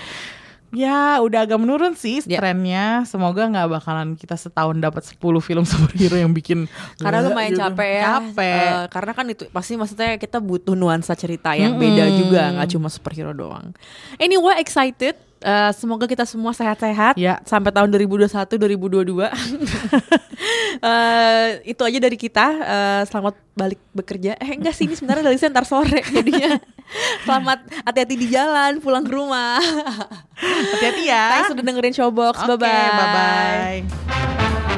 Ya 0.75 1.23
udah 1.23 1.47
agak 1.47 1.57
menurun 1.57 1.95
sih 1.95 2.19
Ya. 2.27 2.43
trennya. 2.43 3.07
Semoga 3.07 3.47
nggak 3.47 3.69
bakalan 3.71 4.09
kita 4.15 4.35
setahun 4.35 4.75
dapat 4.77 5.07
10 5.07 5.17
film 5.39 5.63
superhero 5.71 6.19
yang 6.19 6.31
bikin 6.31 6.67
Karena 6.99 7.23
lumayan 7.23 7.55
gitu. 7.55 7.63
capek 7.63 7.91
ya. 7.95 8.03
Capek. 8.19 8.59
Eh, 8.59 8.85
karena 8.91 9.13
kan 9.15 9.27
itu 9.31 9.45
pasti 9.49 9.73
maksudnya 9.75 10.19
kita 10.19 10.39
butuh 10.39 10.75
nuansa 10.75 11.15
cerita 11.15 11.55
yang 11.55 11.79
beda 11.79 12.05
juga, 12.13 12.43
nggak 12.53 12.69
cuma 12.71 12.91
superhero 12.91 13.31
doang. 13.31 13.71
Anyway, 14.19 14.59
excited. 14.59 15.15
Eh, 15.45 15.71
semoga 15.77 16.09
kita 16.09 16.25
semua 16.25 16.57
sehat-sehat 16.57 17.21
Ya. 17.21 17.37
sampai 17.45 17.69
tahun 17.69 17.93
2021 17.93 18.57
2022. 18.57 19.29
Eh, 20.75 21.63
itu 21.71 21.81
aja 21.87 21.99
dari 22.03 22.19
kita. 22.19 22.47
Eh, 22.61 23.03
selamat 23.09 23.39
balik 23.55 23.79
bekerja. 23.95 24.35
Eh 24.37 24.59
enggak 24.59 24.75
sih 24.75 24.85
ini 24.85 24.99
sebenarnya 24.99 25.31
dari 25.31 25.39
ntar 25.39 25.65
sore 25.65 26.03
jadinya. 26.03 26.59
selamat 27.25 27.71
hati-hati 27.87 28.15
di 28.19 28.27
jalan, 28.29 28.83
pulang 28.83 29.07
ke 29.07 29.13
rumah. 29.15 29.63
Hati-hati 30.35 31.09
ya. 31.09 31.25
Thanks 31.39 31.55
sudah 31.55 31.65
dengerin 31.65 31.95
Showbox. 31.95 32.35
Oke, 32.45 32.59
bye 32.59 32.59
bye. 32.59 33.81
bye-bye. 33.87 34.74